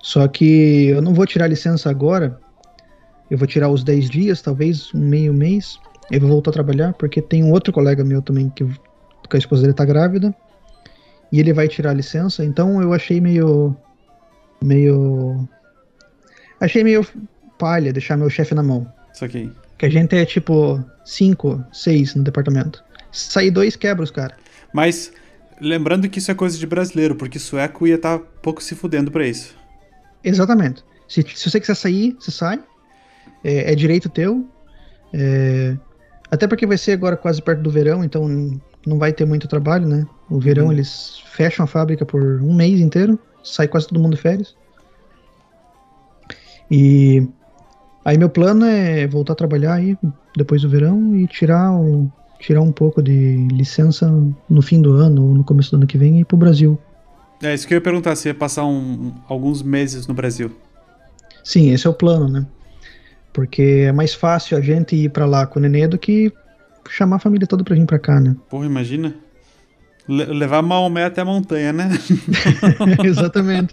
[0.00, 2.38] Só que eu não vou tirar a licença agora.
[3.30, 5.78] Eu vou tirar os 10 dias, talvez um meio mês.
[6.10, 8.64] Eu vou voltar a trabalhar, porque tem um outro colega meu também que
[9.28, 10.34] porque a esposa dele tá grávida.
[11.30, 13.76] E ele vai tirar a licença, então eu achei meio.
[14.62, 15.46] meio.
[16.58, 17.06] Achei meio
[17.58, 18.90] palha deixar meu chefe na mão.
[19.12, 19.52] Isso aqui.
[19.76, 22.82] Que a gente é tipo 5, 6 no departamento.
[23.12, 24.34] sair dois quebra cara.
[24.72, 25.12] Mas
[25.60, 29.10] lembrando que isso é coisa de brasileiro, porque sueco ia estar tá pouco se fudendo
[29.10, 29.57] pra isso.
[30.28, 30.84] Exatamente.
[31.06, 32.62] Se, se você quiser sair, você sai.
[33.42, 34.46] É, é direito teu.
[35.12, 35.76] É,
[36.30, 38.28] até porque vai ser agora quase perto do verão, então
[38.86, 40.06] não vai ter muito trabalho, né?
[40.28, 40.72] O verão uhum.
[40.72, 44.54] eles fecham a fábrica por um mês inteiro, sai quase todo mundo de férias.
[46.70, 47.26] E
[48.04, 49.96] aí meu plano é voltar a trabalhar aí
[50.36, 54.10] depois do verão e tirar o, tirar um pouco de licença
[54.48, 56.78] no fim do ano ou no começo do ano que vem e ir pro Brasil.
[57.42, 60.50] É isso que eu ia perguntar, se ia passar um, alguns meses no Brasil.
[61.44, 62.46] Sim, esse é o plano, né?
[63.32, 66.32] Porque é mais fácil a gente ir para lá com o nenê do que
[66.88, 68.34] chamar a família toda pra vir pra cá, né?
[68.48, 69.14] Porra, imagina.
[70.08, 71.90] Le levar Maomé até a montanha, né?
[73.04, 73.72] Exatamente.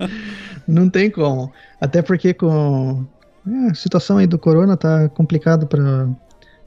[0.68, 1.52] Não tem como.
[1.80, 3.06] Até porque com
[3.48, 6.08] é, a situação aí do corona tá complicado para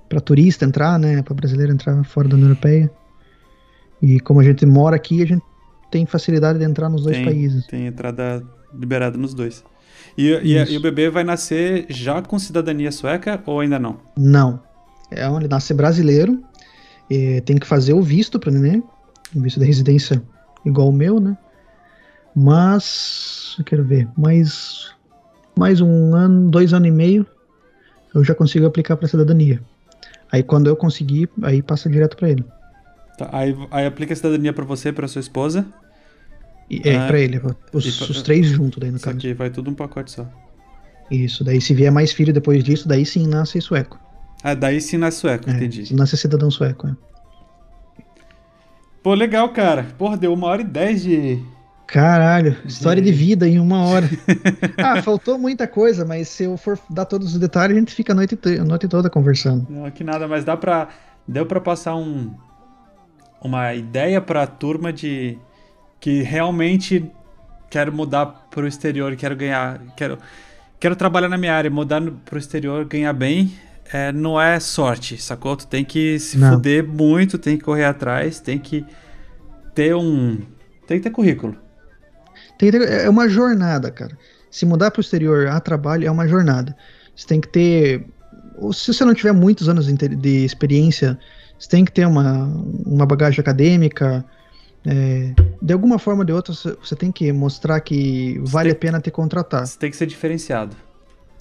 [0.09, 2.91] para turista entrar, né, para brasileiro entrar fora da União Europeia.
[4.01, 5.43] E como a gente mora aqui, a gente
[5.91, 7.67] tem facilidade de entrar nos dois tem, países.
[7.67, 8.43] Tem entrada
[8.73, 9.65] liberada nos dois.
[10.17, 13.99] E, e, e, o bebê vai nascer já com cidadania sueca ou ainda não?
[14.17, 14.61] Não.
[15.11, 16.43] É onde nasce brasileiro.
[17.45, 18.83] tem que fazer o visto para neném.
[19.35, 20.23] O visto de residência
[20.65, 21.37] igual o meu, né?
[22.35, 23.55] Mas.
[23.59, 24.09] Eu quero ver.
[24.17, 24.93] Mais.
[25.57, 27.27] Mais um ano, dois anos e meio.
[28.15, 29.63] Eu já consigo aplicar para cidadania.
[30.31, 32.45] Aí quando eu conseguir, aí passa direto para ele.
[33.19, 35.67] Tá, aí, aí aplica a cidadania para você, para sua esposa.
[36.71, 37.41] E, é, ah, pra ele,
[37.73, 39.17] os, pra, os três juntos daí no caso.
[39.17, 40.27] aqui vai tudo um pacote só.
[41.11, 43.99] Isso, daí se vier mais filho depois disso, daí sim nasce sueco.
[44.43, 45.95] Ah, daí sim nasce sueco, é, entendi.
[45.95, 46.97] Nasce cidadão sueco, é.
[49.03, 49.85] Pô, legal, cara.
[49.97, 51.43] Porra, deu uma hora e dez de,
[51.89, 54.07] Caralho, história de vida em uma hora.
[54.77, 58.13] ah, faltou muita coisa, mas se eu for dar todos os detalhes, a gente fica
[58.13, 59.67] a noite, a noite toda conversando.
[59.71, 60.89] Não, que nada, mas dá pra.
[61.27, 62.31] Deu pra passar um.
[63.43, 65.39] Uma ideia pra turma de.
[66.01, 67.11] Que realmente
[67.71, 69.81] quero mudar pro exterior, quero ganhar.
[69.97, 70.19] Quero,
[70.79, 73.53] quero trabalhar na minha área, mudar pro exterior, ganhar bem.
[73.93, 75.57] É, não é sorte, sacou?
[75.57, 76.55] Tu tem que se não.
[76.55, 78.85] fuder muito, tem que correr atrás, tem que
[79.75, 80.39] ter um.
[80.87, 81.57] Tem que ter currículo.
[82.59, 84.17] Tem, é uma jornada, cara.
[84.51, 86.77] Se mudar para o exterior a trabalho é uma jornada.
[87.15, 88.07] Você tem que ter.
[88.73, 91.19] Se você não tiver muitos anos de experiência,
[91.59, 92.45] você tem que ter uma,
[92.87, 94.25] uma bagagem acadêmica.
[94.87, 98.77] É, de alguma forma ou de outra, você tem que mostrar que você vale tem,
[98.77, 99.67] a pena te contratar.
[99.67, 100.77] Você tem que ser diferenciado.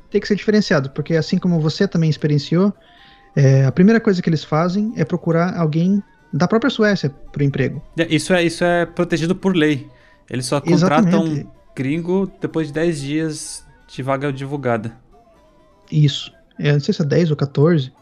[0.10, 2.74] Tem que ser diferenciado, porque assim como você também experienciou,
[3.36, 6.02] é, a primeira coisa que eles fazem é procurar alguém
[6.34, 7.84] da própria Suécia para o emprego.
[7.98, 9.88] É, isso é, isso é protegido por lei.
[10.30, 11.48] Eles só contratam Exatamente.
[11.76, 14.98] gringo depois de 10 dias de vaga divulgada.
[15.92, 16.34] Isso.
[16.60, 17.94] É, não sei se é 10 ou 14.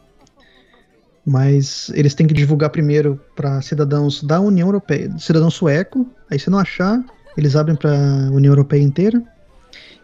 [1.26, 6.06] Mas eles têm que divulgar primeiro para cidadãos da União Europeia, cidadão sueco.
[6.30, 7.03] Aí se não achar,
[7.35, 9.22] eles abrem para a União Europeia inteira.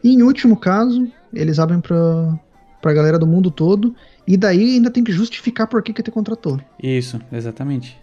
[0.04, 2.40] E em último caso, eles abrem para
[2.84, 3.96] a galera do mundo todo.
[4.26, 6.60] E daí ainda tem que justificar por que, que te contratou.
[6.82, 8.00] Isso, exatamente.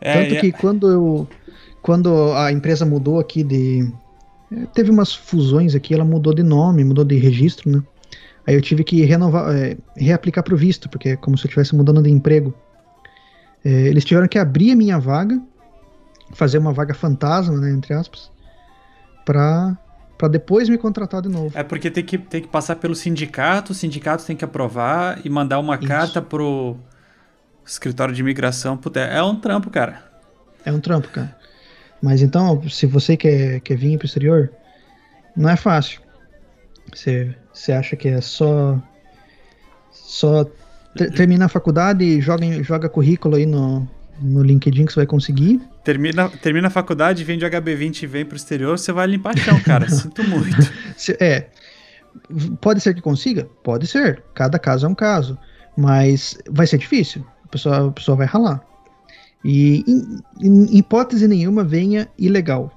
[0.00, 0.52] É, Tanto que é...
[0.52, 1.28] quando eu
[1.84, 3.92] quando a empresa mudou aqui de.
[4.50, 7.82] Eh, teve umas fusões aqui, ela mudou de nome, mudou de registro, né?
[8.46, 11.48] Aí eu tive que renovar, é, reaplicar para o visto, porque é como se eu
[11.48, 12.54] estivesse mudando de emprego.
[13.64, 15.40] É, eles tiveram que abrir a minha vaga,
[16.32, 18.30] fazer uma vaga fantasma, né, entre aspas,
[19.24, 19.76] para
[20.16, 21.50] para depois me contratar de novo.
[21.58, 25.28] É porque tem que, tem que passar pelo sindicato, o sindicato tem que aprovar e
[25.28, 25.88] mandar uma Isso.
[25.88, 26.76] carta pro
[27.66, 28.76] escritório de imigração.
[28.76, 30.04] Puta, é um trampo, cara.
[30.64, 31.36] É um trampo, cara.
[32.00, 34.52] Mas então, se você quer, quer vir para o exterior,
[35.36, 36.00] não é fácil.
[36.94, 38.78] Você, você acha que é só
[39.92, 40.44] só
[40.96, 43.88] ter, terminar a faculdade e joga, joga currículo aí no,
[44.20, 45.60] no LinkedIn que você vai conseguir.
[45.84, 49.36] Termina, termina a faculdade, vem de HB20 e vem para o exterior, você vai limpar
[49.38, 49.88] chão, cara.
[49.90, 50.56] Sinto muito.
[51.20, 51.46] É.
[52.60, 53.48] Pode ser que consiga?
[53.62, 54.22] Pode ser.
[54.34, 55.38] Cada caso é um caso.
[55.76, 57.24] Mas vai ser difícil.
[57.44, 58.64] A pessoa, a pessoa vai ralar.
[59.44, 62.72] E em, em hipótese nenhuma venha ilegal.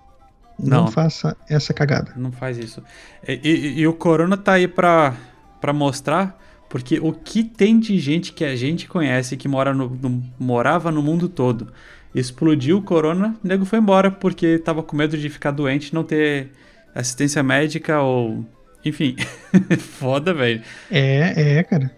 [0.60, 2.14] Não, não, faça essa cagada.
[2.16, 2.82] Não faz isso.
[3.28, 5.16] E, e, e o Corona tá aí pra,
[5.62, 9.90] pra mostrar, porque o que tem de gente que a gente conhece que mora no,
[9.90, 11.72] no, morava no mundo todo,
[12.14, 16.04] explodiu o Corona, o nego foi embora porque tava com medo de ficar doente, não
[16.04, 16.52] ter
[16.94, 18.44] assistência médica ou.
[18.84, 19.16] Enfim.
[19.80, 20.62] Foda, velho.
[20.90, 21.92] É, é, cara.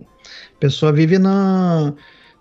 [0.00, 1.92] A pessoa vive na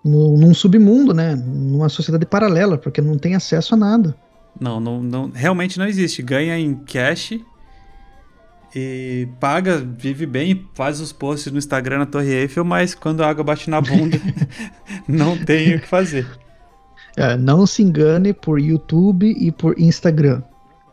[0.06, 1.36] no, num submundo, né?
[1.36, 4.16] Numa sociedade paralela, porque não tem acesso a nada.
[4.60, 6.22] Não, não, não realmente não existe.
[6.22, 7.40] Ganha em cash
[8.76, 13.30] e paga, vive bem, faz os posts no Instagram na Torre Eiffel, mas quando a
[13.30, 14.20] água bate na bunda,
[15.08, 16.28] não tem o que fazer.
[17.16, 20.44] É, não se engane por YouTube e por Instagram,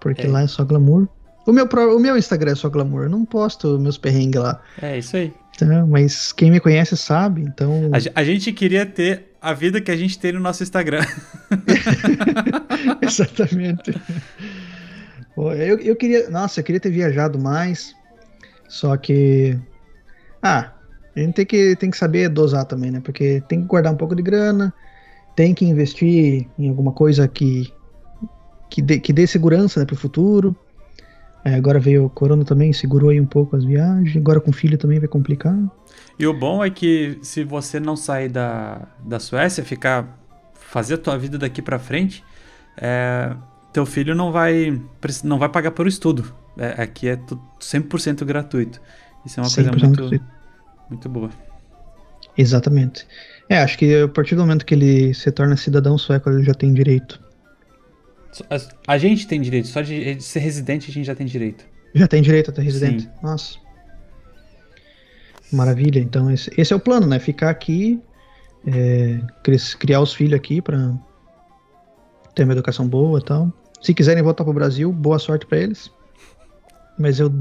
[0.00, 0.30] porque é.
[0.30, 1.08] lá é só glamour.
[1.44, 4.60] O meu, o meu Instagram é só glamour, eu não posto meus perrengues lá.
[4.80, 5.34] É, isso aí.
[5.54, 7.90] Então, mas quem me conhece sabe, então...
[7.92, 11.04] A, a gente queria ter a vida que a gente tem no nosso Instagram.
[13.02, 13.92] Exatamente.
[15.36, 16.28] Eu, eu queria.
[16.30, 17.94] Nossa, eu queria ter viajado mais.
[18.68, 19.58] Só que.
[20.42, 20.72] Ah,
[21.14, 23.00] a gente tem que, tem que saber dosar também, né?
[23.02, 24.72] Porque tem que guardar um pouco de grana,
[25.34, 27.72] tem que investir em alguma coisa que,
[28.70, 30.56] que, dê, que dê segurança né, para o futuro.
[31.44, 34.16] É, agora veio o corona também, segurou aí um pouco as viagens.
[34.16, 35.56] Agora com filho também vai complicar.
[36.18, 40.18] E o bom é que se você não sair da, da Suécia, ficar
[40.54, 42.24] fazer a tua vida daqui para frente,
[42.76, 43.34] é,
[43.72, 44.80] teu filho não vai
[45.24, 46.32] não vai pagar por estudo.
[46.56, 47.16] É, aqui é
[47.60, 48.80] 100% gratuito.
[49.24, 50.24] Isso é uma coisa muito,
[50.88, 51.30] muito boa.
[52.36, 53.06] Exatamente.
[53.48, 56.54] É, acho que a partir do momento que ele se torna cidadão sueco, ele já
[56.54, 57.20] tem direito.
[58.86, 61.64] A, gente tem direito, só de, de, ser residente a gente já tem direito.
[61.94, 63.02] Já tem direito a ter residente?
[63.02, 63.10] Sim.
[63.22, 63.58] Nossa.
[65.52, 66.00] Maravilha.
[66.00, 67.18] Então, esse, esse, é o plano, né?
[67.18, 68.00] Ficar aqui,
[68.66, 69.20] é,
[69.78, 70.94] criar os filhos aqui para
[72.34, 73.52] ter uma educação boa e tal.
[73.82, 75.90] Se quiserem voltar pro Brasil, boa sorte para eles.
[76.98, 77.32] Mas eu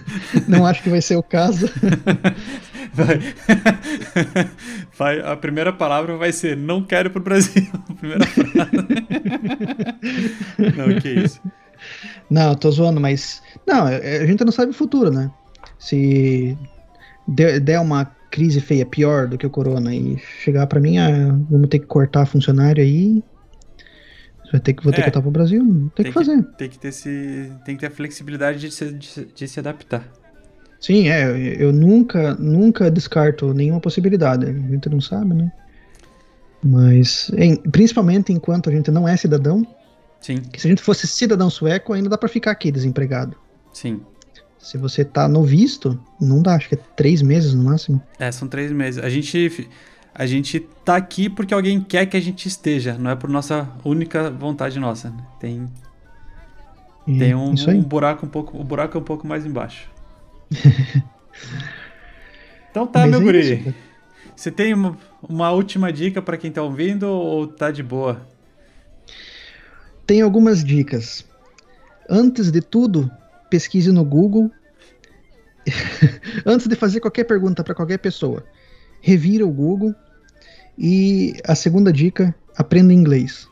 [0.48, 1.68] não acho que vai ser o caso.
[2.92, 3.20] Vai.
[4.98, 5.20] vai.
[5.20, 7.68] A primeira palavra vai ser não quero pro Brasil.
[7.88, 8.56] A primeira frase.
[10.76, 11.40] não, que isso.
[12.28, 13.42] Não, tô zoando, mas.
[13.64, 15.30] Não, é, a gente não sabe o futuro, né?
[15.78, 16.58] Se
[17.28, 21.68] der uma crise feia pior do que o corona e chegar para mim, ah, vamos
[21.68, 23.22] ter que cortar funcionário aí,
[24.50, 26.42] Vai ter que, vou ter é, que voltar pro Brasil, tem, tem que fazer.
[26.58, 30.04] tem que ter esse, tem que ter a flexibilidade de se, de, de se adaptar.
[30.80, 31.30] Sim, é,
[31.62, 34.46] eu nunca, nunca descarto nenhuma possibilidade.
[34.46, 35.52] A gente não sabe, né?
[36.62, 39.66] Mas, em, principalmente enquanto a gente não é cidadão.
[40.20, 40.38] Sim.
[40.38, 43.36] Que se a gente fosse cidadão sueco, ainda dá para ficar aqui desempregado.
[43.72, 44.00] Sim.
[44.58, 48.02] Se você tá no visto, não dá, acho que é três meses no máximo.
[48.18, 49.02] É, são três meses.
[49.02, 49.70] A gente
[50.14, 53.68] a gente tá aqui porque alguém quer que a gente esteja, não é por nossa
[53.84, 55.10] única vontade nossa.
[55.10, 55.24] Né?
[55.38, 55.68] Tem
[57.06, 59.90] e tem um, um, buraco um pouco, o buraco é um pouco mais embaixo.
[62.70, 63.40] então tá, Mas meu é guri.
[63.40, 63.74] Isso,
[64.36, 68.20] Você tem uma, uma última dica para quem tá ouvindo ou tá de boa?
[70.06, 71.24] Tem algumas dicas.
[72.08, 73.10] Antes de tudo,
[73.48, 74.50] pesquise no Google.
[76.44, 78.44] Antes de fazer qualquer pergunta para qualquer pessoa,
[79.00, 79.94] revira o Google.
[80.78, 83.48] E a segunda dica, aprenda inglês.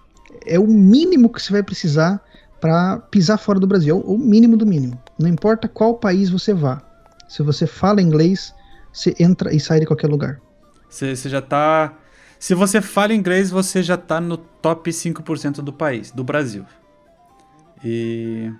[0.47, 2.23] É o mínimo que você vai precisar
[2.61, 5.01] para pisar fora do Brasil, é o mínimo do mínimo.
[5.19, 6.83] Não importa qual país você vá.
[7.29, 8.55] Se você fala inglês,
[8.93, 10.41] você entra e sai de qualquer lugar.
[10.89, 11.95] Você, já tá.
[12.39, 16.65] Se você fala inglês, você já tá no top 5% do país, do Brasil.
[17.85, 18.51] E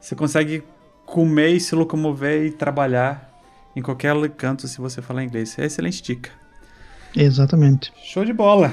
[0.00, 0.64] você consegue
[1.06, 3.29] comer e se locomover e trabalhar
[3.74, 5.58] em qualquer canto se você falar inglês.
[5.58, 6.30] É excelente dica.
[7.16, 7.92] Exatamente.
[8.02, 8.72] Show de bola.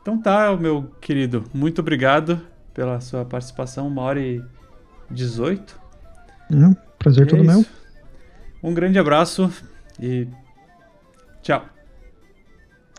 [0.00, 1.44] Então tá, meu querido.
[1.52, 2.40] Muito obrigado
[2.74, 3.86] pela sua participação.
[3.86, 4.42] Uma hora e
[5.10, 5.80] 18.
[6.50, 7.64] É, prazer e todo é meu.
[8.62, 9.50] Um grande abraço
[9.98, 10.26] e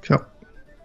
[0.01, 0.30] tchau.